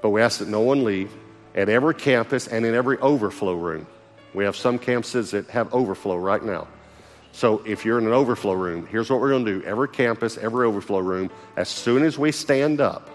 But 0.00 0.10
we 0.10 0.22
ask 0.22 0.38
that 0.40 0.48
no 0.48 0.60
one 0.60 0.82
leave 0.82 1.12
at 1.54 1.68
every 1.68 1.94
campus 1.94 2.48
and 2.48 2.64
in 2.64 2.74
every 2.74 2.98
overflow 2.98 3.54
room. 3.54 3.86
We 4.34 4.44
have 4.44 4.56
some 4.56 4.78
campuses 4.78 5.30
that 5.32 5.50
have 5.50 5.72
overflow 5.74 6.16
right 6.16 6.42
now. 6.42 6.66
So 7.32 7.62
if 7.64 7.84
you're 7.84 7.98
in 7.98 8.06
an 8.06 8.12
overflow 8.12 8.54
room, 8.54 8.86
here's 8.86 9.10
what 9.10 9.20
we're 9.20 9.30
going 9.30 9.44
to 9.44 9.60
do. 9.60 9.64
Every 9.64 9.88
campus, 9.88 10.36
every 10.38 10.66
overflow 10.66 10.98
room, 10.98 11.30
as 11.56 11.68
soon 11.68 12.02
as 12.02 12.18
we 12.18 12.32
stand 12.32 12.80
up, 12.80 13.08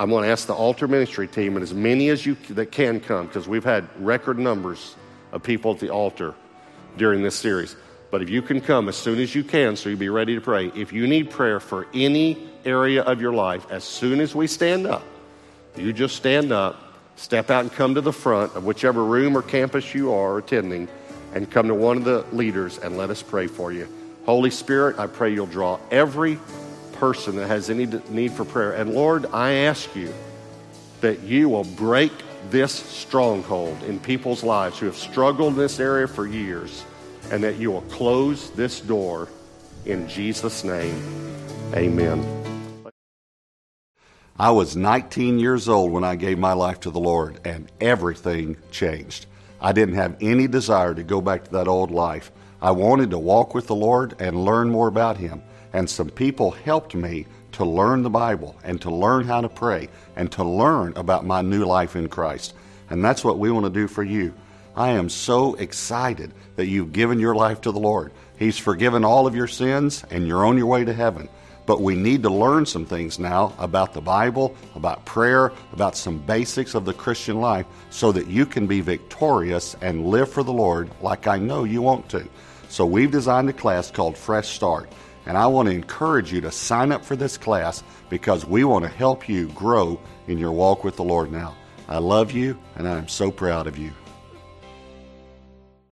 I'm 0.00 0.08
going 0.08 0.24
to 0.24 0.30
ask 0.30 0.46
the 0.46 0.54
altar 0.54 0.88
ministry 0.88 1.28
team 1.28 1.56
and 1.56 1.62
as 1.62 1.74
many 1.74 2.08
as 2.08 2.24
you 2.24 2.34
that 2.48 2.72
can 2.72 3.00
come, 3.00 3.26
because 3.26 3.46
we've 3.46 3.62
had 3.62 3.86
record 4.02 4.38
numbers 4.38 4.96
of 5.30 5.42
people 5.42 5.72
at 5.72 5.78
the 5.78 5.90
altar 5.90 6.34
during 6.96 7.22
this 7.22 7.36
series. 7.36 7.76
But 8.10 8.22
if 8.22 8.30
you 8.30 8.40
can 8.40 8.62
come 8.62 8.88
as 8.88 8.96
soon 8.96 9.18
as 9.18 9.34
you 9.34 9.44
can, 9.44 9.76
so 9.76 9.90
you'll 9.90 9.98
be 9.98 10.08
ready 10.08 10.34
to 10.34 10.40
pray. 10.40 10.68
If 10.74 10.90
you 10.94 11.06
need 11.06 11.28
prayer 11.28 11.60
for 11.60 11.86
any 11.92 12.48
area 12.64 13.02
of 13.02 13.20
your 13.20 13.34
life, 13.34 13.66
as 13.70 13.84
soon 13.84 14.20
as 14.20 14.34
we 14.34 14.46
stand 14.46 14.86
up, 14.86 15.02
you 15.76 15.92
just 15.92 16.16
stand 16.16 16.50
up, 16.50 16.82
step 17.16 17.50
out 17.50 17.60
and 17.60 17.72
come 17.72 17.94
to 17.94 18.00
the 18.00 18.10
front 18.10 18.56
of 18.56 18.64
whichever 18.64 19.04
room 19.04 19.36
or 19.36 19.42
campus 19.42 19.94
you 19.94 20.14
are 20.14 20.38
attending 20.38 20.88
and 21.34 21.50
come 21.50 21.68
to 21.68 21.74
one 21.74 21.98
of 21.98 22.04
the 22.04 22.24
leaders 22.32 22.78
and 22.78 22.96
let 22.96 23.10
us 23.10 23.22
pray 23.22 23.46
for 23.46 23.70
you. 23.70 23.86
Holy 24.24 24.50
Spirit, 24.50 24.98
I 24.98 25.08
pray 25.08 25.34
you'll 25.34 25.44
draw 25.44 25.78
every 25.90 26.38
person 27.00 27.34
that 27.36 27.48
has 27.48 27.70
any 27.70 27.86
need 28.10 28.30
for 28.30 28.44
prayer. 28.44 28.72
And 28.74 28.92
Lord, 28.92 29.26
I 29.32 29.52
ask 29.52 29.96
you 29.96 30.12
that 31.00 31.20
you 31.22 31.48
will 31.48 31.64
break 31.64 32.12
this 32.50 32.72
stronghold 32.72 33.82
in 33.84 33.98
people's 33.98 34.44
lives 34.44 34.78
who 34.78 34.86
have 34.86 34.96
struggled 34.96 35.54
in 35.54 35.58
this 35.58 35.80
area 35.80 36.06
for 36.06 36.26
years 36.26 36.84
and 37.30 37.42
that 37.42 37.56
you 37.56 37.70
will 37.70 37.82
close 37.82 38.50
this 38.50 38.80
door 38.80 39.28
in 39.86 40.06
Jesus' 40.08 40.62
name. 40.62 40.94
Amen. 41.74 42.22
I 44.38 44.50
was 44.50 44.76
19 44.76 45.38
years 45.38 45.68
old 45.68 45.92
when 45.92 46.04
I 46.04 46.16
gave 46.16 46.38
my 46.38 46.52
life 46.54 46.80
to 46.80 46.90
the 46.90 46.98
Lord, 46.98 47.40
and 47.44 47.70
everything 47.80 48.56
changed. 48.70 49.26
I 49.60 49.72
didn't 49.72 49.96
have 49.96 50.16
any 50.20 50.46
desire 50.48 50.94
to 50.94 51.02
go 51.02 51.20
back 51.20 51.44
to 51.44 51.50
that 51.52 51.68
old 51.68 51.90
life. 51.90 52.32
I 52.62 52.70
wanted 52.70 53.10
to 53.10 53.18
walk 53.18 53.54
with 53.54 53.66
the 53.66 53.74
Lord 53.74 54.16
and 54.18 54.44
learn 54.44 54.70
more 54.70 54.88
about 54.88 55.18
Him. 55.18 55.42
And 55.72 55.88
some 55.88 56.10
people 56.10 56.50
helped 56.50 56.94
me 56.94 57.26
to 57.52 57.64
learn 57.64 58.02
the 58.02 58.10
Bible 58.10 58.56
and 58.64 58.80
to 58.82 58.90
learn 58.90 59.26
how 59.26 59.40
to 59.40 59.48
pray 59.48 59.88
and 60.16 60.30
to 60.32 60.44
learn 60.44 60.92
about 60.96 61.26
my 61.26 61.42
new 61.42 61.64
life 61.64 61.96
in 61.96 62.08
Christ. 62.08 62.54
And 62.88 63.04
that's 63.04 63.24
what 63.24 63.38
we 63.38 63.50
want 63.50 63.66
to 63.66 63.70
do 63.70 63.86
for 63.86 64.02
you. 64.02 64.34
I 64.76 64.90
am 64.90 65.08
so 65.08 65.54
excited 65.54 66.32
that 66.56 66.66
you've 66.66 66.92
given 66.92 67.18
your 67.18 67.34
life 67.34 67.60
to 67.62 67.72
the 67.72 67.78
Lord. 67.78 68.12
He's 68.38 68.56
forgiven 68.56 69.04
all 69.04 69.26
of 69.26 69.34
your 69.34 69.48
sins 69.48 70.04
and 70.10 70.26
you're 70.26 70.46
on 70.46 70.56
your 70.56 70.66
way 70.66 70.84
to 70.84 70.94
heaven. 70.94 71.28
But 71.66 71.82
we 71.82 71.94
need 71.94 72.22
to 72.24 72.30
learn 72.30 72.66
some 72.66 72.86
things 72.86 73.18
now 73.18 73.54
about 73.58 73.92
the 73.92 74.00
Bible, 74.00 74.56
about 74.74 75.04
prayer, 75.04 75.52
about 75.72 75.96
some 75.96 76.18
basics 76.18 76.74
of 76.74 76.84
the 76.84 76.94
Christian 76.94 77.40
life 77.40 77.66
so 77.90 78.10
that 78.12 78.26
you 78.26 78.46
can 78.46 78.66
be 78.66 78.80
victorious 78.80 79.76
and 79.80 80.06
live 80.06 80.30
for 80.30 80.42
the 80.42 80.52
Lord 80.52 80.90
like 81.00 81.26
I 81.26 81.38
know 81.38 81.64
you 81.64 81.82
want 81.82 82.08
to. 82.10 82.26
So 82.68 82.86
we've 82.86 83.10
designed 83.10 83.50
a 83.50 83.52
class 83.52 83.90
called 83.90 84.16
Fresh 84.16 84.48
Start. 84.48 84.90
And 85.26 85.36
I 85.36 85.46
want 85.46 85.68
to 85.68 85.74
encourage 85.74 86.32
you 86.32 86.40
to 86.42 86.50
sign 86.50 86.92
up 86.92 87.04
for 87.04 87.16
this 87.16 87.36
class 87.36 87.82
because 88.08 88.44
we 88.46 88.64
want 88.64 88.84
to 88.84 88.90
help 88.90 89.28
you 89.28 89.48
grow 89.48 90.00
in 90.26 90.38
your 90.38 90.52
walk 90.52 90.82
with 90.84 90.96
the 90.96 91.04
Lord 91.04 91.30
now. 91.30 91.54
I 91.88 91.98
love 91.98 92.32
you 92.32 92.58
and 92.76 92.88
I 92.88 92.96
am 92.96 93.08
so 93.08 93.30
proud 93.30 93.66
of 93.66 93.76
you. 93.76 93.92